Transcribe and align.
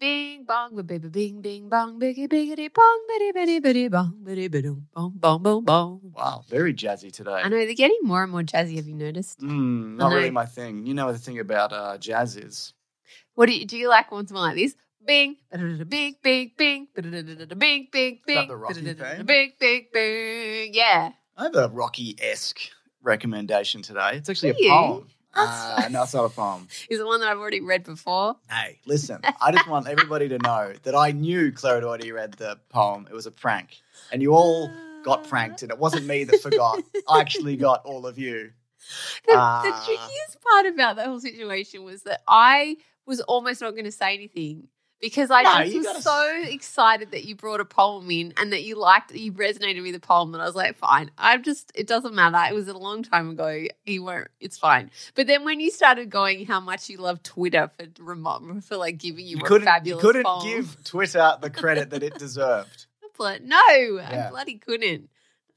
Bing 0.00 0.44
bong, 0.44 0.76
ba 0.76 0.84
baby, 0.84 1.08
bing 1.08 1.40
bing 1.42 1.68
bong, 1.68 1.98
biggy 1.98 2.28
biggity 2.28 2.72
bong, 2.72 3.04
bitty 3.08 3.32
bitty 3.32 3.58
bitty 3.58 3.88
bong, 3.88 4.14
bitty 4.22 4.46
bitty 4.46 4.70
bong, 4.94 5.12
bong 5.16 5.42
bong 5.42 5.64
bong. 5.64 6.00
Wow, 6.14 6.44
very 6.48 6.72
jazzy 6.72 7.10
today. 7.10 7.42
I 7.42 7.48
know 7.48 7.56
they're 7.56 7.74
getting 7.74 7.98
more 8.02 8.22
and 8.22 8.30
more 8.30 8.42
jazzy. 8.42 8.76
Have 8.76 8.86
you 8.86 8.94
noticed? 8.94 9.40
Mm, 9.40 9.96
not 9.96 10.12
really 10.12 10.30
my 10.30 10.46
thing. 10.46 10.86
You 10.86 10.94
know 10.94 11.10
the 11.10 11.18
thing 11.18 11.40
about 11.40 11.72
uh, 11.72 11.98
jazz 11.98 12.36
is 12.36 12.74
What 13.34 13.46
do 13.46 13.58
you 13.58 13.66
do? 13.66 13.76
You 13.76 13.88
like 13.88 14.12
one 14.12 14.24
more 14.30 14.42
like 14.42 14.54
this? 14.54 14.76
Bing, 15.04 15.34
bing, 15.50 15.88
bing, 15.88 16.14
bing, 16.22 16.52
bing, 16.56 16.88
bing, 16.94 17.88
bing, 17.90 18.20
theme? 18.24 18.48
bing, 19.26 19.52
bing, 19.58 19.86
bing. 19.92 20.74
Yeah. 20.74 21.10
I 21.36 21.42
have 21.42 21.56
a 21.56 21.68
Rocky 21.70 22.14
esque 22.22 22.60
recommendation 23.02 23.82
today. 23.82 24.10
It's 24.14 24.28
actually 24.28 24.50
a 24.50 24.54
poem. 24.68 25.08
Uh, 25.34 25.88
no, 25.90 26.02
it's 26.02 26.14
not 26.14 26.24
a 26.24 26.28
poem. 26.30 26.68
Is 26.90 27.00
it 27.00 27.06
one 27.06 27.20
that 27.20 27.28
I've 27.28 27.38
already 27.38 27.60
read 27.60 27.84
before? 27.84 28.36
Hey, 28.50 28.78
listen, 28.86 29.22
I 29.40 29.52
just 29.52 29.68
want 29.68 29.86
everybody 29.88 30.28
to 30.28 30.38
know 30.38 30.72
that 30.82 30.94
I 30.94 31.12
knew 31.12 31.52
Claire 31.52 31.76
had 31.76 31.84
already 31.84 32.10
read 32.12 32.32
the 32.34 32.58
poem. 32.70 33.06
It 33.10 33.14
was 33.14 33.26
a 33.26 33.30
prank. 33.30 33.80
And 34.10 34.22
you 34.22 34.32
all 34.32 34.70
got 35.04 35.28
pranked, 35.28 35.62
and 35.62 35.70
it 35.70 35.78
wasn't 35.78 36.06
me 36.06 36.24
that 36.24 36.40
forgot. 36.40 36.82
I 37.08 37.20
actually 37.20 37.56
got 37.56 37.84
all 37.84 38.06
of 38.06 38.18
you. 38.18 38.50
The, 39.26 39.32
the 39.32 39.38
Ah. 39.38 39.82
trickiest 39.84 40.38
part 40.40 40.66
about 40.66 40.96
that 40.96 41.06
whole 41.06 41.20
situation 41.20 41.84
was 41.84 42.02
that 42.04 42.22
I 42.26 42.76
was 43.06 43.20
almost 43.22 43.60
not 43.60 43.72
going 43.72 43.84
to 43.84 43.92
say 43.92 44.14
anything 44.14 44.68
because 45.00 45.30
I 45.30 45.42
No, 45.42 45.64
just 45.64 45.76
was 45.76 45.86
gotta- 45.86 46.02
so 46.02 46.42
excited 46.46 47.10
that 47.12 47.24
you 47.24 47.36
brought 47.36 47.60
a 47.60 47.64
poem 47.64 48.10
in 48.10 48.34
and 48.36 48.52
that 48.52 48.62
you 48.64 48.74
liked, 48.76 49.12
you 49.14 49.32
resonated 49.32 49.82
with 49.82 49.92
the 49.94 50.00
poem 50.00 50.32
that 50.32 50.40
I 50.40 50.44
was 50.44 50.54
like, 50.56 50.76
fine. 50.76 51.10
I'm 51.16 51.42
just, 51.42 51.70
it 51.74 51.86
doesn't 51.86 52.14
matter. 52.14 52.38
It 52.50 52.54
was 52.54 52.68
a 52.68 52.76
long 52.76 53.02
time 53.02 53.30
ago. 53.30 53.64
He 53.84 53.98
won't, 53.98 54.28
it's 54.40 54.58
fine. 54.58 54.90
But 55.14 55.26
then 55.26 55.44
when 55.44 55.60
you 55.60 55.70
started 55.70 56.10
going 56.10 56.46
how 56.46 56.60
much 56.60 56.88
you 56.88 56.98
love 56.98 57.22
Twitter 57.22 57.70
for 57.76 57.86
remo- 58.02 58.60
for 58.60 58.76
like 58.76 58.98
giving 58.98 59.24
you, 59.26 59.36
You 59.38 59.42
a 59.44 59.46
couldn't, 59.46 59.86
you 59.86 59.96
couldn't 59.98 60.24
poem. 60.24 60.46
give 60.46 60.84
Twitter 60.84 61.36
the 61.40 61.50
credit 61.50 61.90
that 61.90 62.02
it 62.02 62.18
deserved. 62.18 62.86
No, 63.20 63.56
I 63.58 64.28
bloody 64.30 64.58
couldn't. 64.58 65.08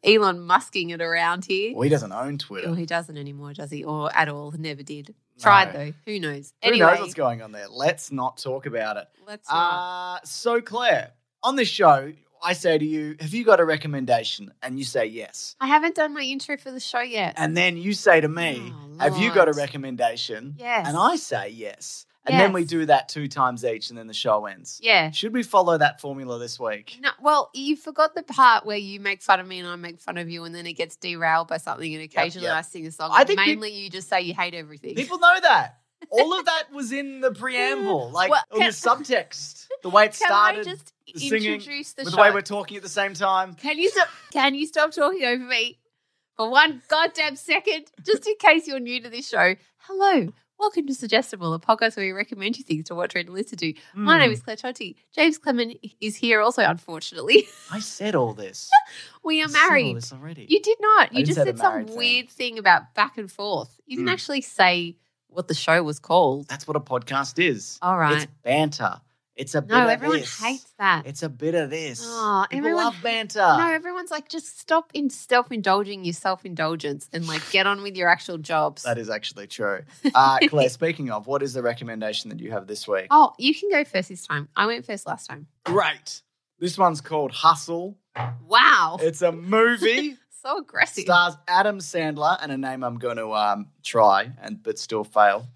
Elon 0.03 0.39
musking 0.39 0.89
it 0.91 0.99
around 0.99 1.45
here. 1.45 1.73
Well, 1.75 1.83
he 1.83 1.89
doesn't 1.89 2.11
own 2.11 2.39
Twitter. 2.39 2.69
Oh, 2.69 2.73
he 2.73 2.87
doesn't 2.87 3.15
anymore, 3.19 3.53
does 3.53 3.69
he? 3.69 3.83
Or 3.83 4.09
at 4.17 4.29
all? 4.29 4.51
Never 4.57 4.81
did. 4.81 5.13
Tried 5.41 5.73
No. 5.73 5.85
though. 5.85 5.93
Who 6.05 6.19
knows? 6.19 6.53
Who 6.63 6.69
anyway, 6.69 6.91
knows 6.91 6.99
what's 6.99 7.13
going 7.13 7.41
on 7.41 7.51
there? 7.51 7.67
Let's 7.69 8.11
not 8.11 8.37
talk 8.37 8.65
about 8.65 8.97
it. 8.97 9.07
let's. 9.27 9.49
Uh, 9.51 10.19
so, 10.23 10.61
Claire, 10.61 11.11
on 11.43 11.55
this 11.55 11.67
show, 11.67 12.13
I 12.43 12.53
say 12.53 12.77
to 12.77 12.85
you, 12.85 13.15
have 13.19 13.33
you 13.33 13.43
got 13.43 13.59
a 13.59 13.65
recommendation? 13.65 14.51
And 14.63 14.79
you 14.79 14.85
say 14.85 15.05
yes. 15.05 15.55
I 15.59 15.67
haven't 15.67 15.95
done 15.95 16.13
my 16.13 16.21
intro 16.21 16.57
for 16.57 16.71
the 16.71 16.79
show 16.79 17.01
yet. 17.01 17.35
And 17.37 17.55
then 17.55 17.77
you 17.77 17.93
say 17.93 18.19
to 18.21 18.27
me, 18.27 18.73
Oh, 18.73 18.97
have 18.99 19.17
you 19.17 19.31
got 19.33 19.47
a 19.47 19.53
recommendation? 19.53 20.55
Yes. 20.57 20.87
And 20.87 20.97
I 20.97 21.17
say 21.17 21.49
yes. 21.49 22.05
And 22.25 22.39
then 22.39 22.53
we 22.53 22.65
do 22.65 22.85
that 22.85 23.09
two 23.09 23.27
times 23.27 23.65
each, 23.65 23.89
and 23.89 23.97
then 23.97 24.05
the 24.07 24.13
show 24.13 24.45
ends. 24.45 24.79
yeah. 24.83 25.09
Should 25.09 25.33
we 25.33 25.41
follow 25.41 25.77
that 25.77 25.99
formula 25.99 26.37
this 26.37 26.59
week? 26.59 26.97
No, 27.01 27.09
well, 27.19 27.49
you 27.53 27.75
forgot 27.75 28.13
the 28.13 28.21
part 28.21 28.63
where 28.65 28.77
you 28.77 28.99
make 28.99 29.21
fun 29.23 29.39
of 29.39 29.47
me 29.47 29.57
and 29.59 29.67
I 29.67 29.75
make 29.75 29.99
fun 29.99 30.17
of 30.17 30.29
you, 30.29 30.43
and 30.43 30.53
then 30.53 30.67
it 30.67 30.73
gets 30.73 30.95
derailed 30.95 31.47
by 31.47 31.57
something, 31.57 31.93
and 31.93 32.03
occasionally 32.03 32.47
yep. 32.47 32.57
I 32.57 32.61
sing 32.61 32.85
a 32.85 32.91
song. 32.91 33.09
I 33.11 33.23
think 33.23 33.39
mainly 33.39 33.71
you 33.71 33.89
just 33.89 34.07
say 34.07 34.21
you 34.21 34.35
hate 34.35 34.53
everything. 34.53 34.95
People 34.95 35.17
know 35.19 35.35
that. 35.41 35.77
All 36.09 36.37
of 36.37 36.45
that 36.45 36.63
was 36.73 36.91
in 36.91 37.21
the 37.21 37.31
preamble, 37.31 38.09
like 38.11 38.29
Well, 38.31 38.43
can- 38.51 38.59
the 38.61 38.65
subtext, 38.67 39.67
the 39.83 39.89
way 39.89 40.05
it 40.05 40.13
Can 40.19 40.27
started, 40.27 40.67
I 40.67 40.71
just 40.71 40.93
the 41.13 41.19
singing, 41.19 41.53
introduce 41.53 41.93
the 41.93 42.03
show? 42.05 42.09
the 42.11 42.17
way 42.17 42.31
we're 42.31 42.41
talking 42.41 42.77
at 42.77 42.83
the 42.83 42.89
same 42.89 43.13
time. 43.13 43.53
Can 43.55 43.77
you 43.77 43.89
stop? 43.89 44.07
Can 44.31 44.55
you 44.55 44.65
stop 44.67 44.91
talking 44.91 45.23
over 45.23 45.43
me 45.43 45.79
for 46.37 46.49
one 46.49 46.81
goddamn 46.87 47.35
second, 47.35 47.85
just 48.05 48.27
in 48.27 48.35
case 48.37 48.67
you're 48.67 48.79
new 48.79 49.01
to 49.01 49.09
this 49.09 49.27
show? 49.29 49.55
Hello, 49.77 50.31
welcome 50.61 50.85
to 50.87 50.93
Suggestible, 50.93 51.53
a 51.55 51.59
podcast 51.59 51.97
where 51.97 52.05
we 52.05 52.11
recommend 52.11 52.57
you 52.57 52.63
things 52.63 52.85
to 52.85 52.95
watch, 52.95 53.15
read, 53.15 53.25
and 53.25 53.35
listen 53.35 53.57
to. 53.57 53.73
My 53.95 54.19
name 54.19 54.29
Hmm. 54.29 54.33
is 54.33 54.41
Claire 54.43 54.57
Tonti. 54.57 54.95
James 55.11 55.37
Clement 55.39 55.75
is 55.99 56.15
here, 56.15 56.39
also 56.39 56.61
unfortunately. 56.63 57.47
I 57.71 57.79
said 57.79 58.13
all 58.15 58.33
this. 58.33 58.69
we 59.23 59.41
I 59.41 59.45
are 59.45 59.47
said 59.49 59.57
all 59.63 59.69
married. 59.69 59.95
this 59.97 60.13
already. 60.13 60.45
You 60.47 60.61
did 60.61 60.77
not. 60.79 61.11
You 61.13 61.25
didn't 61.25 61.27
just 61.27 61.39
say 61.39 61.45
said 61.45 61.57
some 61.57 61.73
married 61.73 61.87
thing. 61.87 61.97
weird 61.97 62.29
thing 62.29 62.59
about 62.59 62.93
back 62.93 63.17
and 63.17 63.31
forth. 63.31 63.79
You 63.87 63.97
didn't 63.97 64.09
Hmm. 64.09 64.13
actually 64.13 64.41
say 64.41 64.97
what 65.27 65.47
the 65.47 65.53
show 65.55 65.81
was 65.83 65.99
called. 65.99 66.47
That's 66.47 66.67
what 66.67 66.77
a 66.77 66.79
podcast 66.79 67.43
is. 67.43 67.79
All 67.81 67.97
right. 67.97 68.23
It's 68.23 68.31
banter. 68.43 69.01
It's 69.35 69.55
a 69.55 69.61
bit 69.61 69.71
of 69.71 69.77
this. 69.77 69.77
no, 69.77 69.83
of 69.85 69.89
everyone 69.89 70.19
this. 70.19 70.39
hates 70.39 70.73
that. 70.77 71.05
It's 71.07 71.23
a 71.23 71.29
bit 71.29 71.55
of 71.55 71.69
this. 71.69 72.01
Oh, 72.03 72.45
People 72.49 72.57
everyone 72.67 72.83
love 72.83 72.95
banter. 73.01 73.39
no, 73.39 73.69
everyone's 73.71 74.11
like, 74.11 74.27
just 74.29 74.59
stop 74.59 74.91
in 74.93 75.09
self-indulging 75.09 76.03
your 76.03 76.13
self-indulgence 76.13 77.09
and 77.13 77.25
like 77.27 77.41
get 77.49 77.65
on 77.65 77.81
with 77.81 77.95
your 77.95 78.09
actual 78.09 78.37
jobs. 78.37 78.83
That 78.83 78.97
is 78.97 79.09
actually 79.09 79.47
true. 79.47 79.81
Uh, 80.13 80.37
Claire, 80.47 80.69
speaking 80.69 81.09
of, 81.09 81.25
what 81.27 81.41
is 81.41 81.53
the 81.53 81.61
recommendation 81.63 82.29
that 82.29 82.39
you 82.39 82.51
have 82.51 82.67
this 82.67 82.87
week? 82.87 83.07
Oh, 83.09 83.33
you 83.37 83.55
can 83.55 83.69
go 83.69 83.83
first 83.85 84.09
this 84.09 84.27
time. 84.27 84.49
I 84.55 84.65
went 84.65 84.85
first 84.85 85.07
last 85.07 85.27
time. 85.27 85.47
Great. 85.63 86.21
This 86.59 86.77
one's 86.77 86.99
called 87.01 87.31
Hustle. 87.31 87.97
Wow. 88.45 88.97
It's 88.99 89.21
a 89.21 89.31
movie. 89.31 90.17
so 90.43 90.57
aggressive. 90.57 91.05
stars 91.05 91.35
Adam 91.47 91.79
Sandler 91.79 92.37
and 92.41 92.51
a 92.51 92.57
name 92.57 92.83
I'm 92.83 92.97
going 92.97 93.17
to 93.17 93.31
um, 93.33 93.67
try 93.83 94.31
and 94.41 94.61
but 94.61 94.77
still 94.77 95.03
fail. 95.03 95.47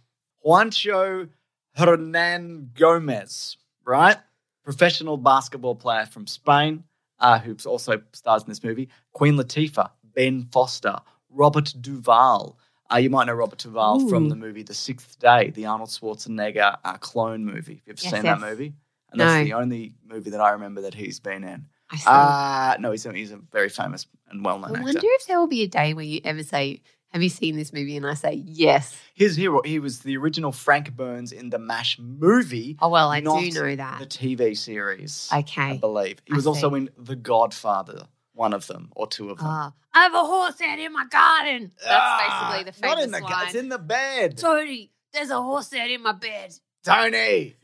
Juancho 0.46 1.30
Hernangómez, 1.78 3.58
right? 3.86 4.18
Professional 4.64 5.18
basketball 5.18 5.76
player 5.76 6.06
from 6.06 6.28
Spain, 6.28 6.84
uh, 7.20 7.40
who 7.40 7.56
also 7.66 8.02
stars 8.14 8.44
in 8.44 8.50
this 8.50 8.64
movie. 8.64 8.90
Queen 9.14 9.36
Latifah, 9.36 9.90
Ben 10.16 10.48
Foster, 10.52 10.98
Robert 11.30 11.74
Duvall. 11.82 12.58
Uh, 12.92 12.98
you 12.98 13.10
might 13.10 13.26
know 13.26 13.34
Robert 13.34 13.60
Duvall 13.60 14.08
from 14.10 14.30
the 14.30 14.36
movie 14.36 14.62
The 14.64 14.74
Sixth 14.74 15.18
Day, 15.20 15.50
the 15.52 15.66
Arnold 15.66 15.90
Schwarzenegger 15.90 16.78
uh, 16.84 16.98
clone 16.98 17.44
movie. 17.46 17.82
Have 17.88 17.88
you 17.88 17.94
ever 17.94 18.02
Yes, 18.02 18.12
seen 18.12 18.24
yes. 18.26 18.40
that 18.40 18.48
movie? 18.48 18.74
And 19.12 19.22
that's 19.22 19.44
the 19.46 19.54
only 19.54 19.94
movie 20.06 20.30
that 20.32 20.42
I 20.42 20.52
remember 20.52 20.82
that 20.82 20.94
he's 20.94 21.20
been 21.20 21.44
in. 21.44 21.66
I, 21.90 21.98
saw. 21.98 22.12
Uh, 22.12 22.78
no, 22.80 22.92
he's 22.92 23.06
a, 23.06 23.14
he's 23.14 23.32
a 23.32 23.38
very 23.38 23.70
famous 23.70 24.08
and 24.30 24.44
well-known 24.44 24.70
I 24.72 24.74
actor. 24.74 24.84
wonder 24.84 25.00
if 25.04 25.28
there 25.28 25.40
will 25.40 25.48
be 25.48 25.62
a 25.64 25.68
day 25.68 25.94
where 25.94 26.04
you 26.06 26.20
ever 26.26 26.44
say, 26.44 26.82
"Have 27.16 27.24
you 27.24 27.30
seen 27.30 27.56
this 27.56 27.72
movie?" 27.72 27.96
and 27.96 28.06
I 28.06 28.14
say, 28.14 28.44
"Yes." 28.46 28.94
His 29.14 29.38
hero, 29.38 29.62
he 29.64 29.80
was 29.80 30.00
the 30.00 30.18
original 30.18 30.52
Frank 30.52 30.94
Burns 30.98 31.32
in 31.32 31.50
the 31.50 31.58
MASH 31.58 31.98
movie, 31.98 32.76
Oh 32.82 32.90
well, 32.90 33.10
I 33.10 33.22
do 33.22 33.26
know 33.26 33.76
that. 33.78 34.00
the 34.00 34.06
TV 34.06 34.56
series. 34.58 35.30
Okay. 35.34 35.62
I 35.62 35.78
believe 35.78 36.22
he 36.26 36.34
I 36.34 36.36
was 36.36 36.46
also 36.46 36.70
see. 36.72 36.76
in 36.76 36.90
The 36.98 37.16
Godfather, 37.16 38.10
one 38.34 38.52
of 38.54 38.68
them 38.68 38.92
or 38.98 39.08
two 39.08 39.30
of 39.30 39.38
them. 39.38 39.48
Ah, 39.50 39.74
I 39.94 40.04
have 40.04 40.14
a 40.14 40.20
horse 40.26 40.60
out 40.60 40.78
in 40.80 40.92
my 40.92 41.06
garden. 41.06 41.72
That's 41.78 41.90
Ah, 41.90 42.50
basically 42.52 42.72
the 42.72 42.78
famous 42.78 42.96
not 42.98 43.04
in 43.06 43.12
the, 43.12 43.20
line. 43.22 43.46
It's 43.46 43.56
in 43.56 43.70
the 43.70 43.80
bed. 43.80 44.38
Tony, 44.38 44.92
there's 45.14 45.30
a 45.30 45.42
horse 45.42 45.72
out 45.74 45.90
in 45.90 46.04
my 46.04 46.12
bed. 46.12 46.54
Tony, 46.84 47.56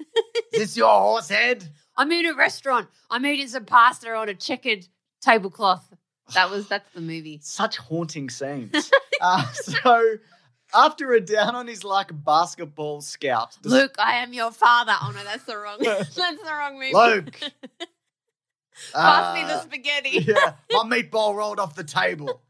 is 0.54 0.60
this 0.60 0.78
your 0.78 0.88
horse 0.88 1.28
head? 1.28 1.68
I'm 1.98 2.10
in 2.14 2.26
a 2.26 2.34
restaurant. 2.34 2.88
I'm 3.10 3.26
eating 3.26 3.50
some 3.50 3.66
pasta 3.66 4.10
on 4.14 4.30
a 4.30 4.34
checkered 4.34 4.88
tablecloth. 5.22 5.94
That 6.34 6.50
was 6.50 6.68
that's 6.68 6.90
the 6.94 7.02
movie. 7.02 7.40
Such 7.42 7.78
haunting 7.78 8.30
scenes. 8.30 8.92
uh, 9.22 9.46
so, 9.54 10.16
after 10.74 11.12
a 11.14 11.20
down 11.22 11.56
on 11.56 11.68
his 11.68 11.84
luck 11.84 12.12
basketball 12.14 13.02
scout, 13.02 13.58
the- 13.62 13.70
Luke, 13.70 13.96
I 14.00 14.18
am 14.18 14.34
your 14.34 14.52
father. 14.52 14.94
Oh 15.02 15.12
no, 15.16 15.24
that's 15.24 15.44
the 15.44 15.58
wrong. 15.58 15.78
that's 15.82 16.16
the 16.16 16.52
wrong 16.52 16.80
movie. 16.80 16.94
Luke, 16.94 17.40
Pass 18.94 19.36
me 19.36 19.44
the 19.44 19.56
uh, 19.56 19.62
spaghetti. 19.62 20.20
yeah, 20.28 20.54
my 20.72 20.84
meatball 20.84 21.36
rolled 21.36 21.60
off 21.60 21.76
the 21.76 21.84
table. 21.84 22.42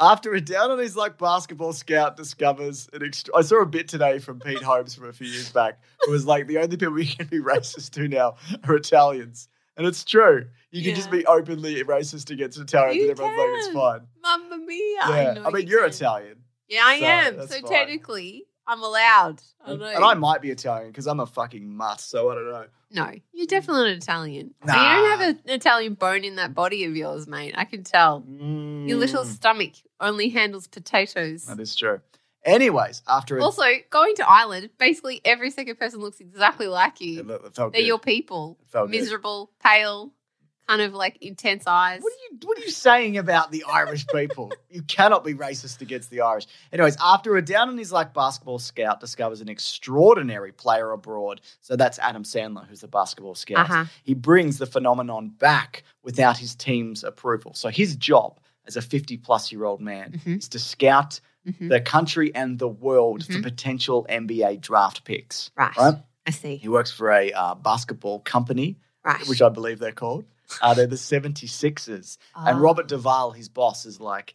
After 0.00 0.32
a 0.32 0.40
down 0.40 0.70
on 0.70 0.78
his 0.78 0.96
luck 0.96 1.18
basketball 1.18 1.72
scout 1.72 2.16
discovers 2.16 2.88
an 2.92 3.00
ext- 3.00 3.30
I 3.34 3.42
saw 3.42 3.62
a 3.62 3.66
bit 3.66 3.88
today 3.88 4.20
from 4.20 4.38
Pete 4.38 4.62
Holmes 4.62 4.94
from 4.94 5.08
a 5.08 5.12
few 5.12 5.26
years 5.26 5.50
back. 5.50 5.80
It 6.06 6.10
was 6.10 6.24
like 6.24 6.46
the 6.46 6.58
only 6.58 6.76
people 6.76 6.94
we 6.94 7.06
can 7.06 7.26
be 7.26 7.40
racist 7.40 7.90
to 7.94 8.06
now 8.06 8.36
are 8.64 8.76
Italians. 8.76 9.48
And 9.76 9.86
it's 9.86 10.04
true. 10.04 10.46
You 10.70 10.82
can 10.82 10.94
just 10.94 11.10
be 11.10 11.24
openly 11.26 11.82
racist 11.84 12.30
against 12.30 12.58
Italians 12.58 12.96
You 12.96 13.02
and 13.02 13.10
everyone's 13.12 13.38
like, 13.38 13.48
it's 13.54 13.66
can. 13.68 13.74
fine. 13.74 14.00
Mamma 14.22 14.58
mia! 14.58 14.78
Yeah. 15.08 15.32
know 15.34 15.44
I, 15.46 15.50
mean, 15.50 15.66
you 15.66 15.70
you're 15.72 15.80
can. 15.80 15.90
Italian. 15.90 16.36
Yeah, 16.68 16.82
I 16.84 16.98
so 17.00 17.06
am. 17.06 17.46
So 17.48 17.60
fine. 17.60 17.62
technically, 17.70 18.44
I'm 18.66 18.82
allowed. 18.82 19.40
I 19.64 19.72
And, 19.72 19.82
and 19.82 20.04
I 20.04 20.12
might 20.14 20.42
be 20.42 20.50
Italian 20.50 20.90
because 20.90 21.06
I'm 21.06 21.20
a 21.20 21.26
fucking 21.26 21.74
mutt, 21.74 22.00
so 22.00 22.30
I 22.30 22.34
don't 22.34 22.50
know. 22.50 22.66
No, 22.90 23.10
you're 23.32 23.46
definitely 23.46 23.84
not 23.84 23.96
Italian. 23.96 24.54
Nah. 24.64 24.72
You 24.74 24.78
don't 25.10 25.20
have 25.20 25.28
an 25.30 25.40
Italian 25.46 25.94
bone 25.94 26.24
in 26.24 26.36
that 26.36 26.54
body 26.54 26.84
of 26.84 26.94
yours, 26.96 27.26
mate. 27.26 27.54
I 27.56 27.64
can 27.64 27.82
tell. 27.84 28.24
Your 28.28 28.98
little 28.98 29.24
Mm, 29.24 29.26
stomach 29.26 29.72
only 30.00 30.28
handles 30.30 30.66
potatoes. 30.66 31.44
That 31.46 31.60
is 31.60 31.74
true. 31.76 32.00
Anyways, 32.44 33.02
after 33.08 33.38
Also, 33.40 33.62
going 33.90 34.14
to 34.16 34.28
Ireland, 34.28 34.70
basically 34.78 35.20
every 35.24 35.50
second 35.50 35.76
person 35.78 36.00
looks 36.00 36.20
exactly 36.20 36.66
like 36.66 37.00
you. 37.00 37.20
it 37.20 37.26
They're 37.26 37.38
good. 37.72 37.86
your 37.86 37.98
people. 37.98 38.58
Felt 38.68 38.90
good. 38.90 38.98
Miserable, 39.00 39.50
pale, 39.62 40.12
kind 40.68 40.82
of 40.82 40.92
like 40.94 41.16
intense 41.22 41.64
eyes. 41.66 42.00
What 42.02 42.12
are 42.12 42.16
you 42.30 42.38
What 42.46 42.58
are 42.58 42.60
you 42.62 42.70
saying 42.70 43.16
about 43.18 43.50
the 43.50 43.64
Irish 43.68 44.06
people? 44.08 44.52
you 44.70 44.82
cannot 44.82 45.24
be 45.24 45.34
racist 45.34 45.80
against 45.80 46.10
the 46.10 46.20
Irish. 46.20 46.46
Anyways, 46.72 46.96
after 47.02 47.36
a 47.36 47.42
down 47.42 47.68
on 47.68 47.78
his 47.78 47.90
luck 47.90 48.12
basketball 48.14 48.58
scout 48.58 49.00
discovers 49.00 49.40
an 49.40 49.48
extraordinary 49.48 50.52
player 50.52 50.90
abroad, 50.92 51.40
so 51.60 51.74
that's 51.76 51.98
Adam 51.98 52.22
Sandler, 52.24 52.66
who's 52.66 52.80
the 52.82 52.88
basketball 52.88 53.34
scout. 53.34 53.70
Uh-huh. 53.70 53.84
He 54.04 54.14
brings 54.14 54.58
the 54.58 54.66
phenomenon 54.66 55.30
back 55.38 55.84
without 56.02 56.36
his 56.36 56.54
team's 56.54 57.02
approval. 57.04 57.54
So 57.54 57.68
his 57.70 57.96
job 57.96 58.38
as 58.66 58.76
a 58.76 58.82
50 58.82 59.16
plus 59.16 59.50
year 59.50 59.64
old 59.64 59.80
man 59.80 60.20
Mhm. 60.24 60.38
is 60.38 60.48
to 60.50 60.58
scout 60.58 61.20
Mhm. 61.48 61.70
the 61.70 61.80
country 61.80 62.34
and 62.34 62.58
the 62.58 62.68
world 62.68 63.24
for 63.24 63.32
Mhm. 63.32 63.42
potential 63.42 64.04
NBA 64.10 64.56
draft 64.56 65.04
picks. 65.04 65.50
Right. 65.56 65.74
Right? 65.76 65.94
I 66.26 66.30
see. 66.30 66.56
He 66.56 66.68
works 66.68 66.90
for 66.90 67.10
a 67.10 67.32
uh, 67.32 67.54
basketball 67.54 68.20
company, 68.20 68.76
Right. 69.02 69.26
which 69.26 69.40
I 69.40 69.48
believe 69.48 69.78
they're 69.78 69.92
called. 69.92 70.26
Uh, 70.62 70.74
they're 70.74 70.86
the 70.86 70.96
76ers. 70.96 72.18
And 72.36 72.58
Oh. 72.58 72.60
Robert 72.60 72.88
Duvall, 72.88 73.32
his 73.32 73.48
boss, 73.48 73.86
is 73.86 74.00
like, 74.00 74.34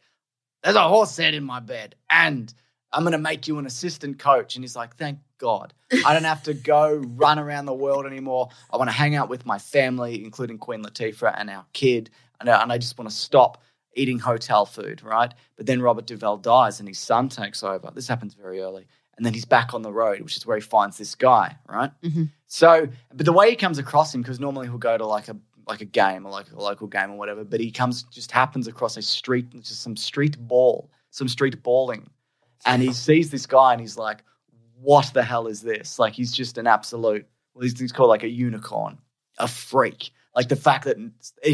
There's 0.63 0.75
a 0.75 0.87
horse 0.87 1.17
head 1.17 1.33
in 1.33 1.43
my 1.43 1.59
bed, 1.59 1.95
and 2.09 2.53
I'm 2.91 3.03
going 3.03 3.11
to 3.13 3.17
make 3.17 3.47
you 3.47 3.57
an 3.57 3.65
assistant 3.65 4.19
coach. 4.19 4.55
And 4.55 4.63
he's 4.63 4.75
like, 4.75 4.95
Thank 4.95 5.19
God. 5.37 5.73
I 6.05 6.13
don't 6.13 6.23
have 6.23 6.43
to 6.43 6.53
go 6.53 6.95
run 7.15 7.39
around 7.39 7.65
the 7.65 7.73
world 7.73 8.05
anymore. 8.05 8.49
I 8.71 8.77
want 8.77 8.89
to 8.89 8.95
hang 8.95 9.15
out 9.15 9.29
with 9.29 9.45
my 9.45 9.57
family, 9.59 10.23
including 10.23 10.57
Queen 10.57 10.83
Latifah 10.83 11.33
and 11.37 11.49
our 11.49 11.65
kid. 11.73 12.09
And 12.39 12.49
I, 12.49 12.61
and 12.61 12.71
I 12.71 12.77
just 12.77 12.97
want 12.97 13.09
to 13.09 13.15
stop 13.15 13.61
eating 13.95 14.19
hotel 14.19 14.65
food, 14.65 15.03
right? 15.03 15.33
But 15.55 15.65
then 15.65 15.81
Robert 15.81 16.05
Duvall 16.07 16.37
dies 16.37 16.79
and 16.79 16.87
his 16.87 16.97
son 16.99 17.29
takes 17.29 17.63
over. 17.63 17.91
This 17.93 18.07
happens 18.07 18.33
very 18.33 18.59
early. 18.61 18.87
And 19.17 19.25
then 19.25 19.33
he's 19.35 19.45
back 19.45 19.73
on 19.75 19.83
the 19.83 19.93
road, 19.93 20.21
which 20.21 20.35
is 20.35 20.45
where 20.45 20.57
he 20.57 20.61
finds 20.61 20.97
this 20.97 21.13
guy, 21.13 21.55
right? 21.69 21.91
Mhm. 22.01 22.31
So, 22.47 22.87
but 23.13 23.25
the 23.27 23.31
way 23.33 23.51
he 23.51 23.55
comes 23.55 23.77
across 23.77 24.13
him, 24.15 24.23
because 24.23 24.39
normally 24.39 24.65
he'll 24.67 24.79
go 24.79 24.97
to 24.97 25.05
like 25.05 25.27
a 25.27 25.37
like 25.67 25.81
a 25.81 25.85
game 25.85 26.25
or 26.25 26.31
like 26.31 26.51
a 26.51 26.61
local 26.61 26.87
game 26.87 27.11
or 27.11 27.17
whatever, 27.17 27.43
but 27.43 27.59
he 27.59 27.71
comes 27.71 28.03
just 28.03 28.31
happens 28.31 28.67
across 28.67 28.97
a 28.97 29.01
street, 29.01 29.49
just 29.51 29.81
some 29.81 29.95
street 29.95 30.37
ball, 30.39 30.91
some 31.11 31.27
street 31.27 31.61
balling, 31.63 32.09
and 32.65 32.81
he 32.81 32.93
sees 32.93 33.29
this 33.29 33.45
guy 33.45 33.71
and 33.73 33.81
he's 33.81 33.97
like, 33.97 34.23
"What 34.79 35.11
the 35.13 35.23
hell 35.23 35.47
is 35.47 35.61
this?" 35.61 35.99
Like 35.99 36.13
he's 36.13 36.33
just 36.33 36.57
an 36.57 36.67
absolute. 36.67 37.25
Well, 37.53 37.63
he's, 37.63 37.79
he's 37.79 37.91
called 37.91 38.09
like 38.09 38.23
a 38.23 38.29
unicorn, 38.29 38.97
a 39.37 39.47
freak. 39.47 40.11
Like 40.35 40.49
the 40.49 40.55
fact 40.55 40.85
that 40.85 40.97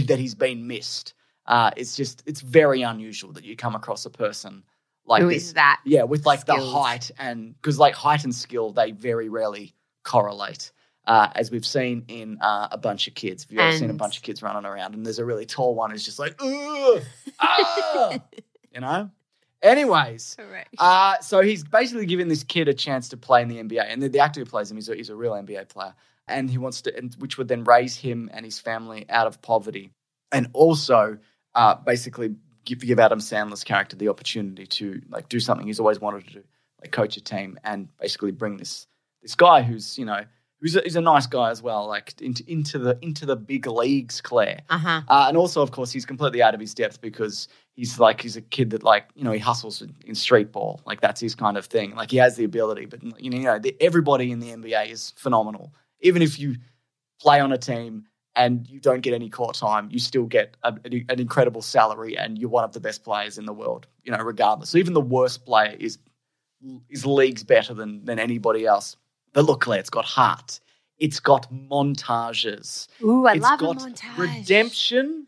that 0.08 0.20
he's 0.20 0.36
been 0.36 0.68
missed. 0.68 1.14
Uh, 1.46 1.72
it's 1.76 1.96
just 1.96 2.22
it's 2.28 2.42
very 2.42 2.84
unusual 2.84 3.34
that 3.34 3.44
you 3.44 3.56
come 3.56 3.76
across 3.76 4.06
a 4.06 4.10
person 4.10 4.64
like 5.10 5.24
Who 5.24 5.30
this. 5.30 5.46
is 5.46 5.54
that? 5.56 5.82
Yeah, 5.86 6.04
with 6.04 6.28
like 6.28 6.46
the 6.46 6.56
height 6.56 7.10
and 7.18 7.56
because 7.56 7.80
like 7.80 7.96
height 7.96 8.24
and 8.24 8.34
skill, 8.34 8.72
they 8.72 8.92
very 8.92 9.28
rarely 9.28 9.74
correlate. 10.04 10.72
Uh, 11.10 11.28
as 11.34 11.50
we've 11.50 11.66
seen 11.66 12.06
in 12.08 12.38
uh, 12.40 12.68
a 12.72 12.78
bunch 12.78 13.08
of 13.08 13.16
kids. 13.16 13.44
If 13.44 13.52
you've 13.52 13.62
ever 13.62 13.76
seen 13.76 13.90
a 13.90 13.96
bunch 13.96 14.18
of 14.18 14.22
kids 14.22 14.44
running 14.44 14.64
around 14.64 14.94
and 14.94 15.04
there's 15.04 15.18
a 15.18 15.26
really 15.26 15.48
tall 15.48 15.74
one 15.74 15.90
who's 15.90 16.06
just 16.06 16.20
like, 16.20 16.36
Ugh, 16.40 17.02
ah, 17.40 18.20
you 18.72 18.80
know? 18.80 19.10
Anyways, 19.64 20.36
Correct. 20.38 20.76
uh, 20.78 21.18
so 21.22 21.42
he's 21.42 21.64
basically 21.64 22.06
giving 22.06 22.28
this 22.28 22.44
kid 22.44 22.68
a 22.68 22.76
chance 22.76 23.10
to 23.10 23.18
play 23.18 23.42
in 23.42 23.48
the 23.48 23.58
NBA. 23.58 23.86
And 23.90 24.04
the, 24.04 24.10
the 24.10 24.20
actor 24.20 24.40
who 24.40 24.46
plays 24.46 24.70
him 24.70 24.78
is 24.78 24.88
a, 24.88 24.96
he's 24.96 25.10
a 25.10 25.16
real 25.16 25.32
NBA 25.32 25.70
player. 25.70 25.96
And 26.28 26.48
he 26.48 26.60
wants 26.60 26.84
to, 26.84 26.96
and, 26.96 27.12
which 27.16 27.40
would 27.40 27.48
then 27.48 27.64
raise 27.64 27.98
him 27.98 28.30
and 28.32 28.46
his 28.46 28.60
family 28.60 29.08
out 29.10 29.26
of 29.26 29.42
poverty. 29.42 29.90
And 30.32 30.50
also 30.54 31.18
uh, 31.56 31.74
basically 31.74 32.36
give, 32.66 32.82
give 32.82 33.00
Adam 33.00 33.18
Sandler's 33.18 33.64
character 33.64 33.96
the 33.96 34.10
opportunity 34.10 34.68
to 34.68 35.02
like 35.10 35.28
do 35.28 35.40
something 35.40 35.66
he's 35.66 35.80
always 35.80 36.00
wanted 36.00 36.28
to 36.28 36.34
do, 36.34 36.44
like 36.82 36.92
coach 36.92 37.18
a 37.18 37.22
team 37.22 37.58
and 37.64 37.90
basically 37.98 38.32
bring 38.32 38.58
this 38.58 38.86
this 39.24 39.34
guy 39.36 39.64
who's, 39.64 39.98
you 39.98 40.06
know, 40.06 40.24
who's 40.60 40.76
a, 40.76 40.82
who's 40.82 40.96
a 40.96 41.02
nice 41.02 41.28
guy 41.28 41.50
as 41.50 41.62
well, 41.62 41.88
like 41.88 42.20
into, 42.22 42.44
into 42.52 42.78
the 42.78 42.98
into 43.02 43.26
the 43.26 43.36
big 43.36 43.68
leagues, 43.68 44.22
Claire. 44.22 44.62
Uh 44.70 44.78
huh. 44.78 45.02
Uh, 45.08 45.26
and 45.28 45.38
also, 45.38 45.62
of 45.62 45.72
course, 45.72 45.92
he's 45.92 46.06
completely 46.06 46.42
out 46.42 46.54
of 46.54 46.60
his 46.60 46.74
depth 46.74 47.02
because 47.02 47.48
he's 47.74 48.00
like 48.00 48.22
he's 48.22 48.36
a 48.36 48.42
kid 48.42 48.70
that 48.72 48.84
like 48.84 49.06
you 49.16 49.24
know 49.24 49.32
he 49.32 49.40
hustles 49.40 49.82
in, 49.82 49.96
in 50.06 50.16
street 50.16 50.52
ball, 50.52 50.82
like 50.86 51.02
that's 51.02 51.22
his 51.22 51.36
kind 51.36 51.58
of 51.58 51.66
thing. 51.66 51.96
Like 51.96 52.12
he 52.12 52.18
has 52.18 52.36
the 52.36 52.44
ability, 52.44 52.86
but 52.86 53.04
you 53.04 53.30
know, 53.30 53.38
you 53.38 53.44
know 53.44 53.60
the, 53.60 53.76
everybody 53.80 54.32
in 54.32 54.40
the 54.40 54.50
NBA 54.50 54.92
is 54.92 55.14
phenomenal. 55.16 55.74
Even 56.02 56.22
if 56.22 56.40
you 56.40 56.56
play 57.20 57.40
on 57.40 57.52
a 57.52 57.58
team 57.58 58.06
and 58.36 58.68
you 58.70 58.80
don't 58.80 59.02
get 59.02 59.14
any 59.14 59.30
court 59.30 59.56
time, 59.56 59.90
you 59.92 60.00
still 60.00 60.26
get 60.26 60.56
a, 60.64 60.74
an 60.86 61.20
incredible 61.20 61.62
salary, 61.62 62.18
and 62.18 62.38
you're 62.38 62.50
one 62.50 62.64
of 62.64 62.74
the 62.74 62.80
best 62.80 63.04
players 63.04 63.38
in 63.38 63.46
the 63.46 63.54
world. 63.54 63.88
You 64.04 64.12
know, 64.12 64.20
regardless. 64.20 64.70
So 64.70 64.78
even 64.78 64.94
the 64.94 65.02
worst 65.02 65.46
player 65.46 65.76
is 65.80 65.98
is 66.90 67.06
leagues 67.06 67.44
better 67.44 67.74
than 67.74 68.04
than 68.06 68.20
anybody 68.20 68.66
else. 68.66 68.98
But 69.34 69.46
look, 69.46 69.62
Claire, 69.62 69.80
it's 69.80 69.90
got 69.90 70.06
heart. 70.06 70.60
It's 70.98 71.20
got 71.20 71.52
montages. 71.54 72.88
Ooh, 73.02 73.26
I 73.26 73.34
It's 73.36 73.44
love 73.44 73.60
got 73.60 73.78
a 73.82 73.86
montage. 73.86 74.18
redemption. 74.18 75.28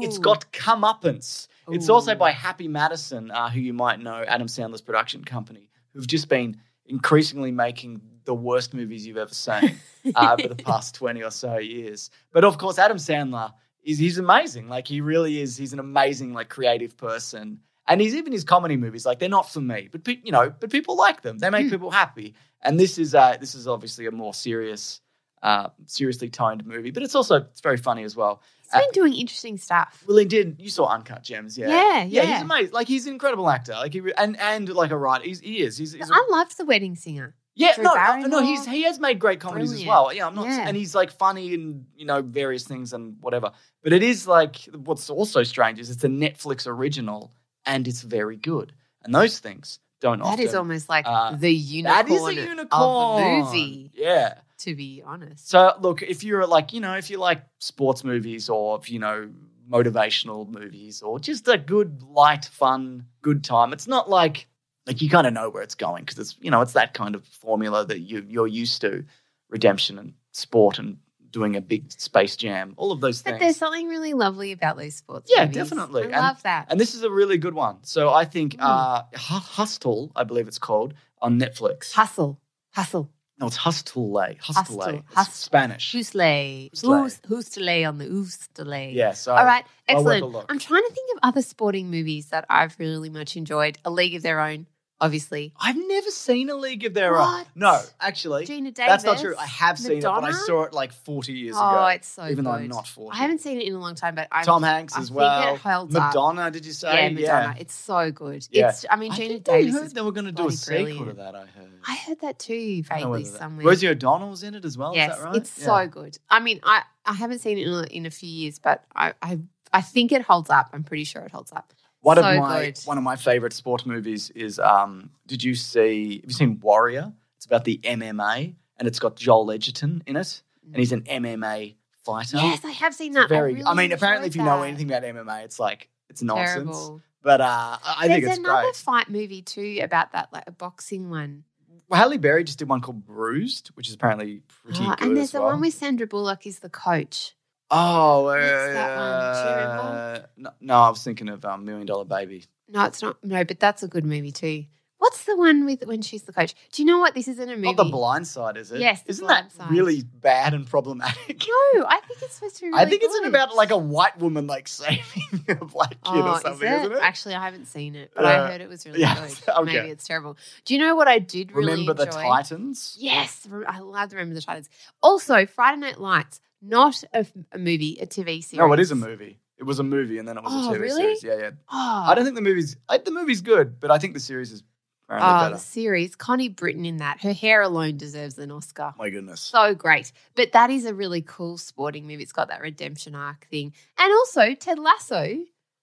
It's 0.00 0.18
Ooh. 0.18 0.22
got 0.22 0.50
comeuppance. 0.52 1.46
It's 1.72 1.88
also 1.88 2.16
by 2.16 2.32
Happy 2.32 2.66
Madison, 2.66 3.30
uh, 3.30 3.48
who 3.48 3.60
you 3.60 3.72
might 3.72 4.00
know, 4.00 4.24
Adam 4.26 4.48
Sandler's 4.48 4.80
production 4.80 5.24
company, 5.24 5.68
who've 5.92 6.06
just 6.06 6.28
been 6.28 6.56
increasingly 6.86 7.52
making 7.52 8.00
the 8.24 8.34
worst 8.34 8.74
movies 8.74 9.06
you've 9.06 9.16
ever 9.18 9.32
seen 9.32 9.76
uh, 10.16 10.36
over 10.36 10.48
the 10.48 10.56
past 10.56 10.96
20 10.96 11.22
or 11.22 11.30
so 11.30 11.58
years. 11.58 12.10
But 12.32 12.44
of 12.44 12.58
course, 12.58 12.78
Adam 12.78 12.96
Sandler 12.96 13.52
is 13.84 13.98
he's 13.98 14.18
amazing. 14.18 14.68
Like 14.68 14.88
he 14.88 15.00
really 15.00 15.40
is. 15.40 15.56
He's 15.56 15.72
an 15.72 15.78
amazing, 15.78 16.32
like 16.32 16.48
creative 16.48 16.96
person. 16.96 17.60
And 17.90 18.00
he's 18.00 18.14
even 18.14 18.32
his 18.32 18.44
comedy 18.44 18.76
movies, 18.78 19.04
like 19.04 19.18
they're 19.18 19.28
not 19.28 19.50
for 19.52 19.60
me, 19.60 19.88
but 19.92 20.04
pe- 20.04 20.20
you 20.24 20.32
know, 20.32 20.48
but 20.58 20.70
people 20.70 20.96
like 20.96 21.20
them. 21.20 21.38
They 21.38 21.50
make 21.50 21.66
Hmm. 21.66 21.70
people 21.72 21.90
happy. 21.90 22.34
And 22.62 22.80
this 22.80 22.96
is 22.96 23.14
uh, 23.14 23.36
this 23.38 23.54
is 23.54 23.66
obviously 23.68 24.06
a 24.06 24.10
more 24.12 24.32
serious, 24.32 25.00
uh, 25.42 25.68
seriously 25.86 26.30
toned 26.30 26.64
movie, 26.64 26.90
but 26.92 27.02
it's 27.02 27.14
also 27.14 27.36
it's 27.36 27.60
very 27.60 27.76
funny 27.76 28.04
as 28.04 28.14
well. 28.16 28.40
He's 28.72 28.80
been 28.82 28.90
doing 28.92 29.14
interesting 29.14 29.58
stuff. 29.58 30.04
Well, 30.06 30.16
he 30.18 30.24
did. 30.24 30.56
You 30.60 30.68
saw 30.70 30.86
Uncut 30.86 31.24
Gems, 31.24 31.58
yeah. 31.58 31.68
Yeah, 31.68 32.04
yeah. 32.04 32.22
yeah. 32.22 32.32
He's 32.34 32.42
amazing. 32.42 32.72
Like 32.72 32.86
he's 32.86 33.06
an 33.06 33.12
incredible 33.14 33.50
actor. 33.50 33.72
Like 33.72 33.92
he 33.92 34.00
re- 34.00 34.12
and 34.16 34.38
and 34.38 34.68
like 34.68 34.92
a 34.92 34.96
writer. 34.96 35.24
He's, 35.24 35.40
he 35.40 35.60
is. 35.62 35.76
He's, 35.76 35.92
he's 35.92 36.08
a- 36.08 36.30
loved 36.30 36.56
The 36.56 36.64
Wedding 36.64 36.94
Singer. 36.94 37.34
yeah. 37.56 37.74
Drew 37.74 37.82
No, 37.82 37.94
no, 37.94 38.26
no. 38.28 38.42
He's 38.44 38.64
he 38.66 38.84
has 38.84 39.00
made 39.00 39.18
great 39.18 39.40
comedies 39.40 39.72
as 39.72 39.84
well. 39.84 40.12
Yeah, 40.14 40.28
I'm 40.28 40.36
not. 40.36 40.46
Yeah. 40.46 40.68
And 40.68 40.76
he's 40.76 40.94
like 40.94 41.10
funny 41.10 41.52
and 41.54 41.86
you 41.96 42.06
know 42.06 42.22
various 42.22 42.62
things 42.62 42.92
and 42.92 43.16
whatever. 43.20 43.50
But 43.82 43.92
it 43.92 44.04
is 44.04 44.28
like 44.28 44.58
what's 44.84 45.10
also 45.10 45.42
strange 45.42 45.80
is 45.80 45.90
it's 45.90 46.04
a 46.04 46.08
Netflix 46.08 46.68
original 46.68 47.32
and 47.66 47.86
it's 47.88 48.02
very 48.02 48.36
good. 48.36 48.72
And 49.02 49.14
those 49.14 49.38
things 49.38 49.78
don't 50.00 50.18
That 50.20 50.24
often. 50.26 50.46
is 50.46 50.54
almost 50.54 50.88
like 50.88 51.06
uh, 51.06 51.36
the 51.36 51.52
unicorn, 51.52 52.06
that 52.06 52.14
is 52.14 52.26
a 52.26 52.34
unicorn 52.34 53.16
movie, 53.42 53.90
Yeah. 53.94 54.34
to 54.58 54.74
be 54.74 55.02
honest. 55.04 55.48
So 55.48 55.74
look, 55.80 56.02
if 56.02 56.22
you're 56.24 56.46
like, 56.46 56.72
you 56.72 56.80
know, 56.80 56.94
if 56.94 57.10
you 57.10 57.18
like 57.18 57.42
sports 57.58 58.04
movies 58.04 58.48
or 58.48 58.78
if 58.78 58.90
you 58.90 58.98
know 58.98 59.30
motivational 59.70 60.48
movies 60.48 61.00
or 61.02 61.18
just 61.20 61.46
a 61.48 61.56
good 61.56 62.02
light 62.02 62.44
fun 62.46 63.06
good 63.22 63.44
time, 63.44 63.72
it's 63.72 63.86
not 63.86 64.08
like 64.10 64.46
like 64.86 65.00
you 65.02 65.08
kind 65.08 65.26
of 65.26 65.32
know 65.32 65.48
where 65.50 65.62
it's 65.62 65.74
going 65.74 66.02
because 66.04 66.18
it's 66.18 66.36
you 66.40 66.50
know 66.50 66.60
it's 66.60 66.72
that 66.72 66.94
kind 66.94 67.14
of 67.14 67.24
formula 67.26 67.84
that 67.86 68.00
you 68.00 68.24
you're 68.28 68.46
used 68.46 68.80
to, 68.80 69.04
redemption 69.48 69.98
and 69.98 70.14
sport 70.32 70.78
and 70.78 70.96
doing 71.32 71.56
a 71.56 71.60
big 71.60 71.90
space 71.92 72.36
jam, 72.36 72.74
all 72.76 72.92
of 72.92 73.00
those 73.00 73.22
But 73.22 73.30
things. 73.30 73.38
But 73.40 73.44
there's 73.44 73.56
something 73.56 73.86
really 73.88 74.14
lovely 74.14 74.52
about 74.52 74.76
those 74.76 74.94
sports 74.96 75.30
Yeah, 75.34 75.42
movies. 75.46 75.56
definitely. 75.56 76.02
I 76.02 76.06
And- 76.06 76.12
love 76.16 76.42
that. 76.42 76.66
And 76.70 76.78
this 76.80 76.94
is 76.94 77.02
a 77.02 77.10
really 77.10 77.38
good 77.38 77.54
one. 77.54 77.78
So 77.82 78.12
I 78.12 78.24
think 78.24 78.54
Mm. 78.56 78.60
uh, 78.62 79.02
Hu- 79.14 79.34
Hustle, 79.38 80.12
I 80.16 80.24
believe 80.24 80.48
it's 80.48 80.58
called, 80.58 80.94
on 81.22 81.38
Netflix. 81.38 81.92
Hustle. 81.92 82.38
Hustle. 82.72 83.10
no, 83.38 83.46
it's 83.46 83.56
Hustle. 83.56 84.12
Hustle. 84.38 84.62
Hustle. 84.80 84.88
It's 84.96 85.14
Hus- 85.14 85.32
Spanish. 85.34 85.92
Who's 85.92 86.14
lay? 86.14 86.68
Who's 86.72 86.84
lay? 86.84 86.98
Who's, 87.00 87.20
who's 87.26 87.48
to 87.50 87.60
lay 87.60 87.84
on 87.84 87.96
the 87.96 88.64
lay? 88.66 88.92
Yeah. 88.92 89.12
So 89.12 89.34
All 89.34 89.44
right. 89.46 89.64
I'll 89.88 90.04
work 90.04 90.12
a 90.22 90.26
Excellent. 90.26 90.46
I'm 90.50 90.58
trying 90.58 90.82
to 90.86 90.92
think 90.94 91.10
of 91.14 91.20
other 91.22 91.40
sporting 91.42 91.90
movies 91.90 92.26
that 92.26 92.44
I've 92.50 92.76
really 92.78 93.08
much 93.08 93.36
enjoyed. 93.36 93.78
A 93.84 93.90
League 93.90 94.14
of 94.14 94.22
Their 94.22 94.40
Own, 94.40 94.66
obviously. 95.00 95.52
I've 95.60 95.76
never 95.76 96.10
seen 96.10 96.50
a 96.50 96.54
League 96.54 96.84
of 96.84 96.94
Their 96.94 97.16
Own. 97.16 97.26
What? 97.26 97.46
No, 97.54 97.80
actually, 98.00 98.46
Geena 98.46 98.72
Davis. 98.74 98.74
that's 98.76 99.04
not 99.04 99.18
true. 99.18 99.34
I 99.38 99.46
have 99.46 99.78
seen 99.78 99.98
it, 99.98 100.02
but 100.02 100.24
I 100.24 100.32
saw 100.32 100.64
it 100.64 100.72
like 100.72 100.92
40 100.92 101.32
years 101.32 101.56
Oh, 101.58 101.70
ago. 101.70 101.86
it's 101.86 102.08
so 102.08 102.26
even 102.28 102.44
though. 102.44 102.52
I'm 102.52 102.68
not 102.68 102.86
40. 102.86 103.14
I 103.16 103.20
haven't 103.22 103.40
seen 103.40 103.60
it 103.60 103.66
in 103.66 103.74
a 103.74 103.78
long 103.78 103.94
time, 103.94 104.14
but 104.14 104.28
I'm, 104.30 104.44
Tom 104.44 104.62
Hanks 104.62 104.96
I 104.96 105.00
as 105.00 105.10
well. 105.10 105.56
holds 105.56 105.94
up. 105.94 106.14
Madonna, 106.14 106.50
did 106.50 106.66
you 106.66 106.72
say? 106.72 106.92
Yeah, 107.04 107.08
Madonna. 107.10 107.56
It's 107.58 107.74
so 107.74 108.10
good. 108.10 108.46
Yeah. 108.50 108.68
It's. 108.68 108.84
I 108.90 108.96
mean, 108.96 109.12
I 109.12 109.16
Geena 109.16 109.42
Davis. 109.44 109.74
heard 109.74 109.84
is 109.86 109.92
they 109.92 110.02
were 110.02 110.12
going 110.12 110.26
to 110.26 110.32
do 110.32 110.48
a 110.48 110.52
sequel 110.52 110.84
brilliant. 110.84 111.08
to 111.08 111.14
that. 111.14 111.34
I 111.34 111.46
heard. 111.46 111.70
I 111.86 111.94
heard 111.96 112.20
that 112.20 112.38
too, 112.38 112.82
I 112.90 112.98
vaguely 113.00 113.24
somewhere. 113.24 113.66
Rosie 113.66 113.88
O'Donnell 113.88 114.30
was 114.30 114.42
in 114.42 114.54
it 114.54 114.64
as 114.64 114.76
well. 114.76 114.94
yes, 114.94 115.12
is 115.12 115.18
that 115.18 115.24
right? 115.24 115.36
it's 115.36 115.58
Yeah. 115.58 115.64
so 115.64 115.86
good. 115.88 116.18
I 116.28 116.40
mean, 116.40 116.60
I, 116.62 116.82
I 117.06 117.14
haven't 117.14 117.38
seen 117.38 117.56
it 117.58 117.66
in 117.66 117.72
a, 117.72 117.82
in 117.84 118.06
a 118.06 118.10
few 118.10 118.28
years, 118.28 118.58
but 118.58 118.84
I, 118.94 119.14
I 119.22 119.38
I 119.72 119.80
think 119.80 120.12
it 120.12 120.22
holds 120.22 120.50
up. 120.50 120.68
I'm 120.72 120.82
pretty 120.84 121.04
sure 121.04 121.22
it 121.22 121.30
holds 121.30 121.52
up. 121.52 121.72
One 122.02 122.16
so 122.16 122.22
of 122.22 122.38
my 122.38 122.64
good. 122.66 122.78
one 122.84 122.98
of 122.98 123.04
my 123.04 123.16
favorite 123.16 123.52
sport 123.52 123.84
movies 123.86 124.30
is 124.30 124.58
um 124.58 125.10
did 125.26 125.42
you 125.42 125.54
see 125.54 126.16
have 126.22 126.30
you 126.30 126.34
seen 126.34 126.60
Warrior? 126.60 127.12
It's 127.36 127.46
about 127.46 127.64
the 127.64 127.78
MMA 127.84 128.54
and 128.78 128.88
it's 128.88 128.98
got 128.98 129.16
Joel 129.16 129.50
Edgerton 129.50 130.02
in 130.06 130.16
it 130.16 130.42
and 130.66 130.76
he's 130.76 130.92
an 130.92 131.02
MMA 131.02 131.76
fighter. 132.04 132.36
Yes, 132.38 132.64
I 132.64 132.70
have 132.70 132.94
seen 132.94 133.12
that. 133.12 133.28
Very 133.28 133.52
I, 133.52 133.54
really 133.54 133.64
I 133.66 133.74
mean 133.74 133.92
apparently 133.92 134.28
if 134.28 134.36
you 134.36 134.42
know 134.42 134.60
that. 134.60 134.68
anything 134.68 134.90
about 134.90 135.02
MMA 135.02 135.44
it's 135.44 135.58
like 135.58 135.88
it's 136.08 136.22
nonsense. 136.22 136.54
Terrible. 136.54 137.02
But 137.22 137.42
uh, 137.42 137.44
I 137.44 137.78
I 137.98 138.08
think 138.08 138.24
There's 138.24 138.38
it's 138.38 138.46
another 138.46 138.62
great. 138.62 138.76
fight 138.76 139.10
movie 139.10 139.42
too 139.42 139.80
about 139.82 140.12
that, 140.12 140.32
like 140.32 140.44
a 140.46 140.52
boxing 140.52 141.10
one. 141.10 141.44
Well, 141.88 142.00
Halle 142.00 142.16
Berry 142.16 142.44
just 142.44 142.58
did 142.58 142.68
one 142.68 142.80
called 142.80 143.04
Bruised, 143.04 143.68
which 143.74 143.88
is 143.88 143.94
apparently 143.94 144.42
pretty 144.64 144.78
Oh, 144.82 144.94
good 144.96 145.06
and 145.08 145.16
there's 145.16 145.32
the 145.32 145.40
well. 145.40 145.50
one 145.52 145.60
with 145.60 145.74
Sandra 145.74 146.06
Bullock 146.06 146.46
is 146.46 146.60
the 146.60 146.70
coach. 146.70 147.34
Oh, 147.70 148.26
uh, 148.26 148.32
What's 148.32 148.74
that 148.74 148.96
one? 148.96 150.14
Do 150.14 150.20
you 150.20 150.44
no, 150.44 150.50
no, 150.60 150.74
I 150.74 150.88
was 150.90 151.02
thinking 151.02 151.28
of 151.28 151.44
um, 151.44 151.64
Million 151.64 151.86
Dollar 151.86 152.04
Baby. 152.04 152.44
No, 152.68 152.84
it's 152.84 153.02
not. 153.02 153.22
No, 153.24 153.44
but 153.44 153.58
that's 153.60 153.82
a 153.82 153.88
good 153.88 154.04
movie 154.04 154.32
too. 154.32 154.64
What's 154.98 155.24
the 155.24 155.34
one 155.34 155.64
with 155.64 155.86
when 155.86 156.02
she's 156.02 156.24
the 156.24 156.32
coach? 156.32 156.54
Do 156.72 156.82
you 156.82 156.86
know 156.86 156.98
what? 156.98 157.14
This 157.14 157.26
isn't 157.26 157.48
a 157.48 157.56
movie. 157.56 157.68
Not 157.72 157.78
The 157.78 157.84
Blind 157.84 158.26
Side, 158.26 158.58
is 158.58 158.70
it? 158.70 158.80
Yes, 158.80 159.00
The 159.02 159.10
Isn't 159.12 159.26
that 159.28 159.50
Side. 159.50 159.70
really 159.70 160.02
bad 160.02 160.52
and 160.52 160.66
problematic? 160.66 161.42
No, 161.48 161.86
I 161.86 162.00
think 162.06 162.20
it's 162.20 162.34
supposed 162.34 162.56
to 162.56 162.60
be. 162.62 162.66
Really 162.70 162.80
I 162.82 162.84
think 162.84 163.02
it's 163.02 163.18
good. 163.18 163.28
about 163.28 163.54
like 163.56 163.70
a 163.70 163.78
white 163.78 164.18
woman 164.18 164.46
like 164.46 164.68
saving 164.68 165.02
a 165.48 165.54
black 165.64 165.90
kid 165.92 165.98
Oh, 166.04 166.32
or 166.34 166.40
something, 166.40 166.68
is 166.68 166.80
isn't 166.82 166.92
it? 166.92 166.98
Actually, 167.02 167.34
I 167.34 167.42
haven't 167.44 167.64
seen 167.64 167.94
it, 167.96 168.12
but 168.14 168.26
Uh, 168.26 168.28
I 168.28 168.48
heard 168.50 168.60
it 168.60 168.68
was 168.68 168.84
really 168.86 169.00
yeah, 169.00 169.14
good. 169.26 169.38
okay. 169.48 169.62
Maybe 169.72 169.88
it's 169.88 170.06
terrible. 170.06 170.36
Do 170.66 170.74
you 170.74 170.80
know 170.80 170.94
what 170.94 171.08
I 171.08 171.18
did 171.18 171.52
really 171.52 171.70
Remember 171.72 171.94
the? 171.94 172.04
Titans? 172.04 172.96
Yes, 173.00 173.48
I 173.66 173.78
love 173.78 174.10
to 174.10 174.16
remember 174.16 174.34
the 174.34 174.42
Titans. 174.42 174.68
Also, 175.02 175.46
Friday 175.46 175.78
Night 175.78 175.98
Lights, 175.98 176.42
not 176.62 177.02
a, 177.14 177.18
f- 177.18 177.32
a 177.52 177.58
movie, 177.58 177.98
a 178.00 178.06
TV 178.06 178.42
series. 178.42 178.54
No, 178.54 178.72
it 178.72 178.80
is 178.80 178.90
a 178.90 178.94
movie. 178.96 179.38
It 179.58 179.64
was 179.64 179.78
a 179.78 179.82
movie, 179.82 180.18
and 180.18 180.26
then 180.26 180.38
it 180.38 180.42
was 180.44 180.52
Oh, 180.54 180.70
a 180.72 180.74
TV 180.76 180.80
really? 180.80 181.00
series. 181.16 181.22
Yeah, 181.24 181.36
yeah. 181.38 181.50
Oh, 181.70 182.04
I 182.08 182.14
don't 182.14 182.24
think 182.24 182.36
the 182.36 182.42
movie's. 182.42 182.76
I, 182.88 182.98
the 182.98 183.10
movie's 183.10 183.42
good, 183.42 183.78
but 183.80 183.90
I 183.90 183.98
think 183.98 184.14
the 184.14 184.20
series 184.20 184.52
is 184.52 184.62
apparently 185.04 185.30
Oh, 185.32 185.40
better. 185.40 185.54
the 185.56 185.60
series. 185.60 186.16
Connie 186.16 186.48
Britton 186.48 186.86
in 186.86 186.96
that. 186.98 187.20
Her 187.20 187.32
hair 187.34 187.60
alone 187.62 187.96
deserves 187.98 188.38
an 188.38 188.50
Oscar. 188.50 188.94
My 188.96 189.10
goodness. 189.10 189.40
So 189.40 189.74
great. 189.74 190.12
But 190.34 190.52
that 190.52 190.70
is 190.70 190.86
a 190.86 190.94
really 190.94 191.20
cool 191.20 191.58
sporting 191.58 192.06
movie. 192.06 192.22
It's 192.22 192.32
got 192.32 192.48
that 192.48 192.62
redemption 192.62 193.14
arc 193.14 193.46
thing. 193.50 193.74
And 193.98 194.12
also 194.12 194.54
Ted 194.54 194.78
Lasso. 194.78 195.38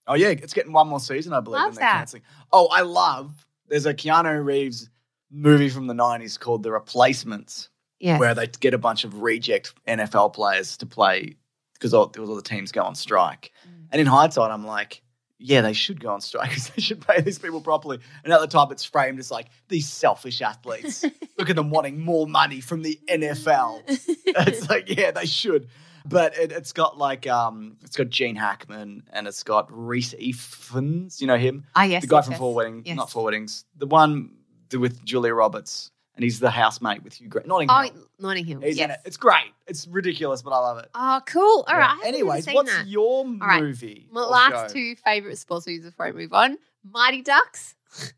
Oh 0.08 0.16
yeah, 0.16 0.30
it's 0.30 0.54
getting 0.54 0.72
one 0.74 0.88
more 0.88 1.00
season, 1.02 1.34
I 1.34 1.42
believe. 1.42 1.60
Love 1.60 1.68
and 1.70 1.78
they're 1.78 1.82
that. 1.82 1.98
canceling. 1.98 2.24
Oh, 2.52 2.68
I 2.72 2.82
love. 2.82 3.46
There's 3.68 3.86
a 3.86 3.94
Keanu 3.94 4.44
Reeves 4.44 4.90
movie 5.30 5.70
from 5.70 5.86
the 5.88 5.94
'90s 5.94 6.40
called 6.40 6.64
The 6.64 6.72
Replacements, 6.72 7.70
Yeah. 8.00 8.20
where 8.20 8.36
they 8.36 8.48
get 8.48 8.74
a 8.74 8.78
bunch 8.78 9.04
of 9.04 9.22
reject 9.22 9.74
NFL 9.88 10.34
players 10.34 10.78
to 10.78 10.86
play 10.86 11.36
because 11.74 11.94
all, 11.94 12.12
all 12.20 12.36
the 12.36 12.42
teams 12.42 12.72
go 12.72 12.84
on 12.84 12.96
strike. 12.96 13.52
Mm. 13.68 13.88
And 13.92 14.02
in 14.02 14.08
hindsight, 14.08 14.52
I'm 14.52 14.66
like, 14.66 15.02
yeah, 15.40 15.62
they 15.62 15.74
should 15.74 16.00
go 16.00 16.10
on 16.10 16.22
strike 16.22 16.50
because 16.50 16.70
they 16.76 16.82
should 16.82 17.06
pay 17.06 17.22
these 17.22 17.40
people 17.40 17.62
properly. 17.62 18.00
And 18.24 18.34
at 18.34 18.42
the 18.42 18.48
time, 18.48 18.72
it's 18.72 18.84
framed 18.84 19.20
as 19.20 19.30
like 19.32 19.48
these 19.70 19.88
selfish 19.88 20.42
athletes. 20.42 21.04
Look 21.38 21.50
at 21.50 21.56
them 21.56 21.70
wanting 21.70 22.00
more 22.00 22.28
money 22.28 22.60
from 22.62 22.82
the 22.82 23.00
NFL. 23.10 23.82
it's 23.88 24.70
like, 24.70 24.96
yeah, 24.96 25.12
they 25.12 25.26
should. 25.26 25.68
But 26.06 26.38
it, 26.38 26.52
it's 26.52 26.72
got 26.74 26.98
like, 26.98 27.28
um, 27.28 27.78
it's 27.84 27.96
got 27.98 28.10
Gene 28.10 28.36
Hackman 28.36 29.04
and 29.12 29.28
it's 29.28 29.44
got 29.44 29.68
Rhys 29.70 30.14
Ifans. 30.14 31.20
You 31.20 31.28
know 31.28 31.38
him, 31.38 31.66
Ah, 31.76 31.84
yes. 31.84 32.02
the 32.04 32.08
guy 32.08 32.18
yes, 32.18 32.26
from 32.26 32.32
yes. 32.32 32.40
Four 32.40 32.54
Weddings, 32.56 32.84
Yes. 32.88 32.96
not 32.98 33.12
Four 33.12 33.26
Weddings, 33.26 33.66
the 33.76 33.88
one 33.88 34.32
with 34.72 35.04
Julia 35.06 35.34
Roberts, 35.34 35.92
and 36.18 36.24
he's 36.24 36.40
the 36.42 36.50
housemate 36.50 37.04
with 37.04 37.14
Hugh 37.14 37.30
Grant. 37.30 37.48
Notting 37.48 37.70
Oh, 37.72 37.88
Notting 38.20 38.44
Hill. 38.46 38.60
He's 38.60 38.74
in 38.78 38.90
yes. 38.90 38.98
it. 39.00 39.08
It's 39.08 39.18
great. 39.18 39.54
It's 39.68 39.88
ridiculous, 39.88 40.42
but 40.42 40.52
I 40.52 40.58
love 40.60 40.80
it. 40.80 40.90
Oh, 40.94 41.22
cool. 41.26 41.64
All 41.66 41.66
Yeah. 41.70 41.78
right. 41.78 41.98
Even 42.00 42.08
Anyways, 42.16 42.48
what's 42.48 42.76
that. 42.76 42.88
your 42.88 43.26
right. 43.40 43.62
movie? 43.62 44.08
My 44.12 44.26
last 44.26 44.70
show? 44.70 44.74
two 44.74 44.96
favorite 44.98 45.38
sports 45.38 45.66
movies 45.68 45.86
before 45.86 46.08
I 46.08 46.12
move 46.12 46.34
on 46.34 46.58
Mighty 46.84 47.22
Ducks. 47.22 47.76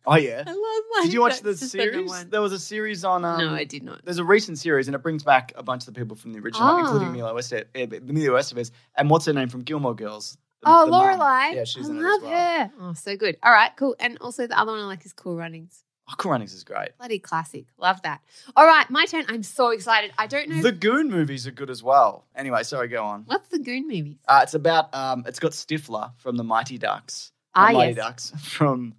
Oh 0.07 0.15
yeah. 0.15 0.43
I 0.47 0.49
love 0.51 0.83
Mighty 0.95 1.07
Did 1.07 1.13
you 1.13 1.21
watch 1.21 1.41
Ducks. 1.43 1.59
the 1.59 1.67
series? 1.67 2.09
one. 2.09 2.29
There 2.31 2.41
was 2.41 2.53
a 2.53 2.59
series 2.59 3.05
on. 3.05 3.23
Um, 3.23 3.39
no, 3.39 3.53
I 3.53 3.65
did 3.65 3.83
not. 3.83 4.03
There's 4.03 4.17
a 4.17 4.23
recent 4.23 4.57
series, 4.57 4.87
and 4.87 4.95
it 4.95 5.03
brings 5.03 5.23
back 5.23 5.51
a 5.55 5.61
bunch 5.63 5.87
of 5.87 5.93
the 5.93 5.99
people 5.99 6.15
from 6.15 6.33
the 6.33 6.39
original, 6.39 6.67
Ah. 6.67 6.79
including 6.79 7.11
Milo 7.13 7.35
Estevez, 7.37 7.65
eh, 7.75 7.85
Estevez, 7.85 8.71
and 8.95 9.09
what's 9.09 9.25
her 9.25 9.33
name 9.33 9.47
from 9.49 9.61
Gilmore 9.61 9.93
Girls? 9.95 10.37
The- 10.63 10.69
Oh, 10.69 10.85
the. 10.87 10.91
Lorelai. 10.91 11.53
Yeah, 11.55 11.63
she's 11.65 11.87
I 11.87 11.91
in 11.93 11.99
it 11.99 12.01
love 12.01 12.21
well. 12.23 12.31
her. 12.31 12.71
Oh, 12.81 12.93
so 12.93 13.15
good. 13.15 13.37
All 13.43 13.51
right, 13.51 13.71
cool. 13.77 13.95
And 13.99 14.17
also 14.19 14.45
the 14.47 14.59
other 14.59 14.71
one 14.71 14.81
I 14.81 14.85
like 14.85 15.05
is 15.05 15.13
Cool 15.13 15.37
Runnings. 15.37 15.83
Cool 16.17 16.31
Runnings 16.31 16.53
is 16.53 16.63
great. 16.63 16.97
Bloody 16.97 17.19
classic. 17.19 17.65
Love 17.77 18.01
that. 18.01 18.21
All 18.55 18.65
right, 18.65 18.89
my 18.89 19.05
turn. 19.05 19.25
I'm 19.29 19.43
so 19.43 19.69
excited. 19.69 20.11
I 20.17 20.27
don't 20.27 20.49
know. 20.49 20.61
The 20.61 20.71
Goon 20.71 21.09
movies 21.09 21.45
are 21.47 21.51
good 21.51 21.69
as 21.69 21.83
well. 21.83 22.25
Anyway, 22.35 22.63
sorry, 22.63 22.87
go 22.87 23.03
on. 23.03 23.23
What's 23.25 23.49
the 23.49 23.59
Goon 23.59 23.87
movies? 23.87 24.17
Uh, 24.27 24.39
it's 24.43 24.53
about. 24.53 24.93
Um, 24.95 25.23
it's 25.27 25.39
got 25.39 25.51
Stifler 25.51 26.11
from 26.17 26.35
the 26.37 26.43
Mighty 26.43 26.77
Ducks. 26.77 27.31
Ah, 27.55 27.69
Mighty 27.71 27.93
yes. 27.93 27.95
Ducks 27.95 28.31
from 28.43 28.95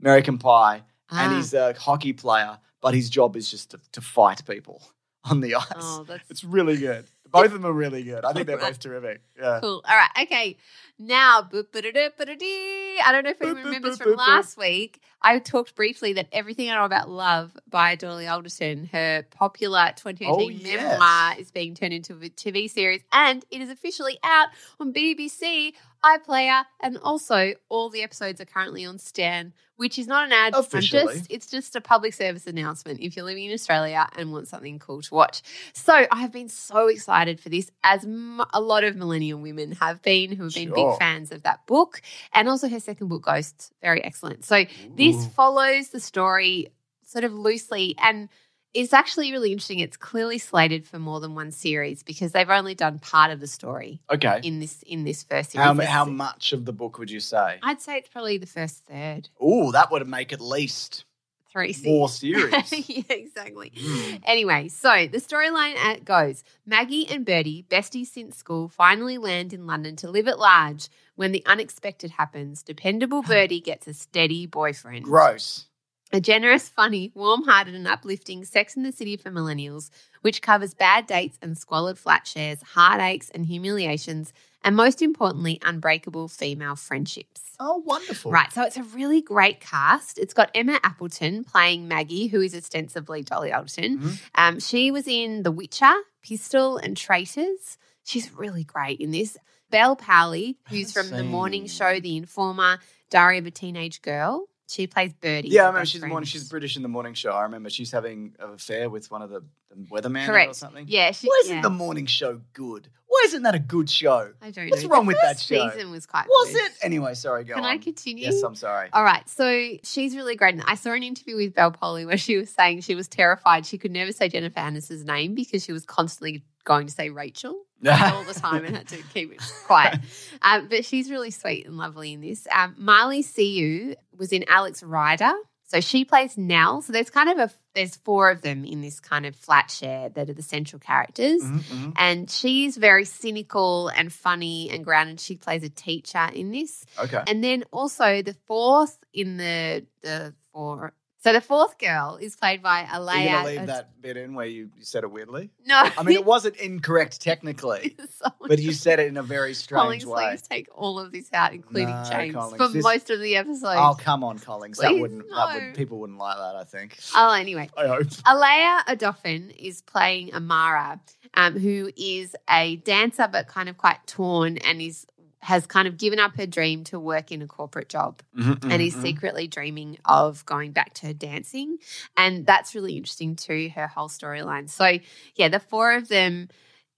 American 0.00 0.38
Pie, 0.38 0.82
and 1.10 1.32
Ah. 1.32 1.36
he's 1.36 1.54
a 1.54 1.74
hockey 1.74 2.12
player, 2.12 2.58
but 2.80 2.94
his 2.94 3.08
job 3.10 3.36
is 3.36 3.50
just 3.50 3.70
to, 3.72 3.80
to 3.92 4.00
fight 4.00 4.44
people 4.46 4.82
on 5.24 5.40
the 5.40 5.54
ice. 5.56 5.64
Oh, 5.76 6.04
that's 6.06 6.28
It's 6.30 6.44
really 6.44 6.76
good. 6.76 7.04
Both 7.30 7.46
of 7.46 7.52
them 7.52 7.66
are 7.66 7.72
really 7.72 8.02
good. 8.04 8.24
I 8.24 8.32
think 8.32 8.46
they're 8.46 8.56
both 8.68 8.78
terrific. 8.80 9.20
Yeah. 9.38 9.58
cool. 9.60 9.82
All 9.86 9.96
right, 9.96 10.08
okay. 10.22 10.56
Now, 10.98 11.42
boop, 11.42 11.70
ba-da-da, 11.72 12.08
ba-da-dee. 12.16 13.00
I 13.04 13.12
don't 13.12 13.22
know 13.22 13.30
if 13.30 13.42
anyone 13.42 13.64
remembers 13.64 13.98
from 13.98 14.14
last 14.14 14.56
week. 14.56 15.00
I 15.20 15.38
talked 15.40 15.74
briefly 15.74 16.12
that 16.14 16.28
Everything 16.32 16.70
I 16.70 16.76
Know 16.76 16.84
About 16.84 17.08
Love 17.10 17.56
by 17.68 17.96
Dolly 17.96 18.26
Alderton, 18.28 18.88
her 18.92 19.24
popular 19.30 19.92
2018 19.96 20.28
Oh, 20.28 20.48
yes. 20.48 20.62
memoir, 20.80 21.34
is 21.38 21.50
being 21.50 21.74
turned 21.74 21.92
into 21.92 22.14
a 22.14 22.28
TV 22.30 22.70
series, 22.70 23.02
and 23.12 23.44
it 23.50 23.60
is 23.60 23.68
officially 23.70 24.18
out 24.22 24.48
on 24.78 24.92
BBC, 24.92 25.72
iPlayer, 26.04 26.64
and 26.80 26.96
also 26.98 27.54
all 27.68 27.90
the 27.90 28.02
episodes 28.02 28.40
are 28.40 28.44
currently 28.44 28.84
on 28.86 28.98
Stan, 29.00 29.52
which 29.74 29.98
is 29.98 30.06
not 30.06 30.26
an 30.26 30.32
ad. 30.32 30.54
Officially. 30.54 31.14
just 31.14 31.26
it's 31.30 31.46
just 31.46 31.74
a 31.76 31.80
public 31.80 32.14
service 32.14 32.46
announcement 32.46 33.00
if 33.00 33.16
you're 33.16 33.24
living 33.24 33.44
in 33.46 33.52
Australia 33.52 34.06
and 34.16 34.30
want 34.32 34.46
something 34.46 34.78
cool 34.78 35.02
to 35.02 35.14
watch. 35.14 35.42
So 35.72 35.92
I 36.10 36.20
have 36.20 36.30
been 36.32 36.48
so 36.48 36.86
excited 36.86 37.40
for 37.40 37.48
this, 37.48 37.70
as 37.82 38.04
m- 38.04 38.42
a 38.54 38.60
lot 38.60 38.84
of 38.84 38.94
millennial 38.96 39.40
women 39.40 39.72
have 39.72 40.00
been, 40.02 40.30
who 40.32 40.44
have 40.44 40.54
been 40.54 40.68
Sure. 40.68 40.90
big 40.92 40.98
fans 41.00 41.32
of 41.32 41.42
that 41.42 41.66
book, 41.66 42.00
and 42.32 42.48
also 42.48 42.68
her 42.68 42.78
second 42.80 43.08
book, 43.08 43.22
Ghosts, 43.22 43.72
very 43.82 44.02
excellent. 44.04 44.44
So 44.44 44.64
this 44.94 45.07
Ooh. 45.16 45.28
follows 45.30 45.88
the 45.88 46.00
story 46.00 46.68
sort 47.04 47.24
of 47.24 47.32
loosely 47.32 47.94
and. 48.02 48.28
It's 48.74 48.92
actually 48.92 49.32
really 49.32 49.50
interesting. 49.50 49.78
It's 49.78 49.96
clearly 49.96 50.36
slated 50.36 50.86
for 50.86 50.98
more 50.98 51.20
than 51.20 51.34
one 51.34 51.52
series 51.52 52.02
because 52.02 52.32
they've 52.32 52.50
only 52.50 52.74
done 52.74 52.98
part 52.98 53.30
of 53.30 53.40
the 53.40 53.46
story 53.46 54.02
Okay. 54.12 54.40
in 54.44 54.60
this 54.60 54.82
in 54.82 55.04
this 55.04 55.22
first 55.22 55.52
series. 55.52 55.66
How, 55.66 55.74
how 55.86 56.04
much 56.04 56.52
of 56.52 56.66
the 56.66 56.72
book 56.74 56.98
would 56.98 57.10
you 57.10 57.18
say? 57.18 57.58
I'd 57.62 57.80
say 57.80 57.96
it's 57.96 58.10
probably 58.10 58.36
the 58.36 58.46
first 58.46 58.84
third, 58.84 59.30
Oh, 59.40 59.72
that 59.72 59.90
would 59.90 60.06
make 60.06 60.34
at 60.34 60.42
least 60.42 61.06
three 61.50 61.72
seasons. 61.72 61.86
more 61.92 62.08
series. 62.08 62.88
yeah, 62.88 63.02
exactly. 63.08 63.72
Mm. 63.76 64.22
Anyway, 64.24 64.68
so 64.68 65.06
the 65.10 65.18
storyline 65.18 66.04
goes 66.04 66.44
Maggie 66.66 67.08
and 67.08 67.24
Birdie, 67.24 67.66
besties 67.68 68.06
since 68.06 68.36
school, 68.36 68.68
finally 68.68 69.18
land 69.18 69.52
in 69.52 69.66
London 69.66 69.96
to 69.96 70.10
live 70.10 70.28
at 70.28 70.38
large. 70.38 70.88
When 71.16 71.32
the 71.32 71.44
unexpected 71.46 72.12
happens, 72.12 72.62
dependable 72.62 73.22
Birdie 73.26 73.60
gets 73.60 73.86
a 73.86 73.94
steady 73.94 74.46
boyfriend. 74.46 75.04
Gross. 75.04 75.66
A 76.10 76.20
generous, 76.22 76.70
funny, 76.70 77.12
warm 77.14 77.42
hearted, 77.42 77.74
and 77.74 77.86
uplifting 77.86 78.42
Sex 78.42 78.76
in 78.76 78.82
the 78.82 78.92
City 78.92 79.18
for 79.18 79.30
Millennials, 79.30 79.90
which 80.22 80.40
covers 80.40 80.72
bad 80.72 81.06
dates 81.06 81.38
and 81.42 81.58
squalid 81.58 81.98
flat 81.98 82.26
shares, 82.26 82.62
heartaches 82.62 83.30
and 83.34 83.44
humiliations, 83.44 84.32
and 84.64 84.76
most 84.76 85.02
importantly, 85.02 85.58
unbreakable 85.62 86.28
female 86.28 86.76
friendships. 86.76 87.42
Oh, 87.60 87.82
wonderful. 87.84 88.30
Right, 88.30 88.52
so 88.52 88.62
it's 88.62 88.76
a 88.76 88.82
really 88.84 89.20
great 89.20 89.60
cast. 89.60 90.18
It's 90.18 90.32
got 90.34 90.50
Emma 90.54 90.78
Appleton 90.84 91.42
playing 91.44 91.88
Maggie, 91.88 92.28
who 92.28 92.40
is 92.40 92.54
ostensibly 92.54 93.22
Dolly 93.22 93.52
Alderton. 93.52 93.98
Mhm. 93.98 94.20
Um, 94.36 94.60
she 94.60 94.90
was 94.90 95.08
in 95.08 95.42
The 95.42 95.50
Witcher, 95.50 95.92
Pistol, 96.22 96.76
and 96.76 96.96
Traitors. 96.96 97.78
She's 98.04 98.32
really 98.32 98.62
great 98.64 99.00
in 99.00 99.10
this. 99.10 99.36
Bel 99.70 99.96
Powley, 99.96 100.56
who's 100.70 100.92
from 100.92 101.10
the 101.10 101.24
morning 101.24 101.66
show 101.66 102.00
The 102.00 102.16
Informer, 102.16 102.78
Diary 103.10 103.38
of 103.38 103.46
a 103.46 103.50
Teenage 103.50 104.00
Girl. 104.02 104.48
She 104.68 104.86
plays 104.86 105.14
Birdie. 105.14 105.48
Yeah, 105.48 105.64
I 105.64 105.66
remember 105.68 105.86
she's 105.86 106.02
the 106.02 106.06
morning. 106.08 106.26
She's 106.26 106.46
British 106.48 106.76
in 106.76 106.82
the 106.82 106.88
morning 106.88 107.14
show. 107.14 107.30
I 107.32 107.42
remember 107.44 107.70
she's 107.70 107.90
having 107.90 108.34
an 108.38 108.50
affair 108.52 108.90
with 108.90 109.10
one 109.10 109.22
of 109.22 109.30
the, 109.30 109.42
the 109.70 109.76
weatherman 109.90 110.48
or 110.50 110.52
something. 110.52 110.84
Yeah, 110.88 111.10
she, 111.12 111.26
Why 111.26 111.40
isn't 111.44 111.56
yeah. 111.56 111.62
the 111.62 111.70
morning 111.70 112.04
show 112.04 112.42
good? 112.52 112.88
Why 113.06 113.22
isn't 113.24 113.42
that 113.44 113.54
a 113.54 113.58
good 113.58 113.88
show? 113.88 114.32
I 114.42 114.50
don't 114.50 114.66
know. 114.66 114.70
What's 114.70 114.82
know. 114.82 114.88
wrong 114.90 115.04
the 115.04 115.08
with 115.08 115.16
that 115.22 115.40
show? 115.40 115.70
season 115.70 115.90
was 115.90 116.04
quite 116.04 116.26
Was 116.28 116.52
good. 116.52 116.60
it? 116.60 116.72
Anyway, 116.82 117.14
sorry, 117.14 117.44
go 117.44 117.54
Can 117.54 117.64
on. 117.64 117.70
I 117.70 117.78
continue? 117.78 118.26
Yes, 118.26 118.42
I'm 118.42 118.54
sorry. 118.54 118.90
All 118.92 119.02
right, 119.02 119.26
so 119.26 119.70
she's 119.82 120.14
really 120.14 120.36
great. 120.36 120.54
And 120.54 120.62
I 120.66 120.74
saw 120.74 120.92
an 120.92 121.02
interview 121.02 121.36
with 121.36 121.54
Bel 121.54 121.72
Powley 121.72 122.04
where 122.04 122.18
she 122.18 122.36
was 122.36 122.50
saying 122.50 122.82
she 122.82 122.94
was 122.94 123.08
terrified. 123.08 123.64
She 123.64 123.78
could 123.78 123.90
never 123.92 124.12
say 124.12 124.28
Jennifer 124.28 124.60
Aniston's 124.60 125.06
name 125.06 125.34
because 125.34 125.64
she 125.64 125.72
was 125.72 125.86
constantly 125.86 126.44
going 126.64 126.86
to 126.86 126.92
say 126.92 127.08
Rachel 127.08 127.64
all 127.86 128.24
the 128.24 128.34
time 128.34 128.64
and 128.64 128.76
had 128.76 128.88
to 128.88 128.96
keep 129.14 129.32
it 129.32 129.40
quiet. 129.66 130.00
Um, 130.42 130.68
but 130.68 130.84
she's 130.84 131.10
really 131.10 131.30
sweet 131.30 131.66
and 131.66 131.76
lovely 131.76 132.12
in 132.12 132.20
this. 132.20 132.46
Um, 132.54 132.74
Marli 132.78 133.22
Siu 133.22 133.94
was 134.16 134.32
in 134.32 134.44
Alex 134.48 134.82
Rider. 134.82 135.32
So 135.68 135.80
she 135.80 136.06
plays 136.06 136.38
Nell. 136.38 136.80
So 136.80 136.94
there's 136.94 137.10
kind 137.10 137.28
of 137.28 137.38
a 137.38 137.50
there's 137.74 137.94
four 137.96 138.30
of 138.30 138.40
them 138.40 138.64
in 138.64 138.80
this 138.80 139.00
kind 139.00 139.26
of 139.26 139.36
flat 139.36 139.70
share 139.70 140.08
that 140.08 140.30
are 140.30 140.32
the 140.32 140.42
central 140.42 140.80
characters. 140.80 141.42
Mhm, 141.42 141.60
mhm. 141.60 141.92
And 141.96 142.30
she's 142.30 142.76
very 142.78 143.04
cynical 143.04 143.88
and 143.88 144.10
funny 144.10 144.70
and 144.70 144.82
grounded. 144.82 145.20
She 145.20 145.36
plays 145.36 145.62
a 145.62 145.68
teacher 145.68 146.30
in 146.32 146.50
this. 146.50 146.86
Okay. 146.98 147.22
And 147.26 147.44
then 147.44 147.64
also 147.70 148.22
the 148.22 148.34
fourth 148.46 148.98
in 149.12 149.36
the 149.36 149.84
the 150.00 150.34
four 150.52 150.94
So 151.20 151.32
the 151.32 151.40
fourth 151.40 151.78
girl 151.78 152.16
is 152.20 152.36
played 152.36 152.62
by 152.62 152.84
Are 152.84 153.00
you 153.18 153.28
gonna 153.28 153.46
leave 153.48 153.66
that 153.66 154.00
bit 154.00 154.16
in 154.16 154.34
where 154.34 154.46
you, 154.46 154.70
you 154.76 154.84
said 154.84 155.02
it 155.02 155.10
weirdly? 155.10 155.50
No, 155.66 155.82
I 155.98 156.02
mean, 156.04 156.16
it 156.16 156.24
wasn't 156.34 156.56
incorrect 156.56 157.20
technically, 157.20 157.96
So 158.10 158.28
but 158.46 158.60
you 158.60 158.72
said 158.72 159.00
it 159.00 159.08
in 159.08 159.16
a 159.16 159.22
very 159.22 159.52
Collings, 159.54 160.02
strange 160.02 160.04
way. 160.04 160.28
please 160.30 160.42
take 160.42 160.68
all 160.72 160.98
of 161.00 161.10
this 161.10 161.28
out, 161.32 161.52
including 161.52 161.88
No, 161.88 162.04
James, 162.08 162.34
Collings, 162.34 162.56
for 162.56 162.68
this- 162.68 162.84
most 162.84 163.10
of 163.10 163.20
the 163.20 163.34
episode. 163.36 163.74
Oh 163.76 163.96
come 163.98 164.22
on, 164.22 164.38
Collings. 164.38 164.78
That 164.78 164.90
Please, 164.90 165.00
wouldn't. 165.00 165.28
That 165.30 165.54
no. 165.58 165.66
would 165.66 165.74
people 165.74 165.98
wouldn't 165.98 166.18
like 166.20 166.36
that. 166.36 166.54
I 166.54 166.64
think. 166.64 166.96
Oh, 167.16 167.32
anyway. 167.34 167.68
I 167.76 167.86
hope. 167.88 168.06
Aliyah 168.06 168.84
Odoffin 168.86 169.54
is 169.58 169.82
playing 169.82 170.32
Amara, 170.34 171.00
um, 171.34 171.58
who 171.58 171.90
is 171.96 172.36
a 172.48 172.76
dancer 172.76 173.28
but 173.30 173.48
kind 173.48 173.68
of 173.68 173.76
quite 173.76 174.06
torn 174.06 174.58
and 174.58 174.80
is 174.80 175.04
has 175.40 175.66
kind 175.66 175.86
of 175.86 175.96
given 175.96 176.18
up 176.18 176.36
her 176.36 176.46
dream 176.46 176.84
to 176.84 176.98
work 176.98 177.30
in 177.30 177.42
a 177.42 177.46
corporate 177.46 177.88
job 177.88 178.22
Mm-hmm, 178.36 178.70
and 178.70 178.82
is 178.82 178.94
secretly 178.94 179.46
dreaming 179.46 179.98
of 180.04 180.44
going 180.46 180.72
back 180.72 180.94
to 180.94 181.06
her 181.06 181.12
dancing. 181.12 181.78
And 182.16 182.44
that's 182.46 182.74
really 182.74 182.96
interesting 182.96 183.36
too, 183.36 183.70
her 183.74 183.86
whole 183.86 184.08
storyline. 184.08 184.68
So, 184.68 184.98
yeah, 185.36 185.48
the 185.48 185.60
four 185.60 185.94
of 185.94 186.08
them, 186.08 186.48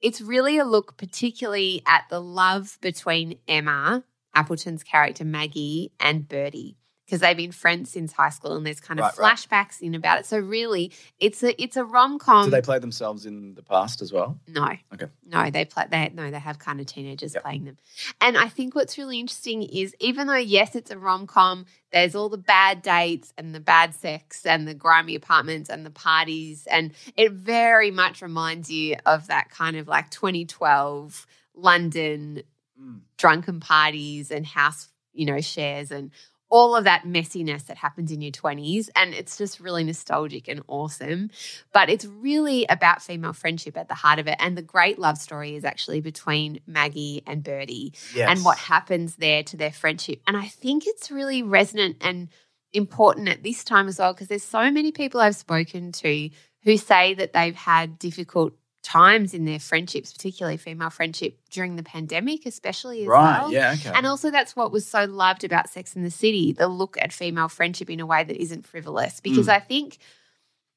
it's 0.01 0.21
really 0.21 0.59
a 0.59 0.65
look 0.65 0.97
particularly 0.97 1.83
at 1.87 2.05
the 2.09 2.21
love 2.21 2.79
between 2.81 3.39
Emma, 3.47 4.05
Appleton's 4.35 4.83
character 4.83 5.25
Maggie, 5.25 5.93
and 6.01 6.29
Birdie. 6.29 6.77
Because 7.11 7.23
they've 7.23 7.37
been 7.37 7.51
friends 7.51 7.91
since 7.91 8.13
high 8.13 8.29
school, 8.29 8.55
and 8.55 8.65
there's 8.65 8.79
kind 8.79 9.01
of 9.01 9.07
Right, 9.07 9.19
right. 9.19 9.37
flashbacks 9.37 9.81
in 9.81 9.97
about 9.97 10.21
it. 10.21 10.27
So 10.27 10.39
really, 10.39 10.93
it's 11.19 11.43
a 11.43 11.61
it's 11.61 11.77
a 11.77 11.85
rom 11.85 12.21
com. 12.21 12.45
Do 12.45 12.53
they 12.53 12.63
play 12.63 12.79
themselves 12.79 13.27
in 13.27 13.55
the 13.55 13.63
past 13.65 14.01
as 14.01 14.13
well? 14.13 14.39
No. 14.47 14.69
Okay. 14.95 15.07
No, 15.27 15.51
they 15.51 15.65
play 15.65 15.87
they 15.91 16.11
no, 16.15 16.31
they 16.31 16.39
have 16.39 16.61
kind 16.61 16.79
of 16.79 16.87
teenagers 16.87 17.35
Yep. 17.35 17.43
playing 17.43 17.65
them. 17.65 17.79
And 18.21 18.39
I 18.39 18.49
think 18.49 18.77
what's 18.77 18.97
really 18.97 19.19
interesting 19.19 19.65
is 19.65 19.93
even 19.99 20.29
though 20.29 20.37
yes, 20.37 20.77
it's 20.77 20.93
a 20.93 20.99
rom 20.99 21.27
com, 21.27 21.67
there's 21.93 22.15
all 22.15 22.29
the 22.29 22.39
bad 22.39 22.81
dates 22.83 23.33
and 23.37 23.53
the 23.53 23.61
bad 23.61 23.93
sex 23.97 24.47
and 24.47 24.69
the 24.69 24.75
grimy 24.75 25.17
apartments 25.17 25.69
and 25.69 25.85
the 25.85 25.91
parties. 25.91 26.69
And 26.71 26.93
it 27.17 27.33
very 27.33 27.91
much 27.91 28.23
reminds 28.23 28.71
you 28.71 28.95
of 29.05 29.27
that 29.27 29.51
kind 29.51 29.77
of 29.77 29.89
like 29.89 30.11
2012 30.11 31.27
London 31.55 32.43
Mm. 32.81 33.01
drunken 33.19 33.61
parties 33.61 34.31
and 34.31 34.47
house, 34.47 34.89
you 35.13 35.27
know, 35.27 35.41
shares 35.43 35.91
and 35.91 36.11
all 36.51 36.75
of 36.77 36.85
that 36.85 37.05
messiness 37.05 37.67
that 37.67 37.77
happens 37.77 38.11
in 38.11 38.21
your 38.21 38.33
20s. 38.33 38.89
And 38.97 39.15
it's 39.15 39.39
just 39.39 39.61
really 39.61 39.85
nostalgic 39.85 40.49
and 40.49 40.63
awesome. 40.67 41.31
But 41.73 41.89
it's 41.89 42.05
really 42.05 42.67
about 42.69 43.03
female 43.03 43.33
friendship 43.33 43.77
at 43.77 43.89
the 43.89 43.95
heart 43.95 44.19
of 44.19 44.27
it. 44.27 44.37
And 44.41 44.59
the 44.59 44.63
great 44.63 44.99
love 44.99 45.17
story 45.17 45.55
is 45.55 45.65
actually 45.65 46.01
between 46.01 46.61
Maggie 46.67 47.23
and 47.27 47.43
Birdie 47.43 47.95
Yes. 48.15 48.29
and 48.29 48.45
what 48.45 48.59
happens 48.59 49.17
there 49.17 49.43
to 49.45 49.57
their 49.57 49.73
friendship. 49.73 50.21
And 50.27 50.37
I 50.37 50.47
think 50.47 50.85
it's 50.87 51.11
really 51.11 51.43
resonant 51.43 51.97
and 52.01 52.29
important 52.73 53.29
at 53.29 53.43
this 53.43 53.65
time 53.65 53.89
as 53.89 53.99
well, 53.99 54.13
because 54.13 54.29
there's 54.29 54.43
so 54.43 54.71
many 54.71 54.93
people 54.93 55.21
I've 55.21 55.37
spoken 55.37 55.93
to 55.93 56.31
who 56.63 56.77
say 56.77 57.15
that 57.15 57.33
they've 57.33 57.55
had 57.55 57.99
difficult 57.99 58.53
times 58.83 59.35
in 59.35 59.45
their 59.45 59.59
friendships, 59.59 60.13
particularly 60.13 60.57
female 60.57 60.91
friendship 60.91 61.39
during 61.51 61.77
the 61.77 61.83
pandemic, 61.83 62.47
especially 62.47 63.03
as 63.03 63.09
Right. 63.09 63.41
well. 63.43 63.53
Yeah. 63.53 63.75
Okay. 63.79 63.93
And 63.95 64.07
also, 64.07 64.31
that's 64.31 64.57
what 64.57 64.73
was 64.73 64.87
so 64.87 65.05
loved 65.05 65.45
about 65.45 65.69
Sex 65.69 65.95
in 65.95 66.03
the 66.03 66.11
City 66.11 66.53
the 66.53 66.67
look 66.69 66.97
at 67.01 67.13
female 67.13 67.49
friendship 67.49 67.91
in 67.91 68.01
a 68.01 68.07
way 68.07 68.25
that 68.25 68.37
isn't 68.37 68.67
frivolous. 68.67 69.21
Because 69.21 69.47
Mm. 69.47 69.53
I 69.55 69.61
think 69.61 69.99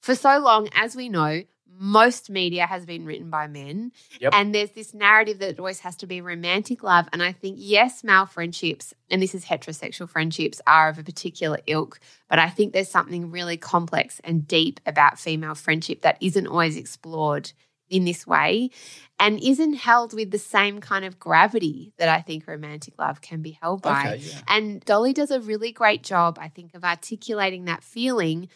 for 0.01 0.15
so 0.15 0.38
long, 0.39 0.67
as 0.75 0.95
we 0.95 1.07
know, 1.07 1.43
most 1.75 2.29
media 2.29 2.67
has 2.67 2.86
been 2.86 3.03
written 3.05 3.31
by 3.31 3.48
men. 3.48 3.91
Yep. 4.19 4.33
And 4.36 4.53
there's 4.53 4.72
this 4.72 4.93
narrative 4.93 5.39
that 5.39 5.50
it 5.50 5.60
always 5.60 5.79
has 5.79 5.95
to 5.98 6.05
be 6.07 6.22
romantic 6.22 6.83
love. 6.83 7.07
And 7.12 7.24
I 7.24 7.31
think, 7.31 7.55
yes, 7.60 8.03
male 8.03 8.27
friendships, 8.27 8.93
and 9.10 9.22
this 9.22 9.33
is 9.33 9.45
heterosexual 9.45 10.07
friendships, 10.07 10.62
are 10.67 10.89
of 10.89 11.00
a 11.00 11.03
particular 11.03 11.60
ilk. 11.65 12.00
But 12.29 12.38
I 12.38 12.50
think 12.50 12.74
there's 12.74 12.89
something 12.89 13.31
really 13.31 13.57
complex 13.57 14.22
and 14.24 14.48
deep 14.48 14.81
about 14.86 15.19
female 15.19 15.55
friendship 15.55 16.01
that 16.01 16.17
isn't 16.22 16.45
always 16.45 16.77
explored 16.77 17.53
in 17.93 18.05
this 18.05 18.25
way 18.25 18.71
and 19.19 19.41
isn't 19.41 19.73
held 19.73 20.13
with 20.13 20.31
the 20.31 20.39
same 20.39 20.81
kind 20.81 21.05
of 21.05 21.19
gravity 21.19 21.93
that 21.97 22.09
I 22.09 22.21
think 22.21 22.47
romantic 22.47 22.95
love 22.97 23.21
can 23.21 23.43
be 23.43 23.51
held 23.62 23.83
by. 23.83 24.15
okay. 24.15 24.17
Yeah. 24.17 24.41
And 24.47 24.83
Dolly 24.83 25.13
does 25.13 25.29
a 25.29 25.39
really 25.39 25.71
great 25.71 26.01
job, 26.01 26.39
I 26.41 26.47
think, 26.50 26.73
of 26.73 26.83
articulating 26.83 27.65
that 27.65 27.83
feeling 27.83 28.50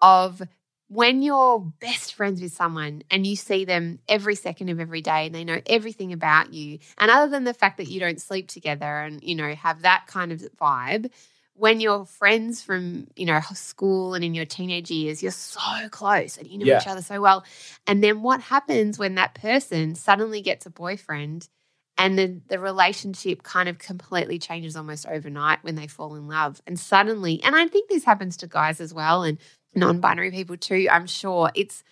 of 0.00 0.40
when 0.86 1.22
you're 1.22 1.58
best 1.80 2.14
friends 2.14 2.40
with 2.40 2.52
someone 2.52 3.02
and 3.10 3.26
you 3.26 3.34
see 3.34 3.64
them 3.64 3.98
every 4.08 4.36
second 4.36 4.68
of 4.68 4.78
every 4.78 5.00
day 5.00 5.26
and 5.26 5.34
they 5.34 5.42
know 5.42 5.60
everything 5.66 6.12
about 6.12 6.54
you. 6.54 6.78
And 6.96 7.10
other 7.10 7.28
than 7.28 7.42
the 7.42 7.54
fact 7.54 7.78
that 7.78 7.88
you 7.88 7.98
don't 7.98 8.20
sleep 8.20 8.46
together 8.46 9.00
and, 9.00 9.20
you 9.24 9.34
know, 9.34 9.52
have 9.54 9.82
that 9.82 10.04
kind 10.06 10.30
of 10.30 10.40
vibe, 10.60 11.10
when 11.56 11.80
you're 11.80 12.04
friends 12.04 12.62
from, 12.62 13.06
you 13.16 13.26
know, 13.26 13.40
school 13.54 14.14
and 14.14 14.24
in 14.24 14.34
your 14.34 14.44
teenage 14.44 14.90
years, 14.90 15.22
you're 15.22 15.32
so 15.32 15.88
close 15.90 16.36
and 16.36 16.48
you 16.48 16.58
know 16.58 16.66
Yeah. 16.66 16.76
each 16.80 16.86
other 16.86 17.02
so 17.02 17.20
well. 17.20 17.44
And 17.86 18.02
then 18.02 18.22
what 18.22 18.40
happens 18.40 18.98
when 18.98 19.14
that 19.14 19.34
person 19.34 19.94
suddenly 19.94 20.40
gets 20.42 20.66
a 20.66 20.70
boyfriend 20.70 21.48
and 21.96 22.18
the, 22.18 22.40
the 22.48 22.58
relationship 22.58 23.44
kind 23.44 23.68
of 23.68 23.78
completely 23.78 24.38
changes 24.38 24.74
almost 24.76 25.06
overnight 25.06 25.62
when 25.62 25.76
they 25.76 25.86
fall 25.86 26.16
in 26.16 26.26
love. 26.26 26.60
And 26.66 26.78
suddenly, 26.78 27.40
and 27.44 27.54
I 27.54 27.68
think 27.68 27.88
this 27.88 28.04
happens 28.04 28.36
to 28.38 28.48
guys 28.48 28.80
as 28.80 28.92
well 28.92 29.22
and 29.22 29.38
non 29.76 30.00
binary 30.00 30.32
people 30.32 30.56
too, 30.56 30.88
I'm 30.90 31.06
sure. 31.06 31.50
It's 31.54 31.84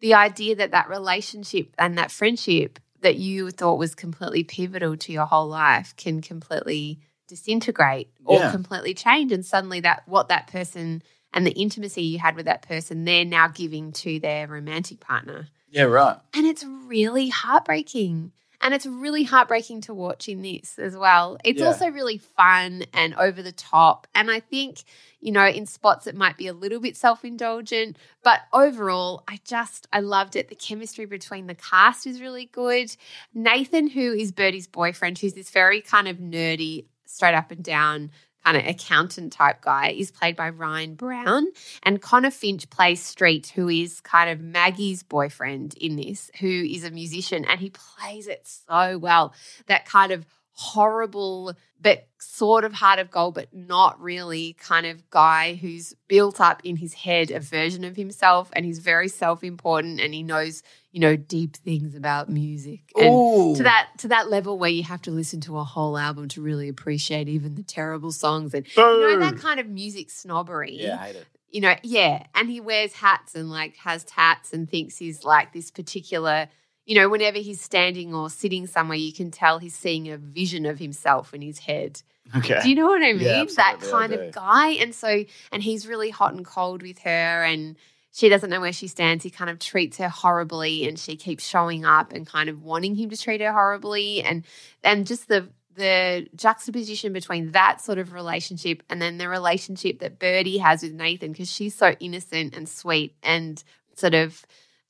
the 0.00 0.14
idea 0.14 0.56
that 0.56 0.70
that 0.72 0.88
relationship 0.88 1.74
and 1.78 1.98
that 1.98 2.10
friendship 2.10 2.78
that 3.00 3.16
you 3.16 3.50
thought 3.50 3.78
was 3.78 3.94
completely 3.94 4.44
pivotal 4.44 4.96
to 4.96 5.12
your 5.12 5.26
whole 5.26 5.48
life 5.48 5.94
can 5.96 6.20
completely 6.22 7.00
disintegrate 7.32 8.08
or 8.24 8.38
Yeah. 8.38 8.50
completely 8.50 8.94
change. 8.94 9.32
And 9.32 9.44
suddenly, 9.44 9.80
that 9.80 10.02
what 10.06 10.28
that 10.28 10.46
person 10.46 11.02
and 11.32 11.46
the 11.46 11.52
intimacy 11.52 12.02
you 12.02 12.18
had 12.18 12.36
with 12.36 12.44
that 12.46 12.62
person, 12.62 13.04
they're 13.04 13.24
now 13.24 13.48
giving 13.48 13.92
to 13.92 14.20
their 14.20 14.46
romantic 14.46 15.00
partner. 15.00 15.48
Yeah. 15.70 15.84
Right. 15.84 16.18
And 16.34 16.46
it's 16.46 16.64
really 16.64 17.28
heartbreaking. 17.30 18.32
And 18.64 18.74
it's 18.74 18.86
really 18.86 19.24
heartbreaking 19.24 19.80
to 19.82 19.94
watch 19.94 20.28
in 20.28 20.42
this 20.42 20.78
as 20.78 20.96
well. 20.96 21.36
It's 21.42 21.60
Yeah. 21.60 21.66
also 21.66 21.88
really 21.88 22.18
fun 22.18 22.84
and 22.92 23.12
over 23.14 23.42
the 23.42 23.50
top. 23.50 24.06
And 24.14 24.30
I 24.30 24.38
think, 24.38 24.84
you 25.18 25.32
know, 25.32 25.44
in 25.46 25.66
spots 25.66 26.06
it 26.06 26.14
might 26.14 26.36
be 26.36 26.46
a 26.46 26.52
little 26.52 26.78
bit 26.78 26.96
self 26.96 27.24
indulgent. 27.24 27.96
But 28.22 28.42
overall, 28.52 29.24
I 29.26 29.40
just, 29.44 29.88
I 29.92 29.98
loved 29.98 30.36
it. 30.36 30.48
The 30.48 30.54
chemistry 30.54 31.06
between 31.06 31.48
the 31.48 31.56
cast 31.56 32.06
is 32.06 32.20
really 32.20 32.44
good. 32.44 32.94
Nathan, 33.34 33.88
who 33.88 34.12
is 34.12 34.30
Birdie's 34.30 34.68
boyfriend, 34.68 35.18
who's 35.18 35.32
this 35.34 35.50
very 35.50 35.80
kind 35.80 36.06
of 36.06 36.18
nerdy, 36.18 36.84
straight 37.12 37.34
up 37.34 37.50
and 37.50 37.62
down 37.62 38.10
kind 38.44 38.56
of 38.56 38.66
accountant 38.66 39.32
type 39.32 39.60
guy, 39.60 39.90
is 39.90 40.10
played 40.10 40.36
by 40.36 40.50
Ryan 40.50 40.94
Brown. 40.94 41.46
And 41.82 42.02
Connor 42.02 42.30
Finch 42.30 42.68
plays 42.70 43.00
Street, 43.00 43.52
who 43.54 43.68
is 43.68 44.00
kind 44.00 44.30
of 44.30 44.40
Maggie's 44.40 45.02
boyfriend 45.02 45.74
in 45.74 45.96
this, 45.96 46.30
who 46.40 46.48
is 46.48 46.84
a 46.84 46.90
musician, 46.90 47.44
and 47.44 47.60
he 47.60 47.70
plays 47.70 48.26
it 48.26 48.48
so 48.66 48.98
well. 48.98 49.32
That 49.66 49.84
kind 49.84 50.12
of 50.12 50.26
horrible, 50.54 51.54
but 51.80 52.06
sort 52.18 52.64
of 52.64 52.72
heart 52.72 52.98
of 52.98 53.10
gold, 53.10 53.34
but 53.34 53.52
not 53.54 54.00
really 54.00 54.54
kind 54.54 54.86
of 54.86 55.08
guy 55.10 55.54
who's 55.54 55.94
built 56.08 56.40
up 56.40 56.60
in 56.64 56.76
his 56.76 56.94
head 56.94 57.30
a 57.30 57.40
version 57.40 57.84
of 57.84 57.96
himself 57.96 58.50
and 58.52 58.64
he's 58.64 58.78
very 58.78 59.08
self 59.08 59.42
important 59.42 60.00
and 60.00 60.12
he 60.12 60.22
knows, 60.22 60.62
you 60.92 61.00
know, 61.00 61.16
deep 61.16 61.56
things 61.56 61.94
about 61.94 62.28
music. 62.28 62.92
And 63.00 63.14
Ooh. 63.14 63.56
to 63.56 63.62
that 63.64 63.88
to 63.98 64.08
that 64.08 64.28
level 64.30 64.58
where 64.58 64.70
you 64.70 64.82
have 64.84 65.02
to 65.02 65.10
listen 65.10 65.40
to 65.42 65.56
a 65.58 65.64
whole 65.64 65.96
album 65.98 66.28
to 66.28 66.42
really 66.42 66.68
appreciate 66.68 67.28
even 67.28 67.54
the 67.54 67.62
terrible 67.62 68.12
songs 68.12 68.52
and 68.54 68.66
you 68.76 68.82
know 69.00 69.18
that 69.20 69.36
kind 69.38 69.58
of 69.58 69.66
music 69.68 70.10
snobbery 70.10 70.76
Yeah. 70.80 70.94
I 71.00 71.06
hate 71.06 71.16
it. 71.16 71.26
you 71.48 71.60
know, 71.62 71.74
yeah. 71.82 72.26
And 72.34 72.48
he 72.50 72.60
wears 72.60 72.92
hats 72.92 73.34
and 73.34 73.50
like 73.50 73.76
has 73.76 74.04
tats 74.04 74.52
and 74.52 74.70
thinks 74.70 74.98
he's 74.98 75.24
like 75.24 75.52
this 75.52 75.70
particular, 75.70 76.48
you 76.84 76.94
know, 76.96 77.08
whenever 77.08 77.38
he's 77.38 77.60
standing 77.60 78.14
or 78.14 78.28
sitting 78.28 78.66
somewhere, 78.66 78.98
you 78.98 79.12
can 79.12 79.30
tell 79.30 79.58
he's 79.58 79.74
seeing 79.74 80.10
a 80.10 80.16
vision 80.18 80.66
of 80.66 80.78
himself 80.78 81.32
in 81.32 81.40
his 81.42 81.58
head. 81.60 82.02
Okay. 82.36 82.58
Do 82.62 82.68
you 82.68 82.74
know 82.74 82.86
what 82.86 83.02
I 83.02 83.12
Yeah, 83.12 83.44
mean? 83.44 83.48
that 83.56 83.80
kind 83.80 84.12
of 84.12 84.32
guy. 84.32 84.70
And 84.72 84.94
so, 84.94 85.24
and 85.50 85.62
he's 85.62 85.86
really 85.88 86.10
hot 86.10 86.34
and 86.34 86.44
cold 86.44 86.82
with 86.82 86.98
her 87.00 87.42
and 87.44 87.76
she 88.12 88.28
doesn't 88.28 88.50
know 88.50 88.60
where 88.60 88.72
she 88.72 88.88
stands. 88.88 89.24
He 89.24 89.30
kind 89.30 89.50
of 89.50 89.58
treats 89.58 89.96
her 89.96 90.08
horribly 90.08 90.86
and 90.86 90.98
she 90.98 91.16
keeps 91.16 91.46
showing 91.46 91.84
up 91.84 92.12
and 92.12 92.26
kind 92.26 92.50
of 92.50 92.62
wanting 92.62 92.94
him 92.94 93.08
to 93.10 93.16
treat 93.16 93.40
her 93.40 93.52
horribly. 93.52 94.22
And, 94.22 94.44
and 94.84 95.06
just 95.06 95.28
the, 95.28 95.48
the 95.74 96.28
juxtaposition 96.36 97.14
between 97.14 97.52
that 97.52 97.80
sort 97.80 97.98
of 97.98 98.12
relationship 98.12 98.82
and 98.90 99.00
then 99.00 99.16
the 99.16 99.30
relationship 99.30 100.00
that 100.00 100.18
Birdie 100.18 100.58
has 100.58 100.82
with 100.82 100.92
Nathan, 100.92 101.32
because 101.32 101.50
she's 101.50 101.74
so 101.74 101.94
innocent 102.00 102.54
and 102.54 102.68
sweet 102.68 103.16
and 103.22 103.62
sort 103.94 104.14
of, 104.14 104.44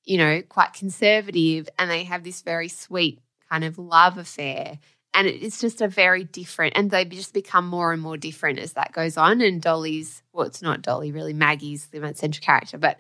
you 0.05 0.19
know, 0.19 0.43
quite 0.43 0.73
conservative. 0.73 1.69
And 1.79 1.89
they 1.89 2.03
have 2.03 2.25
this 2.25 2.43
very 2.43 2.69
sweet 2.69 3.21
kind 3.49 3.63
of 3.63 3.79
love 3.79 4.19
affair. 4.19 4.81
And 5.15 5.27
it's 5.27 5.61
just 5.61 5.83
a 5.83 5.89
very 5.89 6.25
different, 6.25 6.73
and 6.75 6.91
they 6.91 7.05
just 7.05 7.35
become 7.35 7.67
more 7.67 7.93
and 7.93 8.01
more 8.01 8.17
different 8.17 8.59
as 8.59 8.73
that 8.73 8.93
goes 8.93 9.19
on. 9.19 9.43
And 9.43 9.61
Dolly's, 9.61 10.23
well, 10.33 10.47
it's 10.47 10.63
not 10.63 10.81
Dolly 10.81 11.13
really, 11.13 11.35
Maggie's 11.35 11.87
the 11.89 11.99
central 12.15 12.43
character, 12.43 12.79
but 12.79 12.99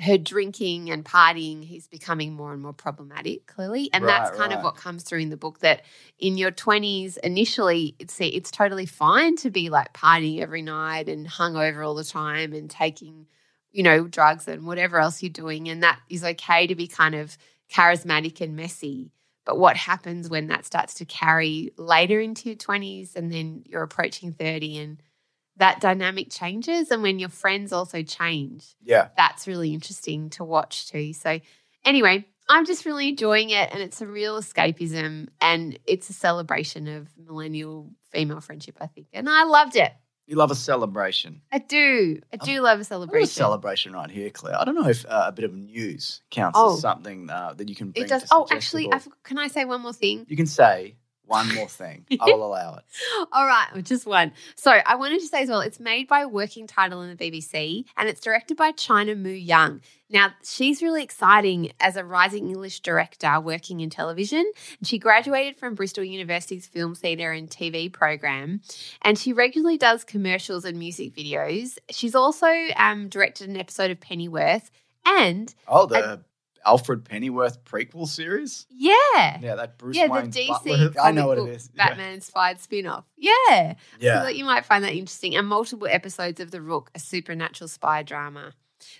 her 0.00 0.16
drinking 0.16 0.90
and 0.90 1.04
partying 1.04 1.62
he's 1.62 1.86
becoming 1.86 2.32
more 2.32 2.52
and 2.52 2.62
more 2.62 2.72
problematic 2.72 3.46
clearly 3.46 3.90
and 3.92 4.04
Right, 4.04 4.24
that's 4.24 4.30
kind 4.36 4.50
right. 4.50 4.58
of 4.58 4.64
what 4.64 4.74
comes 4.74 5.02
through 5.02 5.18
in 5.18 5.28
the 5.28 5.36
book 5.36 5.58
that 5.58 5.82
in 6.18 6.38
your 6.38 6.50
20s 6.50 7.18
initially 7.18 7.94
it's 7.98 8.18
it's 8.18 8.50
totally 8.50 8.86
fine 8.86 9.36
to 9.36 9.50
be 9.50 9.68
like 9.68 9.92
partying 9.92 10.40
every 10.40 10.62
night 10.62 11.08
and 11.08 11.26
hungover 11.28 11.86
all 11.86 11.94
the 11.94 12.04
time 12.04 12.54
and 12.54 12.70
taking 12.70 13.26
you 13.70 13.82
know 13.82 14.04
drugs 14.08 14.48
and 14.48 14.66
whatever 14.66 14.98
else 14.98 15.22
you're 15.22 15.30
doing 15.30 15.68
and 15.68 15.82
that 15.82 16.00
is 16.08 16.24
okay 16.24 16.66
to 16.66 16.74
be 16.74 16.86
kind 16.86 17.14
of 17.14 17.36
charismatic 17.70 18.40
and 18.40 18.56
messy 18.56 19.10
but 19.44 19.58
what 19.58 19.76
happens 19.76 20.28
when 20.30 20.46
that 20.48 20.64
starts 20.64 20.94
to 20.94 21.04
carry 21.04 21.72
later 21.76 22.20
into 22.20 22.48
your 22.48 22.56
20s 22.56 23.16
and 23.16 23.32
then 23.32 23.62
you're 23.66 23.82
approaching 23.82 24.32
30 24.32 24.78
and 24.78 25.02
that 25.56 25.80
dynamic 25.80 26.28
changes 26.30 26.90
and 26.90 27.02
when 27.02 27.18
your 27.18 27.28
friends 27.28 27.72
also 27.72 28.02
change 28.02 28.74
Yeah. 28.82 29.08
that's 29.16 29.46
really 29.46 29.74
interesting 29.74 30.30
to 30.30 30.44
watch 30.44 30.88
too. 30.90 31.12
So, 31.12 31.40
anyway, 31.84 32.26
I'm 32.48 32.66
just 32.66 32.84
really 32.86 33.08
enjoying 33.10 33.50
it, 33.50 33.70
and 33.72 33.80
it's 33.80 34.00
a 34.00 34.06
real 34.06 34.38
escapism, 34.40 35.28
and 35.40 35.78
it's 35.86 36.10
a 36.10 36.12
celebration 36.12 36.88
of 36.88 37.08
millennial 37.16 37.90
female 38.10 38.40
friendship, 38.40 38.76
I 38.80 38.86
think, 38.88 39.06
and 39.12 39.28
I 39.28 39.44
loved 39.44 39.76
it. 39.76 39.92
You 40.32 40.38
love 40.38 40.50
a 40.50 40.54
celebration. 40.54 41.42
I 41.52 41.58
do, 41.58 42.18
I 42.32 42.38
do 42.38 42.62
love 42.62 42.62
a 42.62 42.64
love 42.64 42.80
a 42.80 42.84
celebration. 42.84 43.26
celebration 43.26 43.92
right 43.92 44.10
here, 44.10 44.30
Claire. 44.30 44.58
I 44.58 44.64
don't 44.64 44.74
know 44.74 44.88
if 44.88 45.04
uh, 45.04 45.24
a 45.26 45.32
bit 45.32 45.44
of 45.44 45.52
news 45.52 46.22
counts 46.30 46.58
Oh. 46.58 46.72
as 46.72 46.80
something 46.80 47.28
uh, 47.28 47.52
that 47.54 47.68
you 47.68 47.74
can 47.74 47.90
bring 47.90 48.06
it 48.06 48.08
does. 48.08 48.24
Oh, 48.30 48.46
actually, 48.50 48.90
I, 48.90 49.02
can 49.24 49.36
I 49.38 49.48
say 49.48 49.66
one 49.66 49.82
more 49.82 49.92
thing? 49.92 50.24
you 50.30 50.36
can 50.38 50.46
say 50.46 50.96
one 51.32 51.54
more 51.54 51.68
thing. 51.68 52.04
I 52.20 52.26
will 52.26 52.46
allow 52.46 52.76
it. 52.76 52.84
All 53.32 53.46
right, 53.46 53.68
just 53.82 54.06
one. 54.06 54.32
So 54.54 54.70
I 54.70 54.94
wanted 54.96 55.20
to 55.20 55.26
say 55.26 55.42
as 55.42 55.48
well, 55.48 55.60
it's 55.60 55.80
made 55.80 56.06
by 56.08 56.26
Working 56.26 56.66
Title 56.66 57.00
in 57.02 57.16
the 57.16 57.16
BBC 57.16 57.84
and 57.96 58.08
it's 58.08 58.20
directed 58.20 58.56
by 58.56 58.72
China 58.72 59.14
Moo-Young. 59.14 59.80
Now, 60.10 60.32
she's 60.44 60.82
really 60.82 61.02
exciting 61.02 61.72
as 61.80 61.96
a 61.96 62.04
rising 62.04 62.48
English 62.48 62.80
director 62.80 63.40
working 63.40 63.80
in 63.80 63.88
television. 63.88 64.44
She 64.82 64.98
graduated 64.98 65.56
from 65.56 65.74
Bristol 65.74 66.04
University's 66.04 66.66
Film 66.66 66.94
Theatre 66.94 67.32
and 67.32 67.48
TV 67.48 67.90
program, 67.90 68.60
and 69.00 69.18
she 69.18 69.32
regularly 69.32 69.78
does 69.78 70.04
commercials 70.04 70.66
and 70.66 70.78
music 70.78 71.14
videos. 71.14 71.78
She's 71.90 72.14
also 72.14 72.46
um, 72.76 73.08
directed 73.08 73.48
an 73.48 73.56
episode 73.56 73.90
of 73.90 74.00
Pennyworth, 74.00 74.70
and 75.06 75.54
Oh, 75.66 75.86
the 75.86 76.20
Alfred 76.64 77.04
Pennyworth 77.04 77.64
prequel 77.64 78.06
series? 78.06 78.66
yeah, 78.70 79.38
Yeah, 79.40 79.54
that 79.56 79.78
Bruce 79.78 79.96
yeah, 79.96 80.06
the 80.06 80.28
DC. 80.28 80.96
I 81.00 81.10
know 81.12 81.26
what 81.26 81.38
it 81.38 81.48
is. 81.48 81.70
Yeah. 81.74 81.88
Batman 81.88 82.14
inspired 82.14 82.60
spin 82.60 82.86
off. 82.86 83.04
Yeah. 83.16 83.74
So 83.74 83.76
Yeah. 84.00 84.22
that 84.22 84.36
you 84.36 84.44
might 84.44 84.64
find 84.64 84.84
that 84.84 84.92
interesting. 84.92 85.34
And 85.36 85.46
multiple 85.48 85.88
episodes 85.90 86.40
of 86.40 86.50
The 86.50 86.60
Rook, 86.62 86.90
a 86.94 86.98
supernatural 86.98 87.68
spy 87.68 88.02
drama. 88.02 88.52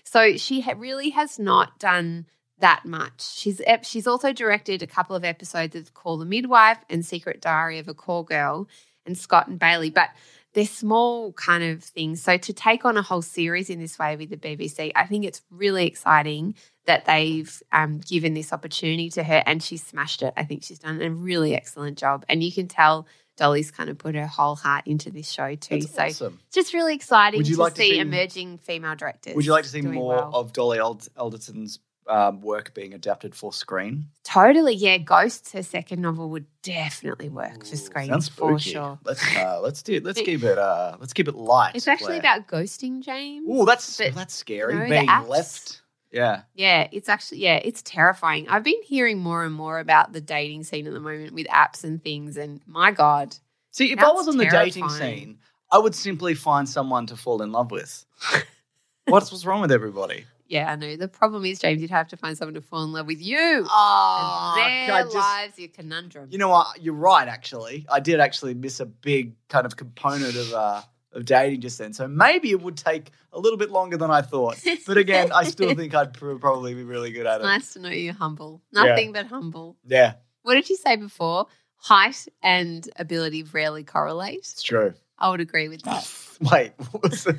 So 0.03 0.37
she 0.37 0.61
ha- 0.61 0.75
really 0.77 1.09
has 1.11 1.39
not 1.39 1.79
done 1.79 2.25
that 2.59 2.85
much. 2.85 3.21
She's 3.35 3.61
ep- 3.65 3.83
she's 3.83 4.07
also 4.07 4.31
directed 4.31 4.81
a 4.81 4.87
couple 4.87 5.15
of 5.15 5.25
episodes 5.25 5.75
of 5.75 5.93
Call 5.93 6.17
the 6.17 6.25
Midwife 6.25 6.77
and 6.89 7.05
Secret 7.05 7.41
Diary 7.41 7.79
of 7.79 7.87
a 7.89 7.93
Call 7.93 8.23
Girl 8.23 8.67
and 9.05 9.17
Scott 9.17 9.47
and 9.47 9.59
Bailey, 9.59 9.89
but 9.89 10.09
they're 10.53 10.65
small 10.65 11.33
kind 11.33 11.63
of 11.63 11.83
things. 11.83 12.21
So 12.21 12.37
to 12.37 12.53
take 12.53 12.85
on 12.85 12.95
a 12.95 13.01
whole 13.01 13.23
series 13.23 13.69
in 13.69 13.79
this 13.79 13.97
way 13.99 14.15
with 14.15 14.29
the 14.29 14.37
BBC, 14.37 14.91
I 14.95 15.05
think 15.07 15.25
it's 15.25 15.41
really 15.49 15.85
exciting 15.87 16.55
that 16.85 17.05
they've 17.05 17.61
um, 17.71 17.99
given 17.99 18.33
this 18.33 18.51
opportunity 18.51 19.09
to 19.11 19.23
her 19.23 19.41
and 19.45 19.63
she 19.63 19.77
smashed 19.77 20.21
it. 20.21 20.33
I 20.35 20.43
think 20.43 20.63
she's 20.63 20.79
done 20.79 21.01
a 21.01 21.09
really 21.09 21.55
excellent 21.55 21.97
job. 21.97 22.25
And 22.27 22.43
you 22.43 22.51
can 22.51 22.67
tell 22.67 23.07
Dolly's 23.37 23.71
kind 23.71 23.89
of 23.89 23.97
put 23.97 24.15
her 24.15 24.27
whole 24.27 24.55
heart 24.55 24.85
into 24.85 25.09
this 25.09 25.29
show 25.29 25.55
too. 25.55 25.79
That's 25.79 25.93
so 25.93 26.03
awesome. 26.03 26.39
it's 26.47 26.55
just 26.55 26.73
really 26.73 26.93
exciting 26.93 27.39
Would 27.39 27.47
you 27.47 27.55
to, 27.55 27.61
like 27.61 27.75
to 27.75 27.81
see, 27.81 27.91
see- 27.91 27.99
emerging 27.99 28.57
female 28.59 28.95
directors. 28.95 29.35
Would 29.35 29.45
you 29.45 29.51
like 29.51 29.63
to 29.63 29.69
see 29.69 29.81
more 29.81 30.15
well. 30.15 30.31
of 30.33 30.53
Dolly 30.53 30.77
Eld- 30.79 31.07
Alderton's 31.17 31.79
um, 32.05 32.41
work 32.41 32.73
being 32.73 32.93
adapted 32.93 33.33
for 33.33 33.53
screen? 33.53 34.07
Totally, 34.25 34.75
yeah. 34.75 34.97
Ghosts, 34.97 35.53
her 35.53 35.63
second 35.63 36.01
novel, 36.01 36.29
would 36.31 36.45
definitely 36.61 37.29
work 37.29 37.65
for 37.65 37.77
screen 37.77 38.09
sounds 38.09 38.27
for 38.27 38.59
sure. 38.59 38.99
Let's 39.05 39.23
uh, 39.37 39.59
let's 39.63 39.81
do 39.81 40.01
let's 40.03 40.21
keep 40.21 40.43
it 40.43 40.57
uh 40.57 40.97
let's 40.99 41.13
keep 41.13 41.29
it 41.29 41.35
light. 41.35 41.71
It's 41.75 41.87
actually 41.87 42.19
Claire. 42.19 42.37
about 42.37 42.47
ghosting, 42.47 43.01
James. 43.01 43.47
Oh, 43.49 43.65
that's 43.65 43.97
but, 43.97 44.13
that's 44.13 44.33
scary. 44.33 44.73
you 44.73 44.79
know, 44.81 44.89
Being 44.89 45.29
left. 45.29 45.81
Yeah. 46.13 46.43
Yeah, 46.53 46.87
it's 46.91 47.09
actually 47.09 47.39
yeah, 47.39 47.55
it's 47.55 47.81
terrifying. 47.81 48.47
I've 48.47 48.63
been 48.63 48.81
hearing 48.83 49.17
more 49.17 49.43
and 49.43 49.53
more 49.53 49.79
about 49.79 50.13
the 50.13 50.21
dating 50.21 50.63
scene 50.63 50.85
at 50.87 50.93
the 50.93 50.99
moment 50.99 51.33
with 51.33 51.47
apps 51.47 51.83
and 51.83 52.01
things, 52.01 52.37
and 52.37 52.61
my 52.67 52.91
god, 52.91 53.35
See, 53.71 53.91
if 53.91 53.99
I 53.99 54.11
was 54.11 54.27
on 54.27 54.37
the 54.37 54.45
dating 54.45 54.87
scene, 54.89 55.39
I 55.71 55.79
would 55.79 55.95
simply 55.95 56.35
find 56.35 56.69
someone 56.69 57.07
to 57.07 57.17
fall 57.17 57.41
in 57.41 57.51
love 57.51 57.71
with. 57.71 58.05
what's 59.07 59.31
what's 59.31 59.45
wrong 59.45 59.61
with 59.61 59.71
everybody? 59.71 60.25
yeah, 60.47 60.71
I 60.71 60.75
know. 60.75 60.95
The 60.95 61.07
problem 61.07 61.45
is, 61.45 61.59
James, 61.59 61.81
you'd 61.81 61.89
have 61.89 62.09
to 62.09 62.17
find 62.17 62.37
someone 62.37 62.53
to 62.53 62.61
fall 62.61 62.83
in 62.83 62.91
love 62.91 63.07
with 63.07 63.19
you. 63.19 63.65
Oh, 63.67 64.55
and 64.59 64.89
their 64.89 65.05
lives, 65.05 65.57
your 65.57 65.69
conundrum. 65.69 66.29
You 66.31 66.37
know 66.37 66.49
what? 66.49 66.83
You're 66.83 66.93
right. 66.93 67.27
Actually, 67.27 67.87
I 67.91 67.99
did 67.99 68.19
actually 68.19 68.53
miss 68.53 68.79
a 68.79 68.85
big 68.85 69.33
kind 69.47 69.65
of 69.65 69.75
component 69.75 70.35
of 70.35 70.53
uh, 70.53 70.81
of 71.13 71.25
dating 71.25 71.61
just 71.61 71.77
then. 71.77 71.93
So 71.93 72.07
maybe 72.07 72.51
it 72.51 72.61
would 72.61 72.77
take 72.77 73.11
a 73.31 73.39
little 73.39 73.57
bit 73.57 73.69
longer 73.71 73.97
than 73.97 74.11
I 74.11 74.21
thought. 74.21 74.57
But 74.87 74.97
again, 74.97 75.31
I 75.31 75.43
still 75.43 75.73
think 75.75 75.93
I'd 75.95 76.13
pr- 76.13 76.35
probably 76.35 76.73
be 76.73 76.83
really 76.83 77.11
good 77.11 77.25
at 77.25 77.41
it. 77.41 77.43
nice 77.43 77.73
to 77.73 77.79
know 77.79 77.89
you're 77.89 78.13
humble. 78.13 78.61
Yeah. 78.71 78.83
Nothing 78.83 79.13
but 79.13 79.27
humble. 79.27 79.77
Yeah, 79.85 80.13
What 80.43 80.55
did 80.55 80.69
you 80.69 80.75
say 80.75 80.95
before? 80.95 81.47
Height 81.77 82.27
and 82.41 82.87
ability 82.97 83.43
rarely 83.43 83.83
correlate. 83.83 84.39
it's 84.39 84.63
true. 84.63 84.93
I 85.19 85.29
would 85.29 85.41
agree 85.41 85.67
with 85.69 85.83
that. 85.83 86.09
Wait, 86.51 86.73
what 86.91 87.03
was 87.03 87.27
it? 87.27 87.35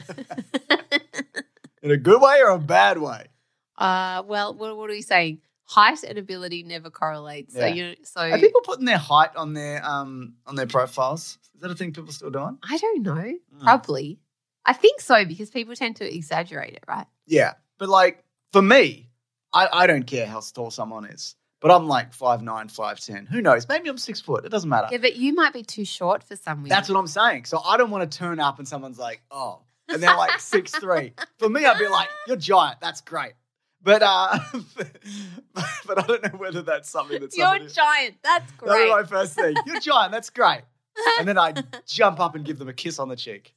in 1.83 1.91
a 1.91 1.97
good 1.97 2.21
way 2.21 2.41
or 2.43 2.51
a 2.51 2.59
bad 2.59 2.99
way? 2.99 3.27
uh, 3.79 4.23
well, 4.27 4.55
what, 4.55 4.77
what 4.77 4.89
are 4.91 4.93
we 4.93 5.03
saying? 5.03 5.41
Height 5.67 6.03
and 6.05 6.19
ability 6.19 6.63
never 6.63 6.91
correlate. 6.91 7.51
So 7.51 7.61
Yeah. 7.61 7.67
you 7.69 7.97
so 8.05 8.21
Are 8.21 8.39
people 8.39 8.61
putting 8.63 8.85
their 8.85 8.99
height 8.99 9.35
on 9.35 9.55
their 9.55 9.85
um 9.85 10.35
on 10.47 10.57
their 10.57 10.67
profiles? 10.67 11.39
Is 11.55 11.61
that 11.63 11.71
a 11.71 11.75
thing 11.75 11.93
people 11.93 12.13
still 12.13 12.31
doing? 12.31 12.59
I 12.69 12.77
don't 12.77 13.03
know. 13.03 13.13
Mm. 13.15 13.61
Probably. 13.63 14.19
I 14.67 14.73
think 14.73 15.01
so 15.01 15.25
because 15.25 15.51
people 15.51 15.75
tend 15.75 15.97
to 15.97 16.15
exaggerate 16.15 16.75
it, 16.75 16.85
right? 16.89 17.07
Yeah, 17.27 17.55
but 17.79 17.89
like 17.89 18.25
for 18.53 18.63
me, 18.63 19.09
I, 19.53 19.69
I 19.73 19.87
don't 19.87 20.07
care 20.07 20.27
how 20.27 20.41
tall 20.41 20.71
someone 20.71 21.05
is, 21.07 21.37
but 21.61 21.71
I'm 21.71 21.87
like 21.87 22.13
five 22.13 22.43
nine, 22.43 22.69
five 22.69 23.01
ten. 23.01 23.27
Who 23.27 23.41
knows? 23.41 23.69
Maybe 23.69 23.89
I'm 23.89 23.99
six 23.99 24.21
foot. 24.21 24.45
It 24.45 24.51
doesn't 24.51 24.69
matter. 24.69 24.89
Yeah, 24.91 24.99
but 24.99 25.17
you 25.17 25.35
might 25.35 25.53
be 25.53 25.63
too 25.63 25.85
short 25.85 26.23
for 26.25 26.37
some 26.37 26.59
women. 26.59 26.71
That's 26.71 26.89
what 26.89 26.99
I'm 26.99 27.07
saying. 27.07 27.47
So 27.47 27.59
I 27.61 27.77
don't 27.77 27.91
want 27.91 28.11
to 28.11 28.19
turn 28.19 28.41
up 28.41 28.59
and 28.59 28.67
someone's 28.69 28.99
like, 28.99 29.23
oh, 29.31 29.63
and 29.89 30.03
they're 30.03 30.17
like 30.17 30.41
six 30.41 30.73
three. 30.73 31.15
For 31.39 31.49
me, 31.49 31.65
I'd 31.65 31.79
be 31.79 31.89
like, 31.89 32.09
you're 32.27 32.37
giant. 32.37 32.81
That's 32.81 33.01
great. 33.01 33.33
But 33.85 34.03
uh, 34.03 34.39
but 35.87 35.99
I 35.99 36.07
don't 36.07 36.23
know 36.23 36.39
whether 36.39 36.63
that's 36.63 36.89
something 36.91 37.21
that's 37.21 37.37
You're 37.37 37.47
somebody. 37.47 37.73
giant. 37.73 38.15
That's 38.23 38.51
great. 38.53 38.71
That 38.71 38.97
was 38.97 39.11
my 39.11 39.19
first 39.19 39.35
thing. 39.35 39.55
You're 39.67 39.81
giant. 39.81 40.11
That's 40.13 40.31
great. 40.31 40.63
And 41.19 41.29
then 41.29 41.39
I 41.39 41.53
jump 41.87 42.19
up 42.21 42.35
and 42.35 42.45
give 42.45 42.59
them 42.59 42.69
a 42.69 42.73
kiss 42.73 42.99
on 42.99 43.09
the 43.09 43.17
cheek. 43.17 43.55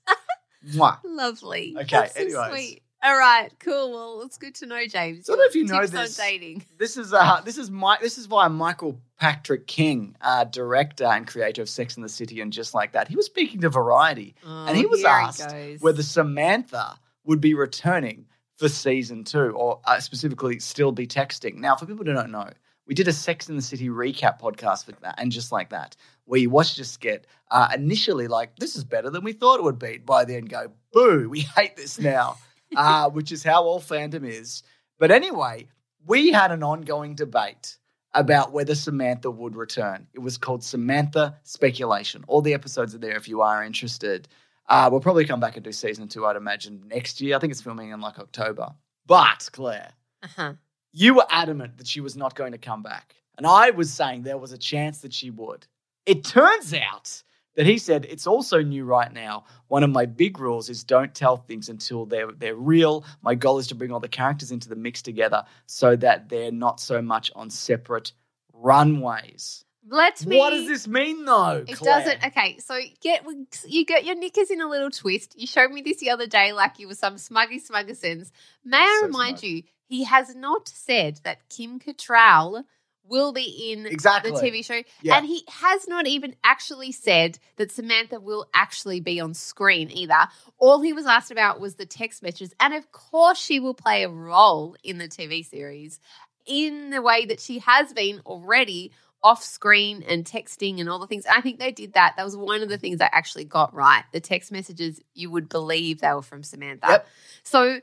Mwah. 0.73 0.97
Lovely. 1.03 1.75
Okay, 1.77 1.85
That's 1.97 2.13
so 2.15 2.21
anyways. 2.21 2.49
sweet. 2.51 2.83
All 3.03 3.15
right, 3.17 3.51
cool. 3.59 3.91
Well, 3.91 4.21
it's 4.25 4.37
good 4.39 4.55
to 4.55 4.65
know, 4.65 4.83
James. 4.87 5.29
I 5.29 5.33
don't 5.33 5.37
know 5.39 5.45
if 5.45 5.53
you 5.55 5.65
know 5.65 5.85
this. 5.85 6.17
dating. 6.17 6.65
This 6.79 6.97
is 6.97 7.13
uh 7.13 7.41
this 7.45 7.57
is 7.59 7.69
my 7.69 7.97
this 8.01 8.17
is 8.17 8.25
via 8.25 8.49
Michael 8.49 8.99
Patrick 9.19 9.67
King, 9.67 10.15
uh, 10.21 10.43
director 10.45 11.05
and 11.05 11.25
creator 11.27 11.61
of 11.61 11.69
Sex 11.69 11.95
and 11.95 12.03
the 12.03 12.09
City 12.09 12.41
and 12.41 12.51
just 12.51 12.73
like 12.73 12.93
that. 12.93 13.07
He 13.07 13.15
was 13.15 13.27
speaking 13.27 13.61
to 13.61 13.69
Variety 13.69 14.35
and 14.43 14.75
he 14.75 14.85
Oh, 14.85 14.89
was 14.89 15.03
asked 15.05 15.53
whether 15.79 16.01
Samantha 16.03 16.97
would 17.23 17.39
be 17.39 17.53
returning 17.53 18.25
for 18.57 18.67
season 18.67 19.23
two, 19.23 19.51
or 19.51 19.79
uh, 19.85 19.99
specifically 19.99 20.59
still 20.59 20.91
be 20.91 21.07
texting. 21.07 21.55
Now, 21.55 21.75
for 21.75 21.85
people 21.85 22.05
who 22.05 22.13
don't 22.13 22.31
know, 22.31 22.49
we 22.87 22.95
did 22.95 23.07
a 23.07 23.13
Sex 23.13 23.49
and 23.49 23.57
the 23.57 23.61
City 23.61 23.89
recap 23.89 24.39
podcast 24.39 24.85
for 24.85 24.93
that, 24.93 25.15
and 25.17 25.31
just 25.31 25.51
like 25.51 25.69
that, 25.69 25.95
where 26.25 26.39
you 26.39 26.49
watch 26.49 26.77
a 26.79 26.85
skit 26.85 27.27
uh, 27.51 27.69
initially 27.75 28.27
like 28.27 28.57
this 28.57 28.75
is 28.75 28.83
better 28.83 29.09
than 29.09 29.23
we 29.23 29.33
thought 29.33 29.59
it 29.59 29.63
would 29.63 29.79
be. 29.79 29.97
By 29.97 30.25
then, 30.25 30.45
go 30.45 30.71
boo, 30.91 31.29
we 31.29 31.41
hate 31.41 31.75
this 31.75 31.99
now, 31.99 32.37
uh, 32.75 33.09
which 33.09 33.31
is 33.31 33.43
how 33.43 33.63
all 33.63 33.79
fandom 33.79 34.27
is. 34.27 34.63
But 34.99 35.11
anyway, 35.11 35.67
we 36.05 36.31
had 36.31 36.51
an 36.51 36.63
ongoing 36.63 37.15
debate 37.15 37.77
about 38.13 38.51
whether 38.51 38.73
Samantha 38.73 39.29
would 39.29 39.55
return. 39.55 40.07
It 40.13 40.19
was 40.19 40.37
called 40.37 40.63
Samantha 40.63 41.37
Speculation. 41.43 42.23
All 42.27 42.41
the 42.41 42.53
episodes 42.53 42.95
are 42.95 42.99
there 42.99 43.15
if 43.15 43.27
you 43.27 43.41
are 43.41 43.63
interested. 43.63 44.27
Uh, 44.69 44.89
we'll 44.91 44.99
probably 45.01 45.25
come 45.25 45.39
back 45.39 45.56
and 45.56 45.63
do 45.63 45.71
season 45.71 46.08
two, 46.08 46.25
I'd 46.25 46.36
imagine, 46.36 46.84
next 46.88 47.21
year. 47.21 47.36
I 47.36 47.39
think 47.39 47.51
it's 47.51 47.62
filming 47.62 47.89
in 47.91 48.01
like 48.01 48.19
October. 48.19 48.69
But, 49.06 49.47
Claire, 49.53 49.91
Uh-huh. 50.23 50.53
you 50.91 51.13
were 51.15 51.25
adamant 51.30 51.77
that 51.77 51.88
she 51.88 52.01
was 52.01 52.17
not 52.17 52.36
going 52.36 52.51
to 52.51 52.58
come 52.58 52.84
back. 52.84 53.15
And 53.38 53.45
I 53.47 53.69
was 53.69 53.91
saying 53.93 54.23
there 54.23 54.38
was 54.38 54.51
a 54.51 54.58
chance 54.58 54.99
that 54.99 55.13
she 55.13 55.30
would. 55.30 55.65
It 56.06 56.23
turns 56.25 56.73
out 56.73 57.23
that 57.56 57.65
he 57.65 57.77
said 57.77 58.06
it's 58.10 58.27
also 58.27 58.62
new 58.62 58.84
right 58.84 59.12
now. 59.12 59.45
One 59.67 59.84
of 59.84 59.89
my 59.89 60.06
big 60.06 60.39
rules 60.39 60.69
is 60.69 60.84
don't 60.84 61.13
tell 61.13 61.38
things 61.38 61.69
until 61.69 62.06
they're 62.06 62.32
they're 62.32 62.56
real. 62.56 63.03
My 63.21 63.36
goal 63.36 63.58
is 63.60 63.67
to 63.67 63.75
bring 63.75 63.91
all 63.91 63.99
the 63.99 64.08
characters 64.08 64.51
into 64.51 64.69
the 64.69 64.75
mix 64.75 65.01
together 65.01 65.43
so 65.65 65.95
that 65.97 66.30
they're 66.30 66.51
not 66.51 66.80
so 66.80 67.01
much 67.01 67.32
on 67.36 67.49
separate 67.49 68.12
runways. 68.53 69.63
Let 69.89 70.26
me. 70.26 70.38
What 70.38 70.50
does 70.52 70.67
this 70.67 70.88
mean 70.88 71.26
though? 71.26 71.63
It 71.67 71.78
Claire? 71.78 72.00
doesn't. 72.04 72.26
Okay, 72.28 72.58
so 72.60 72.80
get 73.02 73.23
you 73.67 73.86
get 73.86 74.06
your 74.06 74.15
knickers 74.15 74.50
in 74.52 74.62
a 74.62 74.67
little 74.69 74.91
twist. 74.91 75.39
You 75.39 75.47
showed 75.47 75.71
me 75.71 75.82
this 75.82 75.97
the 75.97 76.10
other 76.10 76.28
day, 76.28 76.52
like 76.54 76.80
you 76.80 76.88
were 76.88 76.95
some 76.95 77.15
smuggy 77.15 77.60
smugger 77.65 77.95
sense. 77.95 78.32
May 78.65 78.78
I 78.78 78.97
So 79.02 79.08
remind 79.08 79.39
smug. 79.39 79.50
you, 79.50 79.63
he 79.88 80.04
has 80.04 80.36
not 80.36 80.67
said 80.67 81.19
that 81.23 81.47
Kim 81.50 81.80
Cattrall 81.80 82.63
will 83.10 83.32
be 83.32 83.71
in 83.71 83.86
Exactly. 83.86 84.32
the 84.32 84.38
TV 84.38 84.65
show. 84.65 84.82
Yeah. 85.02 85.15
And 85.17 85.26
he 85.26 85.43
has 85.47 85.88
not 85.88 86.08
even 86.08 86.36
actually 86.43 86.91
said 86.91 87.39
that 87.56 87.71
Samantha 87.71 88.19
will 88.19 88.50
actually 88.54 89.00
be 89.00 89.21
on 89.21 89.34
screen 89.34 89.89
either. 89.91 90.28
All 90.58 90.82
he 90.82 90.91
was 90.91 91.06
asked 91.06 91.32
about 91.32 91.62
was 91.62 91.76
the 91.76 91.86
text 91.86 92.21
messages. 92.21 92.54
And 92.60 92.73
of 92.73 92.91
course, 92.91 93.38
she 93.39 93.62
will 93.62 93.73
play 93.73 94.04
a 94.04 94.10
role 94.10 94.76
in 94.84 94.97
the 94.97 95.08
TV 95.08 95.45
series 95.45 96.02
in 96.45 96.89
the 96.89 97.02
way 97.02 97.26
that 97.26 97.39
she 97.39 97.60
has 97.60 97.93
been 97.93 98.21
already 98.26 98.91
off 99.23 99.43
screen 99.43 100.03
and 100.08 100.23
texting 100.25 100.80
and 100.80 100.89
all 100.89 100.99
the 100.99 101.08
things. 101.08 101.25
I 101.25 101.41
think 101.41 101.60
they 101.60 101.71
did 101.71 101.93
that. 101.93 102.13
That 102.17 102.23
was 102.23 102.38
one 102.38 102.62
of 102.62 102.69
the 102.69 102.77
things 102.77 103.01
I 103.01 103.10
actually 103.12 103.45
got 103.45 103.73
right. 103.73 104.03
The 104.13 104.19
text 104.19 104.51
messages, 104.51 105.01
you 105.13 105.32
would 105.32 105.49
believe 105.49 105.99
they 106.01 106.13
were 106.13 106.21
from 106.21 106.43
Samantha. 106.43 106.88
Yep. 106.88 107.08
So 107.43 107.80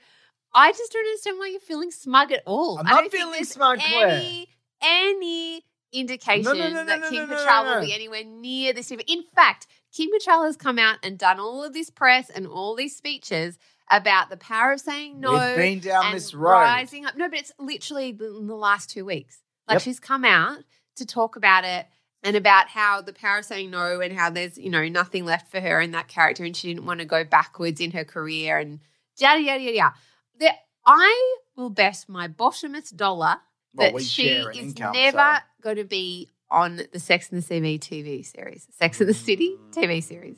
I 0.54 0.72
just 0.72 0.92
don't 0.92 1.04
understand 1.06 1.38
why 1.38 1.48
you're 1.48 1.60
feeling 1.60 1.90
smug 1.90 2.30
at 2.32 2.42
all. 2.46 2.78
I'm 2.78 2.86
I 2.86 2.90
not 2.90 3.00
don't 3.02 3.12
feeling 3.12 3.44
smug, 3.44 3.80
Claire. 3.80 4.08
Any, 4.08 4.48
any 4.80 5.62
indication 5.92 6.44
No, 6.44 6.52
no, 6.52 6.70
no, 6.70 6.84
that 6.86 7.08
Kim 7.10 7.28
Cattrall 7.28 7.74
will 7.74 7.86
be 7.86 7.92
anywhere 7.94 8.24
near 8.24 8.72
this. 8.72 8.90
In 8.90 9.24
fact, 9.34 9.66
Kim 9.92 10.10
Cattrall 10.10 10.46
has 10.46 10.56
come 10.56 10.78
out 10.78 10.98
and 11.02 11.18
done 11.18 11.38
all 11.40 11.64
of 11.64 11.72
this 11.72 11.90
press 11.90 12.30
and 12.30 12.46
all 12.46 12.74
these 12.74 12.96
speeches 12.96 13.58
about 13.90 14.30
the 14.30 14.36
power 14.36 14.72
of 14.72 14.80
saying 14.80 15.20
no 15.20 15.32
We've 15.32 15.56
been 15.56 15.80
down 15.80 16.06
and 16.06 16.16
this 16.16 16.32
road. 16.34 16.60
rising 16.60 17.04
up. 17.06 17.16
No, 17.16 17.28
but 17.28 17.38
it's 17.38 17.52
literally 17.58 18.12
the- 18.12 18.36
in 18.38 18.46
the 18.46 18.56
last 18.56 18.90
two 18.90 19.04
weeks. 19.04 19.40
Like 19.68 19.76
Yep. 19.76 19.82
she's 19.82 20.00
come 20.00 20.24
out 20.24 20.58
to 20.96 21.06
talk 21.06 21.36
about 21.36 21.64
it 21.64 21.86
and 22.22 22.36
about 22.36 22.68
how 22.68 23.02
the 23.02 23.12
power 23.12 23.38
of 23.38 23.44
saying 23.44 23.70
no 23.70 24.00
and 24.00 24.16
how 24.16 24.30
there's 24.30 24.58
you 24.58 24.70
know 24.70 24.88
nothing 24.88 25.24
left 25.24 25.50
for 25.50 25.60
her 25.60 25.80
in 25.80 25.92
that 25.92 26.08
character 26.08 26.44
and 26.44 26.56
she 26.56 26.68
didn't 26.68 26.86
want 26.86 27.00
to 27.00 27.06
go 27.06 27.22
backwards 27.22 27.80
in 27.80 27.90
her 27.92 28.04
career 28.04 28.58
and 28.58 28.80
yada 29.18 29.40
yada 29.40 29.62
yada. 29.62 29.94
There, 30.38 30.54
I 30.86 31.36
will 31.56 31.70
bet 31.70 32.04
my 32.08 32.28
bottomest 32.28 32.96
dollar 32.96 33.36
Well, 33.74 33.92
that 33.92 34.02
she 34.02 34.28
is 34.28 34.56
income, 34.56 34.92
never 34.92 35.18
so- 35.18 35.62
going 35.62 35.76
to 35.76 35.84
be 35.84 36.30
on 36.50 36.80
the 36.92 37.00
Sex 37.00 37.30
and 37.30 37.38
the 37.38 37.42
City 37.42 37.78
TV 37.78 38.24
series, 38.24 38.68
Sex 38.78 39.00
and 39.00 39.08
the 39.08 39.14
City 39.14 39.56
mm. 39.58 39.72
TV 39.72 40.02
series. 40.02 40.36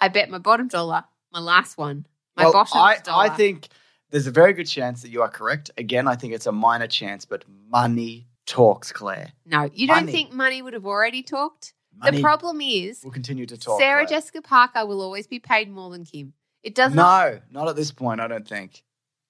I 0.00 0.08
bet 0.08 0.30
my 0.30 0.38
bottom 0.38 0.68
dollar, 0.68 1.04
my 1.32 1.40
last 1.40 1.76
one, 1.76 2.06
my 2.36 2.44
well, 2.44 2.52
bottom 2.52 2.78
I, 2.78 2.98
dollar. 3.02 3.24
I 3.24 3.28
think 3.30 3.68
there's 4.10 4.26
a 4.26 4.30
very 4.30 4.52
good 4.52 4.66
chance 4.66 5.02
that 5.02 5.10
you 5.10 5.22
are 5.22 5.28
correct. 5.28 5.70
Again, 5.76 6.06
I 6.06 6.14
think 6.14 6.32
it's 6.32 6.46
a 6.46 6.52
minor 6.52 6.86
chance, 6.86 7.24
but 7.24 7.44
money 7.68 8.28
talks, 8.48 8.92
Claire. 8.92 9.32
no, 9.46 9.68
you 9.72 9.86
don't 9.86 9.96
money. 10.06 10.12
think 10.12 10.32
money 10.32 10.62
would 10.62 10.72
have 10.72 10.86
already 10.86 11.22
talked. 11.22 11.74
Money 11.96 12.16
The 12.18 12.22
problem 12.22 12.60
is 12.60 13.00
we'll 13.02 13.12
continue 13.12 13.46
to 13.46 13.56
talk. 13.56 13.78
Sarah 13.80 14.06
Claire. 14.06 14.18
Jessica 14.20 14.42
Parker 14.42 14.86
will 14.86 15.00
always 15.00 15.26
be 15.26 15.38
paid 15.38 15.70
more 15.70 15.90
than 15.90 16.04
Kim. 16.04 16.32
It 16.62 16.74
does 16.74 16.94
not. 16.94 17.32
No, 17.32 17.40
not 17.50 17.68
at 17.68 17.76
this 17.76 17.90
point. 17.92 18.20
I 18.20 18.28
don't 18.28 18.46
think. 18.46 18.82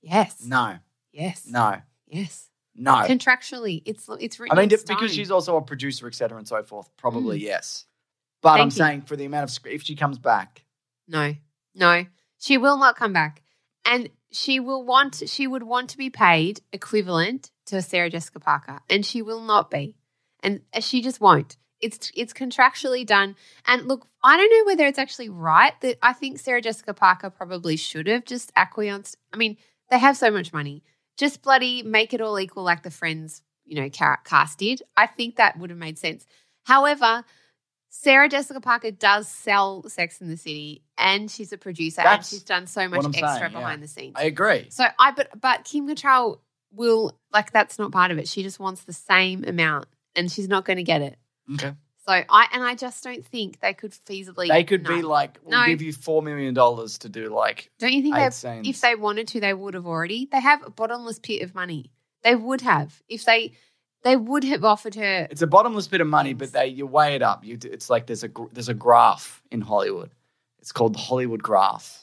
Yes. 0.02 0.44
No, 0.44 0.78
Yes. 1.12 1.46
no, 1.46 1.80
Yes. 2.06 2.48
no. 2.74 2.92
Contractually, 3.06 3.82
it's 3.84 4.08
it's 4.20 4.38
I 4.50 4.54
mean, 4.54 4.68
because 4.68 5.14
she's 5.14 5.30
also 5.30 5.56
a 5.56 5.62
producer, 5.62 6.06
et 6.06 6.14
cetera, 6.14 6.38
and 6.38 6.46
so 6.48 6.62
forth. 6.62 6.88
Probably 6.96 7.38
yes. 7.40 7.86
But 8.42 8.60
I'm 8.60 8.68
Mm. 8.68 8.72
You. 8.72 8.76
saying 8.76 9.00
for 9.02 9.16
the 9.16 9.24
amount 9.24 9.44
of 9.44 9.50
sc- 9.50 9.66
if 9.66 9.82
she 9.82 9.96
comes 9.96 10.18
back, 10.18 10.64
No, 11.08 11.34
no, 11.74 12.04
she 12.38 12.56
will 12.58 12.76
not 12.78 12.96
come 12.96 13.12
back, 13.12 13.42
and 13.84 14.10
she 14.30 14.60
will 14.60 14.84
want. 14.84 15.22
She 15.26 15.46
would 15.46 15.62
want 15.62 15.90
to 15.90 15.96
be 15.98 16.10
paid 16.10 16.60
equivalent 16.72 17.50
to 17.68 17.82
Sarah 17.82 18.10
Jessica 18.10 18.40
Parker, 18.40 18.80
and 18.90 19.04
she 19.04 19.22
will 19.22 19.40
not 19.40 19.70
be, 19.70 19.96
and 20.42 20.60
uh, 20.74 20.80
she 20.80 21.02
just 21.02 21.20
won't. 21.20 21.56
It's 21.80 22.10
it's 22.14 22.32
contractually 22.32 23.06
done. 23.06 23.36
And 23.66 23.86
look, 23.86 24.06
I 24.22 24.36
don't 24.36 24.50
know 24.50 24.70
whether 24.70 24.86
it's 24.86 24.98
actually 24.98 25.28
right 25.28 25.78
that 25.80 25.98
I 26.02 26.12
think 26.12 26.38
Sarah 26.38 26.62
Jessica 26.62 26.92
Parker 26.92 27.30
probably 27.30 27.76
should 27.76 28.08
have 28.08 28.24
just 28.24 28.50
acquiesced. 28.56 29.16
I 29.32 29.36
mean, 29.36 29.56
they 29.90 29.98
have 29.98 30.16
so 30.16 30.30
much 30.30 30.52
money, 30.52 30.82
just 31.16 31.42
bloody 31.42 31.82
make 31.82 32.12
it 32.12 32.20
all 32.20 32.38
equal 32.38 32.64
like 32.64 32.82
the 32.82 32.90
Friends, 32.90 33.42
you 33.64 33.80
know, 33.80 33.88
ca- 33.90 34.18
cast 34.24 34.58
did. 34.58 34.82
I 34.96 35.06
think 35.06 35.36
that 35.36 35.58
would 35.58 35.70
have 35.70 35.78
made 35.78 35.98
sense. 35.98 36.26
However, 36.64 37.24
Sarah 37.90 38.28
Jessica 38.28 38.60
Parker 38.60 38.90
does 38.90 39.28
sell 39.28 39.88
Sex 39.88 40.20
in 40.20 40.28
the 40.28 40.36
City, 40.36 40.82
and 40.98 41.30
she's 41.30 41.52
a 41.52 41.58
producer, 41.58 42.02
and 42.02 42.24
she's 42.24 42.42
done 42.42 42.66
so 42.66 42.88
much 42.88 43.04
extra 43.04 43.28
saying, 43.28 43.42
yeah. 43.42 43.48
behind 43.48 43.82
the 43.82 43.88
scenes. 43.88 44.14
I 44.16 44.24
agree. 44.24 44.66
so 44.70 44.84
I, 44.98 45.12
but 45.12 45.28
but 45.40 45.64
Kim 45.64 45.88
Cattrall 45.88 46.40
will 46.72 47.18
like 47.32 47.52
that's 47.52 47.78
not 47.78 47.92
part 47.92 48.10
of 48.10 48.18
it. 48.18 48.28
She 48.28 48.42
just 48.42 48.60
wants 48.60 48.82
the 48.84 48.92
same 48.92 49.44
amount, 49.44 49.86
and 50.14 50.30
she's 50.30 50.48
not 50.48 50.64
going 50.64 50.76
to 50.76 50.82
get 50.82 51.02
it. 51.02 51.16
Okay. 51.54 51.72
So 52.06 52.12
I 52.14 52.46
and 52.52 52.62
I 52.64 52.74
just 52.74 53.04
don't 53.04 53.24
think 53.26 53.60
they 53.60 53.74
could 53.74 53.92
feasibly. 53.92 54.48
They 54.48 54.64
could 54.64 54.84
no. 54.84 54.96
be 54.96 55.02
like, 55.02 55.38
we'll 55.44 55.60
No. 55.60 55.66
give 55.66 55.82
you 55.82 55.92
four 55.92 56.22
million 56.22 56.54
dollars 56.54 56.98
to 56.98 57.08
do 57.08 57.28
like 57.28 57.70
Don't 57.78 57.92
you 57.92 58.02
think 58.02 58.16
they, 58.16 58.30
scenes. 58.30 58.66
if 58.66 58.80
they 58.80 58.94
wanted 58.94 59.28
to, 59.28 59.40
they 59.40 59.52
would 59.52 59.74
have 59.74 59.86
already? 59.86 60.26
They 60.30 60.40
have 60.40 60.66
a 60.66 60.70
bottomless 60.70 61.18
pit 61.18 61.42
of 61.42 61.54
money. 61.54 61.90
They 62.22 62.34
would 62.34 62.62
have 62.62 63.02
if 63.08 63.24
they 63.24 63.52
they 64.04 64.16
would 64.16 64.44
have 64.44 64.64
offered 64.64 64.94
her. 64.94 65.28
It's 65.30 65.42
a 65.42 65.46
bottomless 65.46 65.86
bit 65.88 66.00
of 66.00 66.06
money, 66.06 66.32
but 66.32 66.52
they 66.52 66.68
you 66.68 66.86
weigh 66.86 67.14
it 67.14 67.22
up. 67.22 67.44
You 67.44 67.58
it's 67.62 67.90
like 67.90 68.06
there's 68.06 68.24
a 68.24 68.30
there's 68.52 68.70
a 68.70 68.74
graph 68.74 69.42
in 69.50 69.60
Hollywood. 69.60 70.10
It's 70.60 70.72
called 70.72 70.94
the 70.94 70.98
Hollywood 71.00 71.42
graph, 71.42 72.02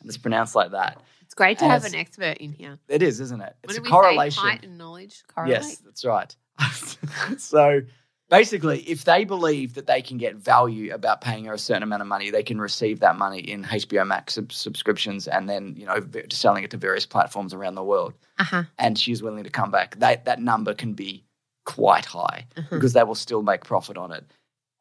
and 0.00 0.08
it's 0.08 0.18
pronounced 0.18 0.54
like 0.54 0.72
that. 0.72 1.00
It's 1.28 1.34
great 1.34 1.58
to 1.58 1.68
have 1.68 1.84
an 1.84 1.94
expert 1.94 2.38
in 2.38 2.52
here. 2.52 2.78
It 2.88 3.02
is, 3.02 3.20
isn't 3.20 3.42
it? 3.42 3.54
It's 3.62 3.76
a 3.76 3.82
correlation. 3.82 4.42
Height 4.42 4.64
and 4.64 4.78
knowledge 4.78 5.22
correlate. 5.28 5.62
Yes, 5.62 5.76
that's 5.76 6.02
right. 6.06 6.34
so 7.38 7.82
basically, 8.30 8.80
if 8.80 9.04
they 9.04 9.24
believe 9.24 9.74
that 9.74 9.86
they 9.86 10.00
can 10.00 10.16
get 10.16 10.36
value 10.36 10.94
about 10.94 11.20
paying 11.20 11.44
her 11.44 11.52
a 11.52 11.58
certain 11.58 11.82
amount 11.82 12.00
of 12.00 12.08
money, 12.08 12.30
they 12.30 12.42
can 12.42 12.58
receive 12.58 13.00
that 13.00 13.18
money 13.18 13.40
in 13.40 13.64
HBO 13.64 14.06
Max 14.06 14.34
sub- 14.36 14.52
subscriptions 14.52 15.28
and 15.28 15.50
then 15.50 15.74
you 15.76 15.84
know 15.84 16.00
selling 16.30 16.64
it 16.64 16.70
to 16.70 16.78
various 16.78 17.04
platforms 17.04 17.52
around 17.52 17.74
the 17.74 17.84
world. 17.84 18.14
Uh 18.38 18.44
huh. 18.44 18.62
And 18.78 18.98
she's 18.98 19.22
willing 19.22 19.44
to 19.44 19.50
come 19.50 19.70
back. 19.70 19.96
That 19.98 20.24
that 20.24 20.40
number 20.40 20.72
can 20.72 20.94
be 20.94 21.24
quite 21.66 22.06
high 22.06 22.46
Uh-huh. 22.56 22.68
because 22.70 22.94
they 22.94 23.02
will 23.04 23.14
still 23.14 23.42
make 23.42 23.64
profit 23.64 23.98
on 23.98 24.12
it. 24.12 24.24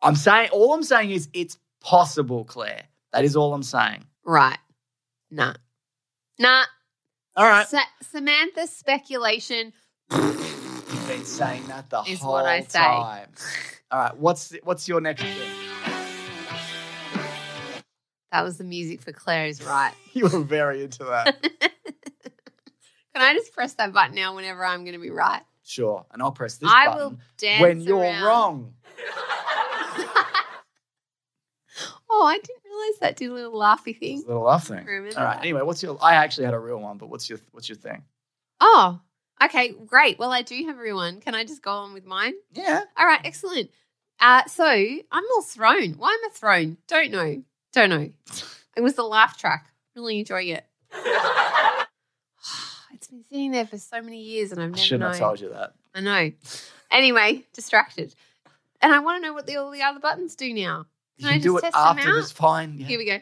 I'm 0.01 0.15
saying 0.15 0.49
all 0.53 0.73
I'm 0.73 0.83
saying 0.83 1.11
is 1.11 1.27
it's 1.33 1.57
possible, 1.81 2.45
Claire. 2.45 2.83
That 3.11 3.25
is 3.25 3.35
all 3.35 3.53
I'm 3.53 3.63
saying. 3.63 4.05
Right. 4.23 4.59
Nah. 5.29 5.55
Nah. 6.39 6.63
All 7.35 7.45
right. 7.47 7.67
Sa- 7.67 7.79
Samantha's 8.01 8.69
speculation. 8.75 9.73
You've 10.11 11.05
been 11.07 11.25
saying 11.25 11.65
that 11.67 11.89
the 11.89 12.01
Is 12.03 12.19
whole 12.19 12.33
what 12.33 12.45
I 12.45 12.61
say. 12.61 12.79
time. 12.79 13.29
All 13.91 13.99
right. 13.99 14.17
What's 14.17 14.53
what's 14.63 14.87
your 14.87 15.01
next 15.01 15.21
thing? 15.23 15.49
That 18.31 18.43
was 18.43 18.57
the 18.57 18.63
music 18.63 19.01
for 19.01 19.11
Claire 19.13 19.47
is 19.47 19.63
right. 19.63 19.93
You 20.13 20.23
were 20.23 20.39
very 20.39 20.83
into 20.83 21.03
that. 21.05 21.41
Can 21.61 21.71
I 23.15 23.33
just 23.35 23.53
press 23.53 23.73
that 23.75 23.93
button 23.93 24.15
now 24.15 24.35
whenever 24.35 24.65
I'm 24.65 24.83
going 24.83 24.93
to 24.95 24.99
be 25.01 25.11
right? 25.11 25.41
Sure. 25.63 26.05
And 26.11 26.21
I'll 26.23 26.31
press 26.31 26.57
this 26.57 26.69
I 26.71 26.85
button 26.85 26.99
will 26.99 27.17
dance 27.37 27.61
when 27.61 27.81
you're 27.81 27.97
around. 27.99 28.23
wrong. 28.23 28.73
oh, 32.09 32.25
I 32.25 32.35
didn't 32.37 32.63
realize 32.65 32.99
that 33.01 33.15
did 33.17 33.29
a 33.31 33.33
little 33.33 33.53
laughy 33.53 33.97
thing. 33.97 34.23
little 34.27 34.43
laugh 34.43 34.67
thing. 34.67 34.85
Remember 34.85 35.17
All 35.19 35.25
right. 35.25 35.35
that. 35.35 35.41
Anyway, 35.41 35.61
what's 35.61 35.81
your? 35.83 35.97
I 36.01 36.15
actually 36.15 36.45
had 36.45 36.53
a 36.53 36.59
real 36.59 36.77
one, 36.79 36.97
but 36.97 37.09
what's 37.09 37.29
your 37.29 37.39
what's 37.51 37.69
your 37.69 37.77
thing? 37.77 38.03
Oh, 38.59 38.99
okay, 39.43 39.69
great. 39.85 40.17
Well, 40.19 40.31
I 40.31 40.41
do 40.41 40.55
have 40.65 40.77
a 40.77 40.81
real 40.81 40.95
one. 40.95 41.19
Can 41.21 41.35
I 41.35 41.43
just 41.43 41.61
go 41.61 41.71
on 41.71 41.93
with 41.93 42.05
mine? 42.05 42.33
Yeah. 42.53 42.81
All 42.97 43.05
right, 43.05 43.21
excellent. 43.23 43.69
Uh, 44.19 44.43
so 44.45 44.65
I'm 44.65 45.23
all 45.35 45.41
thrown. 45.43 45.93
Why 45.93 46.09
am 46.09 46.29
I 46.29 46.29
thrown? 46.33 46.77
Don't 46.87 47.11
know. 47.11 47.43
Don't 47.73 47.89
know. 47.89 48.09
It 48.75 48.81
was 48.81 48.93
the 48.93 49.03
laugh 49.03 49.39
track. 49.39 49.71
Really 49.95 50.19
enjoying 50.19 50.49
it. 50.49 50.63
it's 52.93 53.07
been 53.07 53.23
sitting 53.27 53.51
there 53.51 53.65
for 53.65 53.79
so 53.79 54.01
many 54.03 54.21
years 54.21 54.51
and 54.51 54.61
I've 54.61 54.67
I 54.67 54.69
never 54.69 54.81
shouldn't 54.83 55.01
known. 55.01 55.11
have 55.13 55.19
told 55.19 55.39
you 55.41 55.49
that. 55.49 55.73
I 55.95 56.01
know. 56.01 56.31
Anyway, 56.91 57.43
distracted. 57.53 58.13
And 58.79 58.93
I 58.93 58.99
want 58.99 59.21
to 59.23 59.27
know 59.27 59.33
what 59.33 59.47
the, 59.47 59.55
all 59.57 59.71
the 59.71 59.81
other 59.81 59.99
buttons 59.99 60.35
do 60.35 60.53
now. 60.53 60.85
You 61.17 61.25
Can 61.25 61.29
I 61.29 61.33
can 61.39 61.41
do 61.41 61.57
it 61.57 61.61
test 61.61 61.75
after 61.75 62.09
out? 62.09 62.15
this. 62.15 62.31
Fine. 62.31 62.77
Yeah. 62.77 62.87
Here 62.87 62.97
we 62.99 63.05
go. 63.05 63.17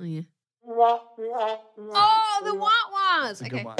Oh, 0.00 0.04
yeah. 0.04 0.20
Oh, 0.68 2.40
the 2.44 2.54
what 2.54 2.72
was? 2.92 3.42
Okay. 3.42 3.50
good 3.50 3.64
one. 3.64 3.76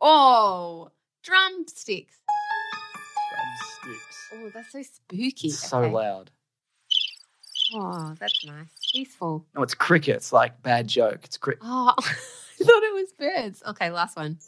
Oh, 0.00 0.90
drumsticks. 1.22 2.18
Drumsticks. 3.32 4.28
Oh, 4.34 4.50
that's 4.54 4.70
so 4.72 4.82
spooky. 4.82 5.48
It's 5.48 5.58
so 5.58 5.78
Okay. 5.82 5.92
loud. 5.92 6.30
Oh, 7.74 8.14
that's 8.20 8.44
nice. 8.44 8.66
Peaceful. 8.92 9.46
No, 9.56 9.62
it's 9.62 9.74
crickets. 9.74 10.32
Like 10.32 10.62
bad 10.62 10.86
joke. 10.86 11.20
It's 11.24 11.36
cricket. 11.36 11.62
Oh, 11.64 11.94
I 11.98 12.02
thought 12.02 12.82
it 12.82 12.94
was 12.94 13.12
birds. 13.18 13.62
Okay, 13.66 13.90
last 13.90 14.16
one. 14.16 14.38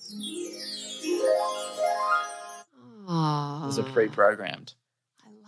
Oh, 3.07 3.61
Those 3.65 3.79
are 3.79 3.93
pre-programmed. 3.93 4.75
I 4.79 4.84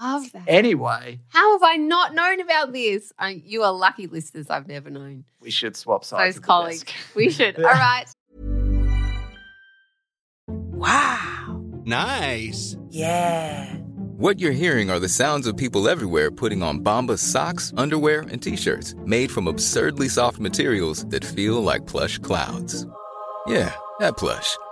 love 0.00 0.30
that. 0.32 0.44
Anyway, 0.46 1.20
How 1.28 1.52
have 1.58 1.62
I 1.62 1.76
not 1.76 2.14
known 2.14 2.40
about 2.40 2.72
this? 2.72 3.12
Uh, 3.18 3.32
you 3.34 3.62
are 3.62 3.72
lucky 3.72 4.06
listeners 4.06 4.48
I've 4.50 4.66
never 4.68 4.90
known. 4.90 5.24
we 5.40 5.50
should 5.50 5.76
swap 5.76 6.04
sides. 6.04 6.36
Those 6.36 6.44
colleagues. 6.44 6.84
We 7.14 7.30
should. 7.30 7.56
Yeah. 7.58 7.64
All 7.68 7.72
right. 7.72 8.06
Wow. 10.48 11.62
Nice. 11.84 12.76
Yeah. 12.90 13.74
What 14.16 14.40
you're 14.40 14.52
hearing 14.52 14.90
are 14.90 14.98
the 14.98 15.08
sounds 15.08 15.46
of 15.46 15.56
people 15.56 15.88
everywhere 15.88 16.30
putting 16.30 16.62
on 16.62 16.80
Bombas 16.80 17.18
socks, 17.18 17.72
underwear, 17.76 18.20
and 18.22 18.42
t-shirts 18.42 18.94
made 19.04 19.30
from 19.30 19.46
absurdly 19.46 20.08
soft 20.08 20.38
materials 20.38 21.04
that 21.06 21.24
feel 21.24 21.62
like 21.62 21.86
plush 21.86 22.18
clouds. 22.18 22.86
Yeah, 23.46 23.74
that 24.00 24.16
plush. 24.16 24.56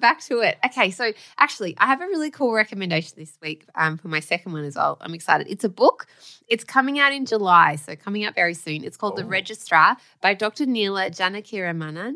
Back 0.00 0.20
to 0.22 0.40
it. 0.40 0.58
Okay, 0.66 0.90
so 0.90 1.12
actually, 1.38 1.74
I 1.78 1.86
have 1.86 2.00
a 2.00 2.06
really 2.06 2.30
cool 2.30 2.52
recommendation 2.52 3.14
this 3.16 3.36
week 3.42 3.66
um, 3.74 3.96
for 3.98 4.08
my 4.08 4.20
second 4.20 4.52
one 4.52 4.64
as 4.64 4.76
well. 4.76 4.98
I'm 5.00 5.14
excited. 5.14 5.46
It's 5.50 5.64
a 5.64 5.68
book. 5.68 6.06
It's 6.48 6.64
coming 6.64 6.98
out 6.98 7.12
in 7.12 7.26
July, 7.26 7.76
so 7.76 7.96
coming 7.96 8.24
out 8.24 8.34
very 8.34 8.54
soon. 8.54 8.84
It's 8.84 8.96
called 8.96 9.16
The 9.16 9.24
Registrar 9.24 9.96
by 10.20 10.34
Dr. 10.34 10.66
Neela 10.66 11.10
Janakiramanan. 11.10 12.14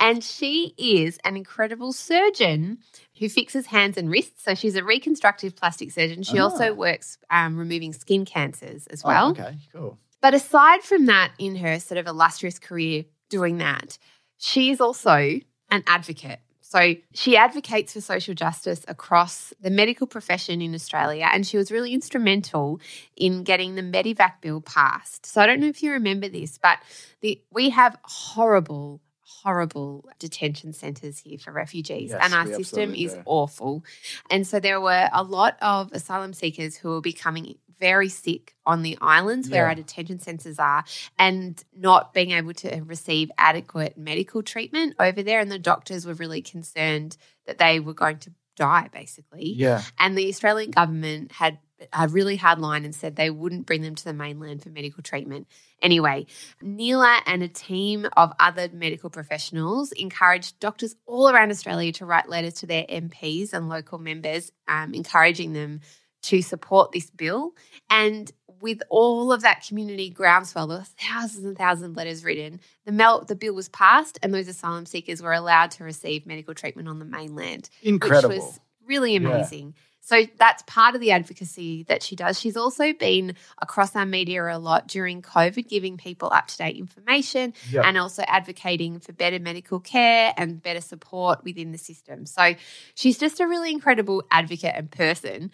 And 0.00 0.24
she 0.24 0.74
is 0.76 1.18
an 1.24 1.36
incredible 1.36 1.92
surgeon 1.92 2.78
who 3.18 3.28
fixes 3.28 3.66
hands 3.66 3.96
and 3.96 4.10
wrists. 4.10 4.42
So 4.42 4.54
she's 4.54 4.74
a 4.74 4.82
reconstructive 4.82 5.54
plastic 5.54 5.92
surgeon. 5.92 6.22
She 6.24 6.38
Ah. 6.40 6.44
also 6.44 6.74
works 6.74 7.18
um, 7.30 7.56
removing 7.56 7.92
skin 7.92 8.24
cancers 8.24 8.86
as 8.88 9.04
well. 9.04 9.28
Oh, 9.28 9.30
okay, 9.30 9.56
cool. 9.72 9.98
But 10.20 10.34
aside 10.34 10.82
from 10.82 11.06
that, 11.06 11.32
in 11.38 11.56
her 11.56 11.78
sort 11.78 11.98
of 11.98 12.06
illustrious 12.06 12.58
career 12.58 13.04
doing 13.28 13.58
that, 13.58 13.96
she 14.38 14.70
is 14.70 14.80
also 14.80 15.38
an 15.70 15.84
advocate. 15.86 16.40
So 16.70 16.94
she 17.14 17.36
advocates 17.36 17.94
for 17.94 18.00
social 18.00 18.32
justice 18.32 18.84
across 18.86 19.52
the 19.60 19.70
medical 19.70 20.06
profession 20.06 20.62
in 20.62 20.72
Australia, 20.72 21.28
and 21.32 21.44
she 21.44 21.56
was 21.56 21.72
really 21.72 21.92
instrumental 21.92 22.80
in 23.16 23.42
getting 23.42 23.74
the 23.74 23.82
Medevac 23.82 24.34
bill 24.40 24.60
passed. 24.60 25.26
So 25.26 25.40
I 25.40 25.46
don't 25.46 25.58
know 25.58 25.66
if 25.66 25.82
you 25.82 25.90
remember 25.90 26.28
this, 26.28 26.58
but 26.58 26.78
the, 27.22 27.42
we 27.50 27.70
have 27.70 27.98
horrible, 28.04 29.00
horrible 29.24 30.08
detention 30.20 30.72
centres 30.72 31.18
here 31.18 31.38
for 31.38 31.50
refugees, 31.50 32.10
Yes, 32.10 32.20
and 32.22 32.34
our 32.34 32.46
system 32.46 32.94
is 32.94 33.14
do. 33.14 33.22
awful. 33.26 33.84
And 34.30 34.46
so 34.46 34.60
there 34.60 34.80
were 34.80 35.08
a 35.12 35.24
lot 35.24 35.56
of 35.60 35.90
asylum 35.90 36.32
seekers 36.32 36.76
who 36.76 36.90
were 36.90 37.00
becoming 37.00 37.56
very 37.80 38.08
sick 38.08 38.54
on 38.66 38.82
the 38.82 38.96
islands 39.00 39.48
where 39.48 39.62
Yeah. 39.64 39.68
our 39.70 39.74
detention 39.74 40.20
centres 40.20 40.58
are 40.58 40.84
and 41.18 41.62
not 41.74 42.12
being 42.14 42.30
able 42.32 42.54
to 42.54 42.82
receive 42.82 43.30
adequate 43.38 43.96
medical 43.98 44.42
treatment 44.42 44.94
over 45.00 45.22
there. 45.22 45.40
And 45.40 45.50
the 45.50 45.58
doctors 45.58 46.06
were 46.06 46.14
really 46.14 46.42
concerned 46.42 47.16
that 47.46 47.58
they 47.58 47.80
were 47.80 47.94
going 47.94 48.18
to 48.18 48.32
die, 48.56 48.88
basically. 48.92 49.54
Yeah. 49.54 49.82
And 49.98 50.16
the 50.16 50.28
Australian 50.28 50.70
government 50.70 51.32
had 51.32 51.58
a 51.94 52.08
really 52.08 52.36
hard 52.36 52.58
line 52.58 52.84
and 52.84 52.94
said 52.94 53.16
they 53.16 53.30
wouldn't 53.30 53.64
bring 53.64 53.80
them 53.80 53.94
to 53.94 54.04
the 54.04 54.12
mainland 54.12 54.62
for 54.62 54.68
medical 54.68 55.02
treatment. 55.02 55.48
Anyway, 55.80 56.26
Neela 56.60 57.20
and 57.24 57.42
a 57.42 57.48
team 57.48 58.06
of 58.18 58.34
other 58.38 58.68
medical 58.70 59.08
professionals 59.08 59.90
encouraged 59.92 60.60
doctors 60.60 60.94
all 61.06 61.30
around 61.30 61.50
Australia 61.50 61.90
to 61.92 62.04
write 62.04 62.28
letters 62.28 62.52
to 62.54 62.66
their 62.66 62.84
MPs 62.86 63.54
and 63.54 63.70
local 63.70 63.98
members, 63.98 64.52
um, 64.68 64.92
encouraging 64.92 65.54
them 65.54 65.80
to 66.22 66.42
support 66.42 66.92
this 66.92 67.10
bill. 67.10 67.52
And 67.88 68.30
with 68.60 68.82
all 68.90 69.32
of 69.32 69.40
that 69.42 69.64
community 69.66 70.10
groundswell, 70.10 70.66
there 70.66 70.78
were 70.78 70.84
thousands 70.98 71.44
and 71.46 71.56
thousands 71.56 71.90
of 71.90 71.96
letters 71.96 72.24
written. 72.24 72.60
The, 72.84 72.92
mel- 72.92 73.24
the 73.24 73.34
bill 73.36 73.54
was 73.54 73.68
passed, 73.70 74.18
and 74.22 74.34
those 74.34 74.48
asylum 74.48 74.84
seekers 74.86 75.22
were 75.22 75.32
allowed 75.32 75.70
to 75.72 75.84
receive 75.84 76.26
medical 76.26 76.52
treatment 76.54 76.88
on 76.88 76.98
the 76.98 77.06
mainland 77.06 77.70
Incredible. 77.82 78.28
which 78.28 78.38
was 78.40 78.60
really 78.84 79.12
Yeah. 79.16 79.18
amazing. 79.30 79.74
So 80.02 80.24
that's 80.38 80.62
part 80.66 80.94
of 80.94 81.00
the 81.00 81.12
advocacy 81.12 81.84
that 81.84 82.02
she 82.02 82.16
does. 82.16 82.40
She's 82.40 82.56
also 82.56 82.92
been 82.94 83.36
across 83.62 83.94
our 83.94 84.06
media 84.06 84.44
a 84.44 84.58
lot 84.58 84.88
during 84.88 85.22
COVID, 85.22 85.68
giving 85.68 85.98
people 85.98 86.30
up 86.32 86.48
to 86.48 86.56
date 86.56 86.76
information 86.76 87.52
Yeah. 87.70 87.82
and 87.86 87.96
also 87.96 88.22
advocating 88.26 88.98
for 88.98 89.12
better 89.12 89.38
medical 89.38 89.78
care 89.78 90.32
and 90.36 90.60
better 90.60 90.80
support 90.80 91.44
within 91.44 91.70
the 91.70 91.78
system. 91.78 92.26
So 92.26 92.54
she's 92.94 93.18
just 93.18 93.40
a 93.40 93.46
really 93.46 93.70
incredible 93.70 94.24
advocate 94.30 94.72
and 94.74 94.90
person. 94.90 95.52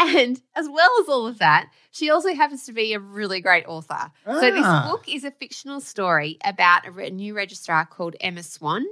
And 0.00 0.40
as 0.56 0.66
well 0.68 0.90
as 1.02 1.08
all 1.08 1.26
of 1.26 1.38
that, 1.38 1.70
she 1.90 2.10
also 2.10 2.34
happens 2.34 2.64
to 2.64 2.72
be 2.72 2.94
a 2.94 2.98
really 2.98 3.40
great 3.40 3.66
author. 3.66 4.10
So 4.24 4.50
this 4.50 4.64
Ah. 4.64 4.88
book 4.90 5.04
is 5.06 5.24
a 5.24 5.30
fictional 5.30 5.80
story 5.80 6.38
about 6.42 6.86
a 6.86 7.10
new 7.10 7.34
registrar 7.34 7.84
called 7.84 8.16
Emma 8.20 8.42
Swan. 8.42 8.86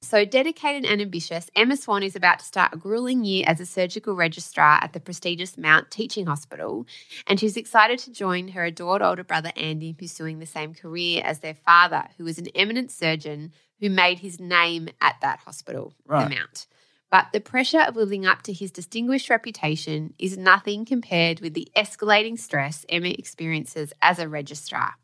So 0.00 0.24
dedicated 0.24 0.84
and 0.90 1.00
ambitious, 1.00 1.50
Emma 1.56 1.76
Swan 1.76 2.02
is 2.02 2.14
about 2.16 2.38
to 2.38 2.44
start 2.44 2.72
a 2.74 2.76
grueling 2.78 3.24
year 3.24 3.44
as 3.46 3.58
a 3.60 3.64
surgical 3.66 4.14
registrar 4.14 4.78
at 4.82 4.92
the 4.92 5.00
prestigious 5.00 5.56
Mount 5.56 5.90
Teaching 5.90 6.26
Hospital, 6.26 6.86
and 7.26 7.40
she's 7.40 7.56
excited 7.56 7.98
to 8.00 8.10
join 8.12 8.48
her 8.48 8.64
adored 8.64 9.00
older 9.02 9.24
brother 9.24 9.50
Andy 9.56 9.88
in 9.90 9.94
pursuing 9.94 10.40
the 10.40 10.46
same 10.46 10.74
career 10.74 11.22
as 11.24 11.38
their 11.40 11.54
father, 11.54 12.04
who 12.18 12.24
was 12.24 12.38
an 12.38 12.48
eminent 12.54 12.90
surgeon 12.90 13.52
who 13.80 13.88
made 13.90 14.18
his 14.18 14.38
name 14.38 14.88
at 15.00 15.16
that 15.22 15.38
hospital, 15.40 15.94
Right. 16.06 16.28
the 16.28 16.36
Mount. 16.36 16.66
But 17.14 17.28
the 17.32 17.38
pressure 17.38 17.78
of 17.78 17.94
living 17.94 18.26
up 18.26 18.42
to 18.42 18.52
his 18.52 18.72
distinguished 18.72 19.30
reputation 19.30 20.14
is 20.18 20.36
nothing 20.36 20.84
compared 20.84 21.38
with 21.38 21.54
the 21.54 21.70
escalating 21.76 22.36
stress 22.36 22.84
Emma 22.88 23.10
experiences 23.10 23.92
as 24.02 24.18
a 24.18 24.28
registrar. 24.28 24.94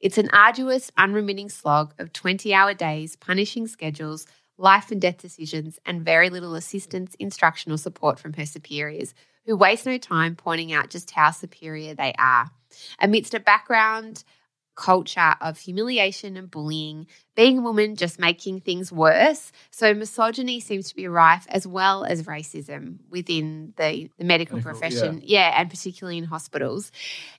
It's 0.00 0.18
an 0.18 0.28
arduous, 0.32 0.90
unremitting 0.96 1.50
slog 1.50 1.94
of 2.00 2.12
20 2.12 2.52
hour 2.52 2.74
days, 2.74 3.14
punishing 3.14 3.68
schedules, 3.68 4.26
life 4.58 4.90
and 4.90 5.00
death 5.00 5.18
decisions, 5.18 5.78
and 5.86 6.04
very 6.04 6.30
little 6.30 6.56
assistance, 6.56 7.14
instruction, 7.20 7.70
or 7.70 7.76
support 7.76 8.18
from 8.18 8.32
her 8.32 8.44
superiors, 8.44 9.14
who 9.46 9.56
waste 9.56 9.86
no 9.86 9.98
time 9.98 10.34
pointing 10.34 10.72
out 10.72 10.90
just 10.90 11.12
how 11.12 11.30
superior 11.30 11.94
they 11.94 12.12
are. 12.18 12.50
Amidst 12.98 13.34
a 13.34 13.38
background 13.38 14.24
culture 14.74 15.34
of 15.40 15.58
humiliation 15.58 16.36
and 16.36 16.50
bullying, 16.50 17.06
being 17.34 17.58
a 17.58 17.60
woman 17.62 17.96
just 17.96 18.18
making 18.18 18.60
things 18.60 18.90
worse. 18.90 19.52
So 19.70 19.94
misogyny 19.94 20.60
seems 20.60 20.88
to 20.88 20.96
be 20.96 21.08
rife 21.08 21.46
as 21.48 21.66
well 21.66 22.04
as 22.04 22.22
racism 22.24 22.98
within 23.10 23.74
the, 23.76 24.10
the 24.18 24.24
medical, 24.24 24.56
Medical, 24.56 24.72
profession. 24.72 25.20
Yeah. 25.24 25.52
and 25.60 25.68
particularly 25.70 26.18
in 26.18 26.24
hospitals. 26.24 26.90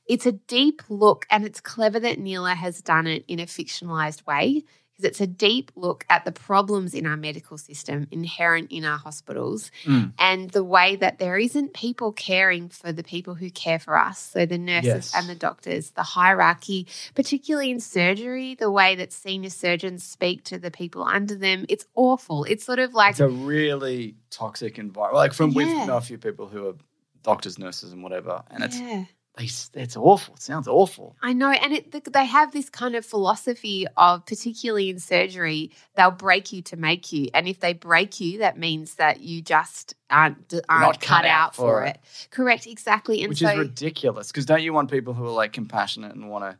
It's 0.07 0.25
a 0.25 0.33
deep 0.33 0.81
look, 0.89 1.25
and 1.29 1.45
it's 1.45 1.61
clever 1.61 1.99
that 1.99 2.19
Neela 2.19 2.55
has 2.55 2.81
done 2.81 3.07
it 3.07 3.23
in 3.27 3.39
a 3.39 3.45
fictionalized 3.45 4.25
way 4.25 4.63
because 5.03 5.19
it's 5.19 5.21
a 5.21 5.27
deep 5.27 5.71
look 5.75 6.05
at 6.09 6.25
the 6.25 6.31
problems 6.31 6.93
in 6.93 7.05
our 7.05 7.17
medical 7.17 7.57
system 7.57 8.07
inherent 8.11 8.71
in 8.71 8.85
our 8.85 8.97
hospitals 8.97 9.71
Mm. 9.85 10.13
and 10.17 10.49
the 10.51 10.63
way 10.63 10.95
that 10.95 11.19
there 11.19 11.37
isn't 11.37 11.73
people 11.73 12.11
caring 12.11 12.69
for 12.69 12.91
the 12.91 13.03
people 13.03 13.35
who 13.35 13.49
care 13.49 13.79
for 13.79 13.97
us. 13.97 14.19
So 14.19 14.45
the 14.45 14.57
nurses 14.57 14.85
Yes. 14.85 15.15
and 15.15 15.27
the 15.29 15.35
doctors, 15.35 15.91
the 15.91 16.03
hierarchy, 16.03 16.87
particularly 17.15 17.71
in 17.71 17.79
surgery, 17.79 18.55
the 18.55 18.71
way 18.71 18.95
that 18.95 19.11
senior 19.11 19.49
surgeons 19.49 20.03
speak 20.03 20.43
to 20.45 20.57
the 20.57 20.71
people 20.71 21.03
under 21.03 21.35
them, 21.35 21.65
it's 21.69 21.85
awful. 21.95 22.43
It's 22.45 22.63
sort 22.65 22.79
of 22.79 22.93
like 22.93 23.11
it's 23.11 23.19
a 23.19 23.27
really 23.29 24.15
toxic 24.29 24.77
environment. 24.79 25.15
Like 25.17 25.33
from 25.33 25.53
we've 25.53 25.67
Yeah. 25.67 25.85
know 25.85 25.97
a 25.97 26.01
few 26.01 26.17
people 26.17 26.47
who 26.47 26.67
are 26.69 26.75
doctors, 27.23 27.57
nurses, 27.57 27.91
and 27.93 28.03
whatever, 28.03 28.43
and 28.51 28.63
it's 28.63 28.79
yeah. 28.79 29.05
They, 29.37 29.45
it's 29.45 29.97
awful. 29.97 30.35
It 30.35 30.41
sounds 30.41 30.67
awful. 30.67 31.15
I 31.23 31.33
know, 31.33 31.49
and 31.49 31.73
it, 31.73 32.13
they 32.13 32.25
have 32.25 32.51
this 32.51 32.69
kind 32.69 32.95
of 32.95 33.03
philosophy 33.03 33.87
of, 33.97 34.25
particularly 34.27 34.91
in 34.91 34.99
surgery, 34.99 35.71
they'll 35.95 36.11
break 36.11 36.53
you 36.53 36.61
to 36.63 36.77
make 36.77 37.11
you, 37.11 37.29
and 37.33 37.47
if 37.47 37.59
they 37.59 37.73
break 37.73 38.19
you, 38.19 38.39
that 38.39 38.59
means 38.59 38.95
that 38.95 39.21
you 39.21 39.41
just 39.41 39.95
aren't, 40.11 40.53
aren't 40.69 40.83
not 40.83 41.01
cut, 41.01 41.25
out, 41.25 41.55
for 41.55 41.83
it. 41.83 41.99
Correct, 42.29 42.67
exactly, 42.67 43.21
and 43.21 43.29
which 43.29 43.39
so 43.39 43.49
is 43.49 43.57
ridiculous. 43.57 44.27
Because 44.27 44.45
don't 44.45 44.61
you 44.61 44.71
want 44.71 44.91
people 44.91 45.15
who 45.15 45.25
are 45.25 45.31
like 45.31 45.51
compassionate 45.51 46.13
and 46.13 46.29
want 46.29 46.43
to? 46.45 46.57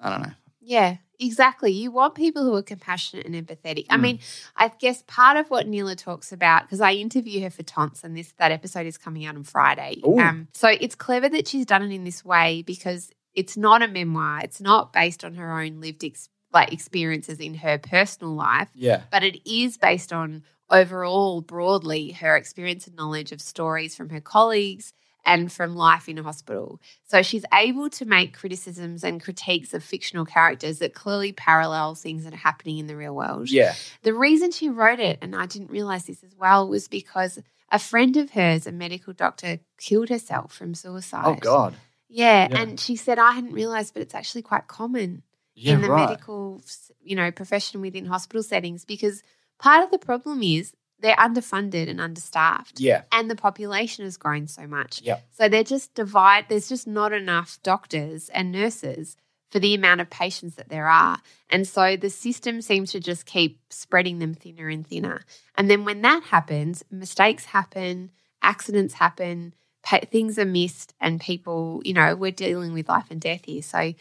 I 0.00 0.10
don't 0.10 0.22
know. 0.22 0.32
yeah, 0.62 0.96
exactly. 1.22 1.70
You 1.72 1.90
want 1.90 2.14
people 2.14 2.44
who 2.44 2.54
are 2.54 2.62
compassionate 2.62 3.26
and 3.26 3.34
empathetic. 3.34 3.86
I 3.90 3.96
Mm. 3.96 4.00
mean, 4.00 4.18
I 4.56 4.68
guess 4.78 5.02
part 5.06 5.36
of 5.36 5.50
what 5.50 5.66
Neela 5.66 5.96
talks 5.96 6.32
about 6.32 6.62
because 6.62 6.80
I 6.80 6.92
interview 6.92 7.40
her 7.42 7.50
for 7.50 7.62
Tonts, 7.62 8.04
and 8.04 8.16
this 8.16 8.32
that 8.38 8.52
episode 8.52 8.86
is 8.86 8.98
coming 8.98 9.24
out 9.24 9.36
on 9.36 9.44
Friday. 9.44 10.00
Um, 10.04 10.48
so 10.52 10.68
it's 10.68 10.94
clever 10.94 11.28
that 11.28 11.48
she's 11.48 11.66
done 11.66 11.82
it 11.82 11.92
in 11.94 12.04
this 12.04 12.24
way 12.24 12.62
because 12.66 13.10
it's 13.34 13.56
not 13.56 13.82
a 13.82 13.88
memoir. 13.88 14.40
It's 14.42 14.60
not 14.60 14.92
based 14.92 15.24
on 15.24 15.34
her 15.34 15.58
own 15.58 15.80
lived 15.80 16.04
ex- 16.04 16.28
like 16.52 16.72
experiences 16.72 17.38
in 17.38 17.54
her 17.54 17.78
personal 17.78 18.34
life, 18.34 18.68
Yeah, 18.74 19.02
but 19.10 19.22
it 19.24 19.40
is 19.50 19.78
based 19.78 20.12
on 20.12 20.42
overall 20.70 21.40
broadly 21.40 22.12
her 22.12 22.36
experience 22.36 22.86
and 22.86 22.96
knowledge 22.96 23.32
of 23.32 23.40
stories 23.40 23.94
from 23.94 24.08
her 24.10 24.20
colleagues 24.20 24.92
and 25.24 25.52
from 25.52 25.76
life 25.76 26.08
in 26.08 26.18
a 26.18 26.22
hospital. 26.22 26.80
So 27.04 27.22
she's 27.22 27.44
able 27.52 27.88
to 27.90 28.04
make 28.04 28.36
criticisms 28.36 29.04
and 29.04 29.22
critiques 29.22 29.72
of 29.72 29.84
fictional 29.84 30.24
characters 30.24 30.78
that 30.80 30.94
clearly 30.94 31.32
parallel 31.32 31.94
things 31.94 32.24
that 32.24 32.32
are 32.32 32.36
happening 32.36 32.78
in 32.78 32.86
the 32.86 32.96
real 32.96 33.14
world. 33.14 33.50
yeah. 33.50 33.74
The 34.02 34.14
reason 34.14 34.50
she 34.50 34.68
wrote 34.68 35.00
it, 35.00 35.18
and 35.22 35.36
I 35.36 35.46
didn't 35.46 35.70
realize 35.70 36.04
this 36.06 36.24
as 36.24 36.34
well, 36.36 36.68
was 36.68 36.88
because 36.88 37.38
a 37.70 37.78
friend 37.78 38.16
of 38.16 38.30
hers, 38.32 38.66
a 38.66 38.72
medical 38.72 39.12
doctor, 39.12 39.60
killed 39.78 40.08
herself 40.08 40.52
from 40.52 40.74
suicide. 40.74 41.24
Oh 41.24 41.34
God. 41.36 41.74
Yeah, 42.08 42.48
Yeah. 42.50 42.60
and 42.60 42.78
she 42.80 42.96
said, 42.96 43.18
I 43.18 43.32
hadn't 43.32 43.52
realized, 43.52 43.94
but 43.94 44.02
it's 44.02 44.14
actually 44.14 44.42
quite 44.42 44.66
common 44.66 45.22
Yeah, 45.54 45.74
in 45.74 45.80
the 45.82 45.88
right. 45.88 46.08
medical, 46.10 46.60
you 47.02 47.16
know, 47.16 47.30
profession 47.30 47.80
within 47.80 48.06
hospital 48.06 48.42
settings 48.42 48.84
because 48.84 49.22
part 49.58 49.84
of 49.84 49.90
the 49.90 49.98
problem 49.98 50.42
is 50.42 50.72
they're 51.02 51.16
underfunded 51.16 51.88
and 51.90 52.00
understaffed. 52.00 52.80
Yeah, 52.80 53.02
And 53.12 53.30
the 53.30 53.36
population 53.36 54.04
has 54.04 54.16
grown 54.16 54.46
so 54.46 54.66
much. 54.66 55.02
Yeah. 55.02 55.18
So 55.32 55.48
they're 55.48 55.64
just 55.64 55.94
divide 55.94 56.46
there's 56.48 56.68
just 56.68 56.86
not 56.86 57.12
enough 57.12 57.58
doctors 57.62 58.28
and 58.30 58.52
nurses 58.52 59.16
for 59.50 59.58
the 59.58 59.74
amount 59.74 60.00
of 60.00 60.08
patients 60.08 60.54
that 60.54 60.70
there 60.70 60.88
are. 60.88 61.18
And 61.50 61.68
so 61.68 61.96
the 61.96 62.08
system 62.08 62.62
seems 62.62 62.92
to 62.92 63.00
just 63.00 63.26
keep 63.26 63.60
spreading 63.68 64.18
them 64.18 64.32
thinner 64.32 64.68
and 64.68 64.86
thinner. 64.86 65.20
And 65.56 65.68
then 65.68 65.84
when 65.84 66.00
that 66.02 66.22
happens, 66.22 66.82
mistakes 66.90 67.44
happen, 67.44 68.10
accidents 68.40 68.94
happen, 68.94 69.54
pa- 69.82 70.00
things 70.10 70.38
are 70.38 70.46
missed, 70.46 70.94
and 71.00 71.20
people, 71.20 71.82
you 71.84 71.92
know, 71.92 72.16
we're 72.16 72.30
dealing 72.30 72.72
with 72.72 72.88
life 72.88 73.10
and 73.10 73.20
death 73.20 73.44
here. 73.44 73.60
So 73.60 73.92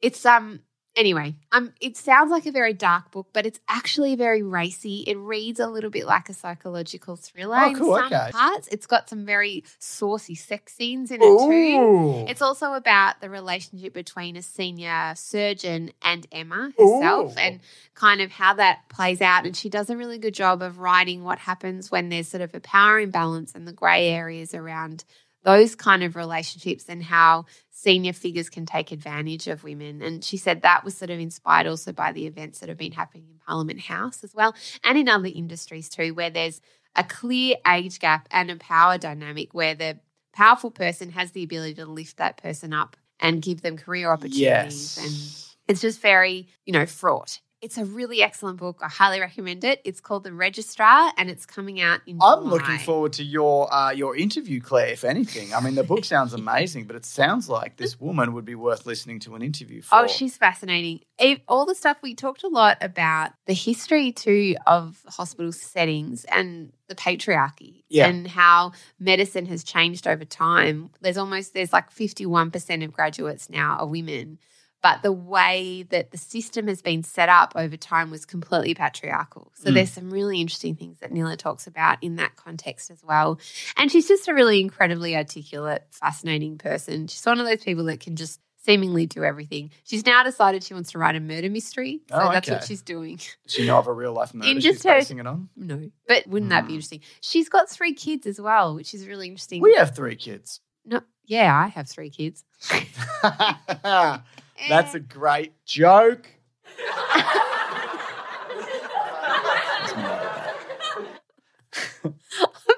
it's 0.00 0.24
um 0.24 0.60
anyway, 0.96 1.34
um 1.52 1.72
it 1.80 1.96
sounds 1.96 2.30
like 2.30 2.46
a 2.46 2.52
very 2.52 2.72
dark 2.72 3.10
book, 3.10 3.28
but 3.32 3.46
it's 3.46 3.60
actually 3.68 4.14
very 4.16 4.42
racy. 4.42 5.04
It 5.06 5.16
reads 5.16 5.60
a 5.60 5.66
little 5.66 5.90
bit 5.90 6.06
like 6.06 6.28
a 6.28 6.34
psychological 6.34 7.16
thriller 7.16 7.56
Oh, 7.58 7.74
cool, 7.74 7.96
in 7.96 8.02
some 8.02 8.12
okay. 8.12 8.30
parts. 8.32 8.68
It's 8.68 8.86
got 8.86 9.08
some 9.08 9.24
very 9.24 9.64
saucy 9.78 10.34
sex 10.34 10.74
scenes 10.74 11.10
in 11.10 11.20
it 11.22 11.26
too. 11.38 12.26
It's 12.30 12.42
also 12.42 12.74
about 12.74 13.20
the 13.20 13.30
relationship 13.30 13.92
between 13.92 14.36
a 14.36 14.42
senior 14.42 15.12
surgeon 15.16 15.92
and 16.02 16.26
Emma 16.32 16.72
herself 16.78 17.34
Ooh. 17.36 17.40
and 17.40 17.60
kind 17.94 18.20
of 18.20 18.30
how 18.32 18.54
that 18.54 18.88
plays 18.88 19.20
out. 19.20 19.46
And 19.46 19.56
she 19.56 19.68
does 19.68 19.90
a 19.90 19.96
really 19.96 20.18
good 20.18 20.34
job 20.34 20.62
of 20.62 20.78
writing 20.78 21.22
what 21.24 21.38
happens 21.38 21.90
when 21.90 22.08
there's 22.08 22.28
sort 22.28 22.40
of 22.40 22.54
a 22.54 22.60
power 22.60 22.98
imbalance 23.00 23.54
and 23.54 23.66
the 23.68 23.72
grey 23.72 24.08
areas 24.08 24.54
around 24.54 25.04
those 25.44 25.74
kind 25.74 26.02
of 26.02 26.16
relationships 26.16 26.86
and 26.88 27.02
how 27.02 27.44
senior 27.70 28.12
figures 28.12 28.48
can 28.48 28.66
take 28.66 28.90
advantage 28.90 29.46
of 29.46 29.62
women. 29.62 30.02
And 30.02 30.24
she 30.24 30.36
said 30.36 30.62
that 30.62 30.84
was 30.84 30.96
sort 30.96 31.10
of 31.10 31.20
inspired 31.20 31.66
also 31.66 31.92
by 31.92 32.12
the 32.12 32.26
events 32.26 32.60
that 32.60 32.68
have 32.68 32.78
been 32.78 32.92
happening 32.92 33.26
in 33.30 33.38
Parliament 33.46 33.80
House 33.80 34.24
as 34.24 34.34
well 34.34 34.54
and 34.82 34.98
in 34.98 35.08
other 35.08 35.28
industries 35.32 35.88
too, 35.88 36.14
where 36.14 36.30
there's 36.30 36.60
a 36.96 37.04
clear 37.04 37.56
age 37.66 37.98
gap 37.98 38.28
and 38.30 38.50
a 38.50 38.56
power 38.56 38.98
dynamic 38.98 39.52
where 39.52 39.74
the 39.74 39.98
powerful 40.32 40.70
person 40.70 41.10
has 41.10 41.32
the 41.32 41.42
ability 41.42 41.74
to 41.74 41.86
lift 41.86 42.16
that 42.16 42.36
person 42.36 42.72
up 42.72 42.96
and 43.20 43.42
give 43.42 43.62
them 43.62 43.76
career 43.76 44.10
opportunities. 44.10 44.40
Yes. 44.40 44.98
And 44.98 45.68
it's 45.68 45.80
just 45.80 46.00
very, 46.00 46.48
you 46.64 46.72
know, 46.72 46.86
fraught. 46.86 47.40
It's 47.64 47.78
a 47.78 47.84
really 47.86 48.22
excellent 48.22 48.58
book. 48.58 48.80
I 48.82 48.88
highly 48.88 49.20
recommend 49.20 49.64
it. 49.64 49.80
It's 49.86 49.98
called 49.98 50.24
The 50.24 50.34
Registrar 50.34 51.12
and 51.16 51.30
it's 51.30 51.46
coming 51.46 51.80
out 51.80 52.02
in 52.06 52.18
I'm 52.20 52.40
July. 52.42 52.50
looking 52.50 52.78
forward 52.80 53.14
to 53.14 53.24
your 53.24 53.72
uh, 53.72 53.90
your 53.90 54.14
interview, 54.14 54.60
Claire. 54.60 54.88
If 54.88 55.02
anything, 55.02 55.54
I 55.54 55.60
mean, 55.60 55.74
the 55.74 55.82
book 55.82 56.04
sounds 56.04 56.34
amazing, 56.42 56.84
but 56.84 56.94
it 56.94 57.06
sounds 57.06 57.48
like 57.48 57.78
this 57.78 57.98
woman 57.98 58.34
would 58.34 58.44
be 58.44 58.54
worth 58.54 58.84
listening 58.84 59.18
to 59.20 59.34
an 59.34 59.40
interview 59.40 59.80
for. 59.80 59.94
Oh, 60.00 60.06
she's 60.06 60.36
fascinating. 60.36 61.00
All 61.48 61.64
the 61.64 61.74
stuff 61.74 61.96
we 62.02 62.14
talked 62.14 62.42
a 62.44 62.48
lot 62.48 62.76
about 62.82 63.30
the 63.46 63.54
history 63.54 64.12
too 64.12 64.56
of 64.66 65.00
hospital 65.08 65.50
settings 65.50 66.26
and 66.26 66.70
the 66.88 66.94
patriarchy 66.94 67.84
Yeah. 67.88 68.08
and 68.08 68.28
how 68.28 68.72
medicine 68.98 69.46
has 69.46 69.64
changed 69.64 70.06
over 70.06 70.26
time. 70.26 70.90
There's 71.00 71.16
almost 71.16 71.54
there's 71.54 71.72
like 71.72 71.90
51% 71.90 72.84
of 72.84 72.92
graduates 72.92 73.48
now 73.48 73.78
are 73.78 73.86
women. 73.86 74.38
But 74.84 75.02
the 75.02 75.12
way 75.12 75.84
that 75.88 76.10
the 76.10 76.18
system 76.18 76.68
has 76.68 76.82
been 76.82 77.02
set 77.02 77.30
up 77.30 77.54
over 77.56 77.74
time 77.76 78.10
was 78.10 78.26
completely 78.26 78.74
patriarchal. 78.74 79.50
So 79.54 79.70
Mm. 79.70 79.74
there's 79.74 79.90
some 79.90 80.10
really 80.10 80.42
interesting 80.42 80.76
things 80.76 80.98
that 81.00 81.10
Neela 81.10 81.38
talks 81.38 81.66
about 81.66 81.96
in 82.02 82.16
that 82.16 82.36
context 82.36 82.90
as 82.90 83.02
well. 83.02 83.40
And 83.78 83.90
she's 83.90 84.06
just 84.06 84.28
a 84.28 84.34
really 84.34 84.60
incredibly 84.60 85.16
articulate, 85.16 85.86
fascinating 85.90 86.58
person. 86.58 87.06
She's 87.06 87.24
one 87.24 87.40
of 87.40 87.46
those 87.46 87.64
people 87.64 87.84
that 87.84 88.00
can 88.00 88.14
just 88.14 88.40
seemingly 88.62 89.06
do 89.06 89.24
everything. 89.24 89.70
She's 89.84 90.04
now 90.04 90.22
decided 90.22 90.62
she 90.62 90.74
wants 90.74 90.92
to 90.92 90.98
write 90.98 91.16
a 91.16 91.20
murder 91.20 91.48
mystery. 91.48 92.00
So 92.10 92.16
Oh, 92.20 92.30
that's 92.30 92.50
what 92.50 92.64
she's 92.64 92.82
doing. 92.82 93.16
Does 93.16 93.54
she 93.54 93.66
know 93.66 93.78
of 93.78 93.86
a 93.86 93.92
real 93.92 94.12
life 94.12 94.34
murder 94.34 94.50
In 94.50 94.56
she's 94.56 94.64
just 94.74 94.84
her- 94.84 94.98
basing 94.98 95.18
it 95.18 95.26
on? 95.26 95.48
No. 95.56 95.90
But 96.06 96.26
wouldn't 96.26 96.50
that 96.50 96.62
be 96.66 96.72
Hmm. 96.72 96.74
interesting? 96.74 97.00
She's 97.22 97.48
got 97.48 97.70
three 97.70 97.94
kids 97.94 98.26
as 98.26 98.38
well, 98.38 98.74
which 98.74 98.92
is 98.92 99.06
really 99.06 99.28
interesting. 99.28 99.62
We 99.62 99.74
have 99.76 99.96
three 99.96 100.16
kids. 100.16 100.60
no, 100.84 101.00
yeah, 101.24 101.56
I 101.58 101.68
have 101.68 101.88
three 101.88 102.10
kids. 102.10 102.44
That's 104.68 104.94
a 104.94 105.00
great 105.00 105.52
joke. 105.64 106.26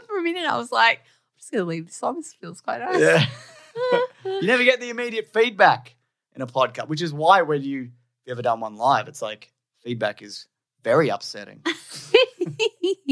For 0.06 0.18
a 0.18 0.22
minute, 0.22 0.46
I 0.46 0.56
was 0.56 0.72
like, 0.72 0.98
I'm 0.98 1.38
just 1.38 1.52
going 1.52 1.62
to 1.62 1.68
leave 1.68 1.86
this 1.86 2.02
on. 2.02 2.16
This 2.16 2.34
feels 2.34 2.60
quite 2.60 2.80
nice. 2.80 3.00
Yeah. 3.00 3.26
you 4.24 4.46
never 4.46 4.64
get 4.64 4.80
the 4.80 4.90
immediate 4.90 5.28
feedback 5.32 5.96
in 6.34 6.42
a 6.42 6.46
podcast, 6.46 6.88
which 6.88 7.02
is 7.02 7.12
why 7.12 7.42
when 7.42 7.62
you 7.62 7.90
you 8.26 8.32
ever 8.32 8.42
done 8.42 8.60
one 8.60 8.76
live, 8.76 9.08
it's 9.08 9.22
like 9.22 9.52
feedback 9.82 10.22
is 10.22 10.46
very 10.82 11.08
upsetting. 11.08 11.62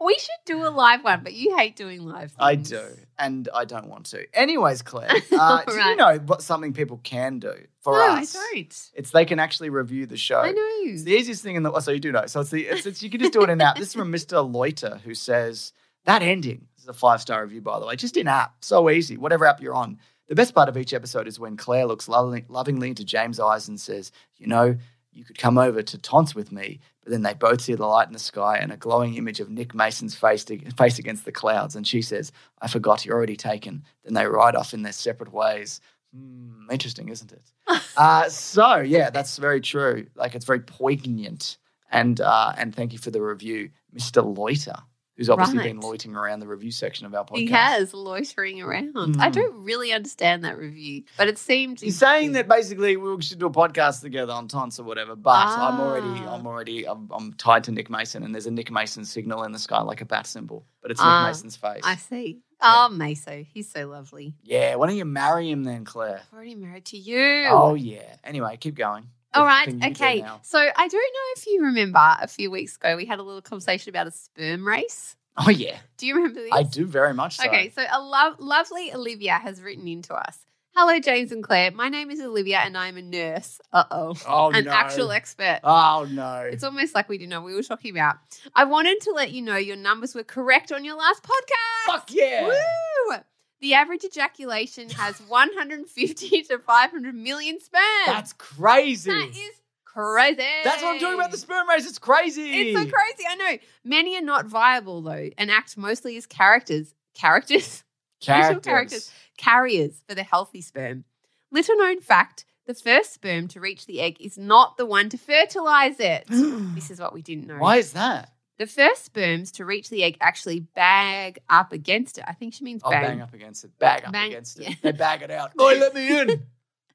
we 0.00 0.18
should 0.18 0.30
do 0.44 0.66
a 0.66 0.70
live 0.70 1.04
one, 1.04 1.22
but 1.22 1.32
you 1.32 1.56
hate 1.56 1.76
doing 1.76 2.04
live. 2.04 2.32
I 2.38 2.56
do, 2.56 2.82
and 3.18 3.48
I 3.54 3.64
don't 3.64 3.88
want 3.88 4.06
to. 4.06 4.26
Anyways, 4.34 4.82
Claire, 4.82 5.10
uh, 5.32 5.64
do 5.64 5.74
you 5.74 5.96
know 5.96 6.18
what 6.18 6.42
something 6.42 6.72
people 6.72 7.00
can 7.02 7.38
do 7.38 7.54
for 7.80 7.94
no, 7.94 8.04
us? 8.06 8.36
I 8.36 8.54
don't. 8.54 8.90
It's 8.94 9.10
they 9.10 9.24
can 9.24 9.38
actually 9.38 9.70
review 9.70 10.06
the 10.06 10.16
show. 10.16 10.40
I 10.40 10.50
know. 10.50 10.68
It's 10.82 11.04
the 11.04 11.14
easiest 11.14 11.42
thing 11.42 11.56
in 11.56 11.62
the. 11.62 11.72
Oh, 11.72 11.78
so 11.80 11.92
you 11.92 12.00
do 12.00 12.12
know. 12.12 12.26
So 12.26 12.40
it's 12.40 12.50
the. 12.50 12.66
It's, 12.66 12.86
it's 12.86 13.02
you 13.02 13.10
can 13.10 13.20
just 13.20 13.32
do 13.32 13.42
it 13.42 13.50
in 13.50 13.60
app. 13.60 13.76
This 13.76 13.88
is 13.88 13.94
from 13.94 14.12
Mr. 14.12 14.50
Loiter 14.50 15.00
who 15.04 15.14
says 15.14 15.72
that 16.04 16.22
ending. 16.22 16.66
This 16.74 16.84
is 16.84 16.88
a 16.88 16.94
five 16.94 17.20
star 17.20 17.42
review, 17.42 17.60
by 17.60 17.78
the 17.78 17.86
way. 17.86 17.96
Just 17.96 18.16
in 18.16 18.28
app, 18.28 18.56
so 18.60 18.90
easy. 18.90 19.16
Whatever 19.16 19.46
app 19.46 19.60
you're 19.60 19.74
on. 19.74 19.98
The 20.28 20.34
best 20.34 20.54
part 20.54 20.68
of 20.68 20.76
each 20.76 20.94
episode 20.94 21.28
is 21.28 21.38
when 21.38 21.56
Claire 21.56 21.86
looks 21.86 22.08
lovingly, 22.08 22.44
lovingly 22.48 22.88
into 22.88 23.04
James' 23.04 23.38
eyes 23.38 23.68
and 23.68 23.80
says, 23.80 24.12
"You 24.38 24.46
know, 24.46 24.76
you 25.12 25.24
could 25.24 25.38
come 25.38 25.58
over 25.58 25.82
to 25.82 25.98
Tons 25.98 26.34
with 26.34 26.50
me." 26.50 26.80
But 27.02 27.10
then 27.10 27.22
they 27.22 27.34
both 27.34 27.60
see 27.60 27.74
the 27.74 27.86
light 27.86 28.06
in 28.06 28.12
the 28.12 28.18
sky 28.18 28.58
and 28.58 28.70
a 28.70 28.76
glowing 28.76 29.14
image 29.14 29.40
of 29.40 29.50
Nick 29.50 29.74
Mason's 29.74 30.14
face, 30.14 30.44
face 30.76 30.98
against 30.98 31.24
the 31.24 31.32
clouds. 31.32 31.74
And 31.74 31.86
she 31.86 32.00
says, 32.00 32.30
I 32.60 32.68
forgot 32.68 33.04
you're 33.04 33.16
already 33.16 33.36
taken. 33.36 33.84
Then 34.04 34.14
they 34.14 34.26
ride 34.26 34.54
off 34.54 34.72
in 34.72 34.82
their 34.82 34.92
separate 34.92 35.32
ways. 35.32 35.80
Hmm, 36.14 36.70
interesting, 36.70 37.08
isn't 37.08 37.32
it? 37.32 37.42
uh, 37.96 38.28
so, 38.28 38.76
yeah, 38.76 39.10
that's 39.10 39.38
very 39.38 39.60
true. 39.60 40.06
Like, 40.14 40.34
it's 40.34 40.44
very 40.44 40.60
poignant. 40.60 41.58
And 41.90 42.20
uh, 42.22 42.54
and 42.56 42.74
thank 42.74 42.94
you 42.94 42.98
for 42.98 43.10
the 43.10 43.20
review, 43.20 43.70
Mr. 43.94 44.24
Loiter, 44.24 44.76
who's 45.16 45.28
obviously 45.28 45.58
been 45.62 45.78
loitering 45.80 46.14
around 46.16 46.40
the 46.40 46.46
review 46.46 46.70
section 46.70 47.04
of 47.06 47.14
our 47.14 47.24
podcast. 47.24 47.36
He 47.38 47.46
has 47.48 47.92
loitering 47.94 48.62
around. 48.62 48.96
I 49.20 49.28
Mm. 49.28 49.32
don't 49.32 49.64
really 49.64 49.92
understand 49.92 50.44
that 50.44 50.56
review, 50.58 51.04
but 51.18 51.28
it 51.28 51.38
seemed 51.38 51.80
He's 51.80 51.98
saying 51.98 52.32
that 52.32 52.48
basically 52.48 52.96
we 52.96 53.20
should 53.22 53.38
do 53.38 53.46
a 53.46 53.50
podcast 53.50 54.00
together 54.00 54.32
on 54.32 54.48
Tons 54.48 54.80
or 54.80 54.84
whatever, 54.84 55.14
but 55.14 55.30
I'm 55.48 55.80
already, 55.80 56.06
Ah. 56.26 56.34
I'm 56.34 56.46
already, 56.46 56.88
I'm, 56.88 57.08
I'm 57.12 57.32
tied 57.34 57.64
to 57.64 57.72
Nick 57.72 57.90
Mason, 57.90 58.22
and 58.22 58.34
there's 58.34 58.46
a 58.46 58.50
Nick 58.50 58.70
Mason 58.70 59.04
signal 59.04 59.44
in 59.44 59.52
the 59.52 59.58
sky 59.58 59.82
like 59.82 60.00
a 60.00 60.06
bat 60.06 60.26
symbol, 60.26 60.64
but 60.80 60.90
it's 60.90 61.00
Ah, 61.02 61.24
Nick 61.24 61.28
Mason's 61.30 61.56
face. 61.56 61.82
I 61.84 61.96
see. 61.96 62.40
Oh, 62.64 62.88
Meso, 62.92 63.44
he's 63.52 63.68
so 63.70 63.88
lovely. 63.88 64.34
Yeah, 64.44 64.76
why 64.76 64.86
don't 64.86 64.96
you 64.96 65.04
marry 65.04 65.50
him 65.50 65.64
then, 65.64 65.84
Claire? 65.84 66.22
I'm 66.30 66.36
already 66.36 66.54
married 66.54 66.84
to 66.86 66.96
you. 66.96 67.46
Oh 67.50 67.74
yeah. 67.74 68.14
Anyway, 68.22 68.56
keep 68.56 68.76
going. 68.76 69.08
All 69.34 69.44
right. 69.46 69.66
thing 69.66 69.74
you 69.82 69.94
do 69.94 70.04
Okay. 70.04 70.24
So 70.42 70.58
I 70.58 70.88
don't 70.88 70.92
know 70.92 71.32
if 71.36 71.46
you 71.46 71.62
remember 71.64 72.16
a 72.20 72.26
few 72.28 72.50
weeks 72.50 72.76
ago 72.76 72.96
we 72.96 73.06
had 73.06 73.18
a 73.18 73.22
little 73.22 73.42
conversation 73.42 73.90
about 73.90 74.06
a 74.06 74.10
sperm 74.10 74.66
race. 74.66 75.16
Oh 75.36 75.48
yeah, 75.48 75.78
Do 75.96 76.06
you 76.06 76.16
remember 76.16 76.42
this? 76.42 76.50
I 76.52 76.62
do 76.62 76.84
very 76.84 77.14
much 77.14 77.38
so. 77.38 77.46
Okay, 77.48 77.70
so 77.70 77.82
a 77.90 78.00
lo- 78.02 78.34
lovely 78.38 78.92
Olivia 78.92 79.34
has 79.38 79.62
written 79.62 79.88
into 79.88 80.12
us. 80.14 80.38
Hello, 80.74 80.98
James 81.00 81.32
and 81.32 81.42
Claire. 81.44 81.70
My 81.70 81.88
name 81.90 82.10
is 82.10 82.20
Olivia 82.20 82.58
and 82.58 82.76
I'm 82.76 82.96
a 82.96 83.02
nurse. 83.02 83.60
Uh 83.72 83.84
oh. 83.90 84.14
Oh 84.26 84.50
An 84.50 84.64
no. 84.64 84.70
actual 84.70 85.10
expert. 85.10 85.60
Oh 85.64 86.06
no. 86.10 86.48
It's 86.50 86.64
almost 86.64 86.94
like 86.94 87.08
we 87.08 87.16
didn't 87.18 87.30
know 87.30 87.40
what 87.40 87.46
we 87.48 87.54
were 87.54 87.62
talking 87.62 87.90
about. 87.94 88.16
I 88.54 88.64
wanted 88.64 89.00
to 89.02 89.12
let 89.12 89.32
you 89.32 89.42
know 89.42 89.56
your 89.56 89.76
numbers 89.76 90.14
were 90.14 90.22
correct 90.24 90.72
on 90.72 90.84
your 90.84 90.96
last 90.96 91.22
podcast. 91.22 91.86
Fuck 91.86 92.10
yeah. 92.12 92.46
Woo! 92.46 93.16
The 93.62 93.74
average 93.74 94.04
ejaculation 94.04 94.90
has 94.90 95.18
150 95.28 96.42
to 96.42 96.58
500 96.58 97.14
million 97.14 97.60
sperm. 97.60 97.80
That's 98.06 98.32
crazy. 98.34 99.10
That 99.10 99.30
is 99.30 99.62
crazy. 99.84 100.42
That's 100.64 100.82
what 100.82 100.94
I'm 100.94 101.00
talking 101.00 101.14
about. 101.14 101.30
The 101.30 101.38
sperm 101.38 101.68
race. 101.68 101.88
It's 101.88 101.98
crazy. 101.98 102.42
It's 102.42 102.78
so 102.78 102.84
crazy. 102.84 103.24
I 103.28 103.36
know. 103.36 103.58
Many 103.84 104.16
are 104.18 104.22
not 104.22 104.46
viable 104.46 105.00
though, 105.00 105.30
and 105.38 105.50
act 105.50 105.78
mostly 105.78 106.16
as 106.16 106.26
characters. 106.26 106.94
Characters? 107.14 107.84
Characters. 108.20 108.62
characters. 108.62 109.12
Carriers 109.36 110.02
for 110.08 110.14
the 110.14 110.22
healthy 110.22 110.60
sperm. 110.60 111.04
Little 111.50 111.76
known 111.76 112.00
fact 112.00 112.44
the 112.66 112.74
first 112.74 113.12
sperm 113.12 113.48
to 113.48 113.60
reach 113.60 113.86
the 113.86 114.00
egg 114.00 114.16
is 114.20 114.38
not 114.38 114.76
the 114.76 114.86
one 114.86 115.08
to 115.08 115.18
fertilize 115.18 115.98
it. 115.98 116.24
this 116.28 116.90
is 116.90 117.00
what 117.00 117.12
we 117.12 117.22
didn't 117.22 117.46
know. 117.46 117.58
Why 117.58 117.78
is 117.78 117.92
that? 117.94 118.30
The 118.62 118.68
first 118.68 119.04
sperms 119.04 119.50
to 119.52 119.64
reach 119.64 119.90
the 119.90 120.04
egg 120.04 120.16
actually 120.20 120.60
bag 120.60 121.40
up 121.50 121.72
against 121.72 122.16
it. 122.18 122.24
I 122.28 122.32
think 122.32 122.54
she 122.54 122.62
means 122.62 122.80
I'll 122.84 122.92
bang. 122.92 123.02
bang 123.02 123.20
up 123.20 123.34
against 123.34 123.64
it. 123.64 123.76
Bag 123.80 124.04
up 124.04 124.12
Bang- 124.12 124.28
against 124.30 124.60
it. 124.60 124.68
yeah. 124.68 124.74
They 124.82 124.92
bag 124.92 125.22
it 125.22 125.32
out. 125.32 125.50
Oi, 125.60 125.78
let 125.80 125.92
me 125.96 126.16
in. 126.20 126.46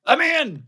let 0.05 0.17
me 0.17 0.39
in. 0.39 0.63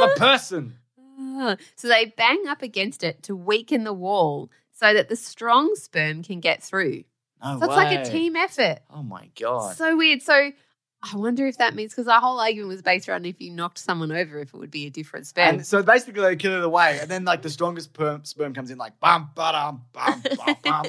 I'm 0.00 0.10
a 0.10 0.14
person. 0.16 0.78
Ah, 1.20 1.56
So 1.76 1.86
they 1.88 2.06
bang 2.16 2.44
up 2.48 2.62
against 2.62 3.04
it 3.04 3.22
to 3.24 3.36
weaken 3.36 3.84
the 3.84 3.92
wall 3.92 4.50
so 4.72 4.94
that 4.94 5.10
the 5.10 5.16
strong 5.16 5.74
sperm 5.74 6.22
can 6.22 6.40
get 6.40 6.62
through. 6.62 7.04
No 7.44 7.58
So 7.58 7.66
it's 7.66 7.76
like 7.76 7.98
a 7.98 8.10
team 8.10 8.34
effort. 8.34 8.78
Oh 8.88 9.02
my 9.02 9.28
god. 9.38 9.76
So 9.76 9.98
weird. 9.98 10.22
So 10.22 10.52
I 11.00 11.16
wonder 11.16 11.46
if 11.46 11.58
that 11.58 11.76
means 11.76 11.92
because 11.92 12.08
our 12.08 12.20
whole 12.20 12.40
argument 12.40 12.68
was 12.70 12.82
based 12.82 13.08
around 13.08 13.24
if 13.24 13.40
you 13.40 13.52
knocked 13.52 13.78
someone 13.78 14.10
over, 14.10 14.40
if 14.40 14.52
it 14.52 14.56
would 14.58 14.70
be 14.70 14.86
a 14.86 14.90
different 14.90 15.26
sperm. 15.28 15.56
And 15.56 15.66
so 15.66 15.82
basically 15.82 16.22
they 16.22 16.34
kill 16.34 16.54
it 16.54 16.64
away, 16.64 16.98
and 17.00 17.08
then 17.08 17.24
like 17.24 17.42
the 17.42 17.50
strongest 17.50 17.90
sperm, 17.90 18.24
sperm 18.24 18.52
comes 18.52 18.70
in 18.70 18.78
like 18.78 18.98
bum 18.98 19.30
ba 19.34 19.52
bum 19.52 19.82
bum 19.92 20.22
bum. 20.64 20.86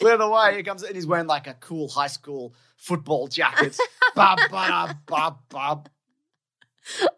Clear 0.00 0.16
the 0.16 0.28
way. 0.28 0.56
He 0.56 0.62
comes 0.64 0.82
in. 0.82 0.94
He's 0.94 1.06
wearing 1.06 1.28
like 1.28 1.46
a 1.46 1.54
cool 1.54 1.88
high 1.88 2.08
school 2.08 2.54
football 2.76 3.28
jacket. 3.28 3.78
bum 4.16 4.38
ba 4.50 4.98
bum 5.06 5.36
bum. 5.48 5.84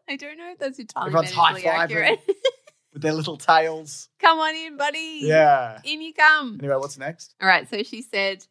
I 0.08 0.16
don't 0.16 0.36
know 0.38 0.50
if 0.52 0.58
that's 0.58 0.78
entirely 0.78 1.08
Everyone's 1.08 1.32
high-fiving. 1.32 2.18
with 2.92 3.02
their 3.02 3.12
little 3.12 3.36
tails. 3.36 4.08
come 4.18 4.38
on 4.38 4.54
in, 4.54 4.76
buddy. 4.76 5.20
Yeah. 5.22 5.80
In 5.84 6.00
you 6.00 6.12
come. 6.14 6.58
Anyway, 6.60 6.76
what's 6.76 6.98
next? 6.98 7.34
All 7.40 7.48
right. 7.48 7.68
So 7.68 7.82
she 7.82 8.02
said, 8.02 8.46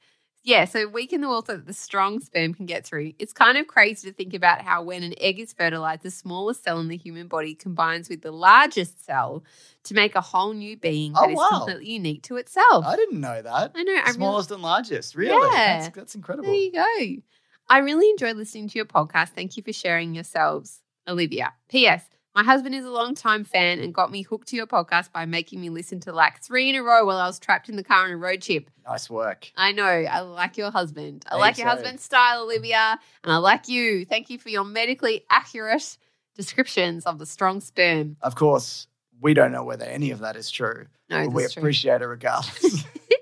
yeah, 0.48 0.64
so 0.64 0.88
weaken 0.88 1.20
the 1.20 1.28
wall 1.28 1.44
so 1.46 1.58
that 1.58 1.68
the 1.68 1.74
strong 1.74 2.22
sperm 2.22 2.54
can 2.54 2.66
get 2.66 2.86
through. 2.86 3.12
It's 3.20 3.34
kind 3.34 3.58
of 3.58 3.68
crazy 3.68 4.08
to 4.08 4.14
think 4.14 4.34
about 4.34 4.62
how 4.62 4.82
when 4.82 5.04
an 5.04 5.14
egg 5.20 5.42
is 5.42 5.52
fertilized, 5.52 6.04
the 6.04 6.10
smallest 6.10 6.64
cell 6.64 6.80
in 6.80 6.88
the 6.88 6.96
human 6.96 7.28
body 7.28 7.54
combines 7.54 8.08
with 8.08 8.22
the 8.22 8.32
largest 8.32 9.06
cell 9.06 9.44
to 9.84 9.94
make 9.94 10.16
a 10.16 10.22
whole 10.22 10.54
new 10.54 10.78
being 10.78 11.12
oh, 11.18 11.28
that 11.28 11.36
Oh, 11.38 11.44
is 11.44 11.50
completely 11.50 11.92
unique 11.92 12.24
to 12.24 12.38
itself. 12.38 12.86
I 12.86 12.96
didn't 12.96 13.20
know 13.20 13.42
that. 13.42 13.74
I 13.76 13.84
know. 13.84 13.92
I 13.92 13.96
really, 14.00 14.14
Smallest 14.14 14.52
and 14.52 14.62
largest. 14.62 15.16
Really? 15.16 15.36
Yeah. 15.54 15.80
That's, 15.82 15.96
that's 15.96 16.16
incredible. 16.16 16.48
there 16.48 16.56
you 16.56 16.72
go. 16.72 17.22
I 17.68 17.80
really 17.80 18.10
enjoy 18.10 18.32
listening 18.32 18.70
to 18.70 18.80
your 18.80 18.86
podcast. 18.86 19.32
Thank 19.32 19.58
you 19.58 19.64
for 19.64 19.74
sharing 19.74 20.16
yourselves, 20.16 20.80
Olivia. 21.10 21.52
P.S. 21.68 22.06
My 22.38 22.44
husband 22.44 22.76
is 22.76 22.86
a 22.86 22.92
long-time 22.92 23.46
fan 23.46 23.80
and 23.80 23.92
got 23.92 24.12
me 24.12 24.22
hooked 24.22 24.50
to 24.50 24.56
your 24.56 24.68
podcast 24.68 25.12
by 25.12 25.26
making 25.26 25.60
me 25.60 25.72
listen 25.72 26.00
to 26.02 26.14
like 26.14 26.40
three 26.40 26.70
in 26.70 26.76
a 26.76 26.84
row 26.84 27.04
while 27.04 27.18
I 27.18 27.26
was 27.26 27.40
trapped 27.40 27.68
in 27.68 27.78
the 27.78 27.84
car 27.84 28.06
on 28.06 28.12
a 28.12 28.16
road 28.16 28.44
trip. 28.44 28.70
Nice 28.88 29.10
work. 29.10 29.52
I 29.58 29.72
know. 29.72 29.84
I 29.84 30.20
like 30.20 30.56
your 30.56 30.70
husband. 30.70 31.26
I 31.28 31.38
like 31.38 31.58
your 31.58 31.66
too. 31.66 31.72
husband's 31.72 32.04
style, 32.04 32.44
Olivia. 32.44 33.00
And 33.24 33.34
I 33.34 33.38
like 33.38 33.68
you. 33.68 34.06
Thank 34.06 34.30
you 34.30 34.38
for 34.38 34.50
your 34.50 34.64
medically 34.64 35.26
accurate 35.32 35.98
descriptions 36.36 37.08
of 37.08 37.18
the 37.18 37.26
strong 37.26 37.60
sperm. 37.60 38.18
Of 38.22 38.36
course, 38.36 38.86
we 39.20 39.34
don't 39.34 39.52
know 39.52 39.64
whether 39.64 39.86
any 39.86 40.12
of 40.12 40.20
that 40.20 40.36
is 40.36 40.52
true. 40.52 40.86
No, 41.10 41.24
but 41.26 41.34
we 41.34 41.48
true. 41.48 41.60
appreciate 41.60 42.04
it 42.04 42.06
regardless. 42.06 42.84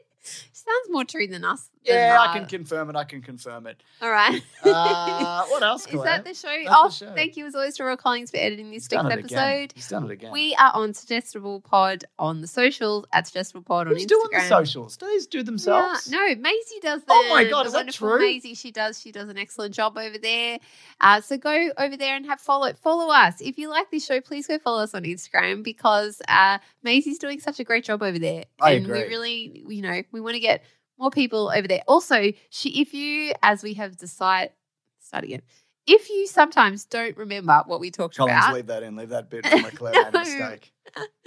Sounds 0.66 0.90
more 0.90 1.04
true 1.06 1.28
than 1.28 1.44
us. 1.46 1.70
than 1.86 1.96
yeah, 1.96 2.18
I 2.20 2.36
can 2.36 2.48
confirm 2.48 2.90
it. 2.90 2.96
I 2.96 3.04
can 3.04 3.22
confirm 3.22 3.68
it. 3.68 3.84
All 4.02 4.10
right. 4.10 4.42
Uh, 4.64 5.46
what 5.50 5.62
else, 5.62 5.86
Is 5.86 5.92
Claire? 5.92 6.06
that 6.06 6.26
the 6.26 6.34
show? 6.34 6.48
That's 6.48 6.76
oh, 6.76 6.88
the 6.88 6.94
show. 6.94 7.14
thank 7.14 7.38
you 7.38 7.46
as 7.46 7.54
always 7.54 7.76
to 7.78 7.84
Royal 7.84 7.98
Collins 7.98 8.32
for 8.32 8.38
editing 8.38 8.72
this 8.72 8.86
He's 8.86 8.92
week's 8.92 9.04
done 9.04 9.12
it 9.12 9.20
episode. 9.20 9.74
He's 9.76 9.88
done 9.88 10.06
it 10.06 10.12
again. 10.12 10.32
We 10.32 10.56
are 10.56 10.72
on 10.74 10.96
Suggestible 10.96 11.62
Pod 11.62 12.06
on 12.18 12.42
the 12.42 12.48
socials 12.48 13.06
at 13.14 13.28
Suggestible 13.28 13.62
Pod 13.62 13.88
on 13.88 13.94
Who's 13.94 14.06
Instagram. 14.06 14.10
doing 14.10 14.30
the 14.32 14.42
socials? 14.42 14.98
Do 14.98 15.06
these 15.06 15.28
do 15.28 15.44
themselves? 15.44 16.10
Yeah, 16.12 16.18
no, 16.18 16.36
Maisie 16.42 16.80
does 16.82 17.02
them. 17.02 17.10
Oh 17.10 17.30
my 17.30 17.44
God, 17.44 17.64
the 17.64 17.68
is 17.68 17.74
that 17.74 17.80
wonderful 17.80 18.10
true? 18.10 18.20
Maisie, 18.20 18.56
she 18.56 18.72
does. 18.72 19.00
She 19.00 19.12
does 19.12 19.30
an 19.30 19.38
excellent 19.38 19.76
job 19.76 20.00
over 20.00 20.18
there. 20.18 20.58
Uh, 21.00 21.22
so 21.22 21.38
go 21.38 21.70
over 21.78 21.96
there 21.96 22.16
and 22.16 22.26
have 22.26 22.42
follow 22.42 22.74
follow 22.74 23.14
us. 23.14 23.36
If 23.40 23.60
you 23.60 23.70
like 23.70 23.92
this 23.92 24.04
show, 24.04 24.20
please 24.20 24.48
go 24.48 24.58
follow 24.58 24.82
us 24.82 24.96
on 24.96 25.04
Instagram 25.04 25.64
because 25.64 26.24
uh, 26.28 26.58
Maisie's 26.82 27.20
doing 27.20 27.40
such 27.40 27.60
a 27.60 27.64
great 27.64 27.84
job 27.84 28.02
over 28.02 28.18
there. 28.18 28.46
I 28.60 28.72
and 28.72 28.86
agree. 28.86 29.04
we 29.04 29.10
really, 29.10 29.66
you 29.68 29.82
know, 29.84 30.02
we 30.12 30.22
want 30.22 30.34
to 30.34 30.40
get 30.40 30.55
more 30.98 31.12
people 31.12 31.52
over 31.56 31.68
there. 31.68 31.82
Also, 31.88 32.32
she, 32.50 32.82
if 32.82 32.94
you, 32.94 33.34
as 33.44 33.64
we 33.64 33.74
have 33.76 33.98
decided, 33.98 34.52
start 35.00 35.24
again. 35.24 35.42
If 35.88 36.10
you 36.10 36.26
sometimes 36.26 36.86
don't 36.86 37.16
remember 37.16 37.62
what 37.68 37.80
we 37.80 37.92
talked 37.92 38.18
Collins, 38.18 38.38
about, 38.44 38.56
leave 38.56 38.68
that 38.68 38.82
in. 38.82 38.96
Leave 38.96 39.10
that 39.10 39.30
bit 39.30 39.46
from 39.50 39.66
a 39.66 39.68
a 39.68 40.12
No. 40.12 40.20
mistake. 40.20 40.72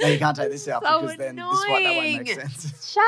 No, 0.00 0.08
you 0.08 0.18
can't 0.18 0.36
take 0.36 0.50
this 0.50 0.66
out 0.68 0.82
So 0.82 1.00
because 1.02 1.16
then 1.16 1.36
this 1.36 1.44
one 1.68 1.82
that 1.84 1.94
won't 1.94 2.12
make 2.12 2.28
sense. 2.28 2.92
Shut 2.92 3.04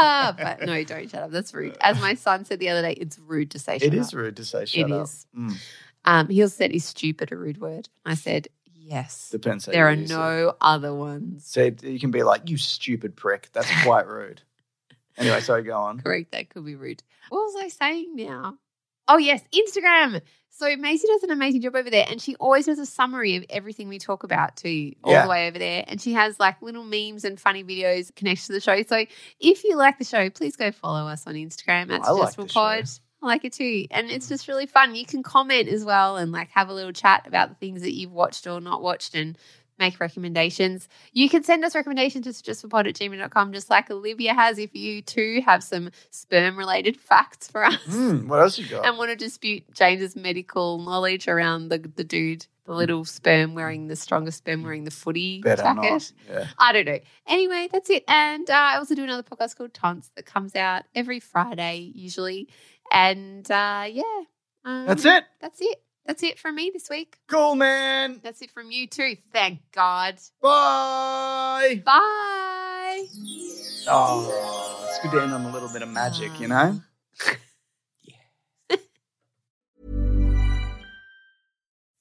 up! 0.00 0.36
But 0.42 0.64
no, 0.66 0.84
don't 0.84 1.10
shut 1.10 1.22
up. 1.22 1.30
That's 1.30 1.52
rude. 1.52 1.76
As 1.80 2.00
my 2.00 2.14
son 2.14 2.44
said 2.44 2.60
the 2.60 2.68
other 2.68 2.82
day, 2.82 2.92
it's 2.92 3.18
rude 3.18 3.50
to 3.52 3.58
say. 3.58 3.78
Shut 3.78 3.92
It 3.92 3.98
up. 3.98 4.06
is 4.06 4.14
rude 4.14 4.36
to 4.36 4.44
say 4.44 4.64
shut 4.66 4.88
It 4.90 4.92
up. 4.92 5.04
is. 5.04 5.26
Mm, 5.36 5.56
Um, 6.04 6.28
he 6.28 6.40
also 6.42 6.54
said, 6.54 6.70
"Is 6.72 6.84
stupid 6.84 7.32
a 7.32 7.36
rude 7.36 7.58
word?" 7.60 7.88
I 8.04 8.14
said, 8.14 8.48
"Yes." 8.72 9.30
depends. 9.30 9.64
There 9.66 9.86
are 9.88 9.92
use 9.92 10.10
it. 10.10 10.14
no 10.14 10.54
other 10.60 10.94
ones. 10.94 11.46
So 11.46 11.70
you 11.82 11.98
can 11.98 12.10
be 12.10 12.22
like, 12.22 12.48
"You 12.48 12.56
stupid 12.56 13.16
prick." 13.16 13.48
That's 13.52 13.70
quite 13.82 14.06
rude. 14.06 14.42
Anyway, 15.16 15.40
sorry, 15.42 15.62
go 15.62 15.76
on. 15.76 16.00
Correct. 16.00 16.32
That 16.32 16.50
could 16.50 16.64
be 16.64 16.74
rude. 16.74 17.02
What 17.28 17.40
was 17.40 17.56
I 17.62 17.68
saying 17.68 18.16
now? 18.16 18.58
Oh 19.08 19.18
yes, 19.18 19.42
Instagram. 19.54 20.20
So 20.50 20.74
Maisie 20.76 21.06
does 21.06 21.22
an 21.22 21.30
amazing 21.30 21.60
job 21.60 21.76
over 21.76 21.90
there, 21.90 22.06
and 22.08 22.20
she 22.20 22.34
always 22.36 22.64
does 22.64 22.78
a 22.78 22.86
summary 22.86 23.36
of 23.36 23.44
everything 23.50 23.88
we 23.88 23.98
talk 23.98 24.24
about 24.24 24.56
too, 24.56 24.92
all 25.04 25.12
Yeah. 25.12 25.24
the 25.24 25.28
way 25.28 25.48
over 25.48 25.58
there. 25.58 25.84
And 25.86 26.00
she 26.00 26.14
has 26.14 26.40
like 26.40 26.62
little 26.62 26.82
memes 26.82 27.24
and 27.24 27.38
funny 27.38 27.62
videos 27.62 28.14
connected 28.14 28.46
to 28.46 28.52
the 28.52 28.60
show. 28.60 28.82
So 28.82 29.04
if 29.38 29.64
you 29.64 29.76
like 29.76 29.98
the 29.98 30.04
show, 30.04 30.30
please 30.30 30.56
go 30.56 30.72
follow 30.72 31.08
us 31.08 31.26
on 31.26 31.34
Instagram 31.34 31.90
oh, 31.90 31.94
at 31.94 32.04
I 32.04 32.10
like 32.10 32.32
Suggestible 32.32 32.48
show. 32.48 32.60
Pod. 32.60 32.88
I 33.22 33.26
like 33.26 33.44
it 33.44 33.52
too, 33.52 33.86
and 33.90 34.10
it's 34.10 34.26
mm-hmm. 34.26 34.34
just 34.34 34.48
really 34.48 34.66
fun. 34.66 34.94
You 34.94 35.04
can 35.04 35.22
comment 35.22 35.68
as 35.68 35.84
well 35.84 36.16
and 36.16 36.32
like 36.32 36.48
have 36.50 36.68
a 36.70 36.74
little 36.74 36.92
chat 36.92 37.26
about 37.26 37.50
the 37.50 37.54
things 37.56 37.82
that 37.82 37.92
you've 37.94 38.12
watched 38.12 38.46
or 38.46 38.60
not 38.60 38.82
watched, 38.82 39.14
and 39.14 39.36
make 39.78 40.00
recommendations. 40.00 40.88
You 41.12 41.28
can 41.28 41.42
send 41.42 41.64
us 41.64 41.74
recommendations 41.74 42.24
to 42.24 42.30
suggestiblepod 42.30 42.88
at 42.88 42.94
gmail.com, 42.94 43.52
just 43.52 43.68
like 43.70 43.90
Olivia 43.90 44.34
has, 44.34 44.58
if 44.58 44.74
you 44.74 45.02
too 45.02 45.42
have 45.44 45.62
some 45.62 45.90
sperm 46.10 46.56
related 46.58 46.96
facts 46.98 47.48
for 47.50 47.64
us 47.64 47.76
Mm, 47.86 48.26
what 48.28 48.40
else 48.40 48.58
you 48.58 48.66
got? 48.68 48.86
and 48.86 48.96
want 48.98 49.10
to 49.10 49.16
dispute 49.16 49.64
James's 49.74 50.16
medical 50.16 50.78
knowledge 50.78 51.28
around 51.28 51.68
the, 51.68 51.78
the 51.94 52.04
dude, 52.04 52.46
the 52.64 52.72
little 52.72 53.04
sperm 53.04 53.54
wearing 53.54 53.86
the 53.88 53.96
strongest 53.96 54.38
sperm 54.38 54.62
wearing 54.62 54.84
the 54.84 54.90
footy 54.90 55.40
Better 55.42 55.62
jacket. 55.62 55.82
not. 55.82 56.12
Yeah. 56.28 56.46
I 56.58 56.72
don't 56.72 56.86
know. 56.86 56.98
Anyway, 57.28 57.68
that's 57.70 57.90
it. 57.90 58.02
And 58.08 58.48
uh, 58.50 58.54
I 58.54 58.76
also 58.76 58.94
do 58.94 59.04
another 59.04 59.22
podcast 59.22 59.56
called 59.56 59.72
Tons 59.74 60.10
that 60.16 60.26
comes 60.26 60.56
out 60.56 60.82
every 60.94 61.20
Friday, 61.20 61.92
usually. 61.94 62.48
And 62.90 63.48
uh, 63.50 63.86
yeah. 63.90 64.02
Um, 64.64 64.86
That's 64.86 65.04
it. 65.04 65.22
That's 65.40 65.60
it. 65.60 65.80
That's 66.06 66.22
it 66.22 66.38
from 66.38 66.54
me 66.54 66.70
this 66.72 66.88
week. 66.88 67.18
Cool, 67.26 67.56
man. 67.56 68.20
That's 68.22 68.40
it 68.40 68.52
from 68.52 68.70
you 68.70 68.86
too. 68.86 69.16
Thank 69.32 69.60
God. 69.72 70.20
Bye. 70.40 71.82
Bye. 71.84 73.06
Oh, 73.88 74.86
it's 74.88 75.00
good 75.00 75.10
to 75.12 75.22
end 75.22 75.32
on 75.32 75.44
a 75.44 75.52
little 75.52 75.68
bit 75.68 75.82
of 75.82 75.88
magic, 75.88 76.38
you 76.40 76.46
know? 76.48 76.80
Yeah. 78.04 78.14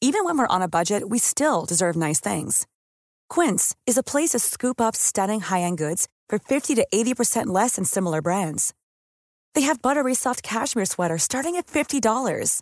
Even 0.02 0.24
when 0.24 0.38
we're 0.38 0.48
on 0.48 0.62
a 0.62 0.68
budget, 0.68 1.10
we 1.10 1.18
still 1.18 1.66
deserve 1.66 1.96
nice 1.96 2.20
things. 2.20 2.68
Quince 3.28 3.76
is 3.88 3.98
a 3.98 4.04
place 4.04 4.30
to 4.32 4.40
scoop 4.40 4.80
up 4.80 4.96
stunning 4.96 5.42
high-end 5.42 5.80
goods 5.80 6.08
for 6.30 6.38
50 6.38 6.76
to 6.76 6.86
80% 6.94 7.48
less 7.48 7.76
than 7.76 7.86
similar 7.86 8.22
brands. 8.22 8.74
They 9.56 9.62
have 9.62 9.82
buttery 9.82 10.14
soft 10.14 10.44
cashmere 10.44 10.86
sweaters 10.86 11.24
starting 11.24 11.56
at 11.56 11.66
$50, 11.66 12.62